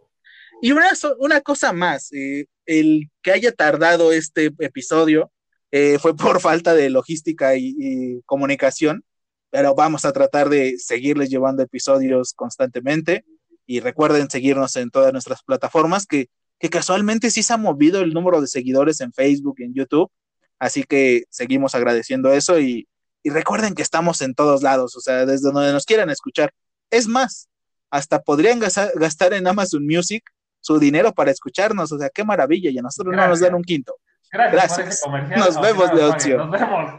Y 0.63 0.71
una, 0.71 0.91
una 1.19 1.41
cosa 1.41 1.73
más, 1.73 2.13
eh, 2.13 2.47
el 2.67 3.11
que 3.21 3.33
haya 3.33 3.51
tardado 3.51 4.13
este 4.13 4.53
episodio 4.61 5.33
eh, 5.73 5.99
fue 5.99 6.15
por 6.17 6.41
falta 6.41 6.73
de 6.73 6.89
logística 6.89 7.57
y, 7.57 7.75
y 7.77 8.23
comunicación, 8.23 9.05
pero 9.51 9.75
vamos 9.75 10.05
a 10.05 10.13
tratar 10.13 10.49
de 10.51 10.77
seguirles 10.79 11.31
llevando 11.31 11.65
episodios 11.65 12.33
constantemente. 12.33 13.25
Y 13.67 13.81
recuerden 13.81 14.31
seguirnos 14.31 14.77
en 14.77 14.91
todas 14.91 15.13
nuestras 15.13 15.43
plataformas, 15.43 16.07
que, 16.07 16.29
que 16.61 16.71
casualmente 16.71 17.33
sí 17.33 17.43
se 17.43 17.55
ha 17.55 17.57
movido 17.57 18.03
el 18.03 18.15
número 18.15 18.41
de 18.41 18.47
seguidores 18.47 19.01
en 19.01 19.13
Facebook 19.13 19.57
en 19.59 19.75
YouTube. 19.75 20.13
Así 20.59 20.85
que 20.85 21.25
seguimos 21.31 21.75
agradeciendo 21.75 22.33
eso 22.33 22.59
y, 22.59 22.89
y 23.23 23.31
recuerden 23.31 23.75
que 23.75 23.83
estamos 23.83 24.23
en 24.23 24.35
todos 24.35 24.63
lados, 24.63 24.97
o 24.97 25.01
sea, 25.01 25.27
desde 25.27 25.51
donde 25.51 25.73
nos 25.73 25.85
quieran 25.85 26.11
escuchar. 26.11 26.53
Es 26.91 27.09
más, 27.09 27.49
hasta 27.91 28.23
podrían 28.23 28.59
gastar 28.61 29.33
en 29.33 29.47
Amazon 29.47 29.85
Music 29.87 30.23
su 30.61 30.79
dinero 30.79 31.13
para 31.13 31.31
escucharnos, 31.31 31.93
o 31.93 31.99
sea, 31.99 32.11
qué 32.11 32.25
maravilla, 32.25 32.71
y 32.71 32.79
a 32.79 32.83
nosotros 32.83 33.15
no 33.15 33.29
nos 33.29 33.41
dan 33.41 33.55
un 33.55 33.63
quinto. 33.63 33.95
Gracias, 34.33 34.53
Gracias. 34.53 34.79
por 34.79 34.89
ese 34.89 35.03
comercial. 35.03 35.41
Nos 35.41 35.61
vemos, 35.61 35.85
no 35.85 35.93
nos 35.93 35.99
Leoncio. 35.99 36.51
paguen. 36.51 36.51
Nos 36.51 36.61
vemos. 36.61 36.95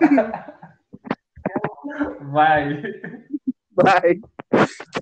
Bye. 2.34 4.22
Bye. 4.52 4.98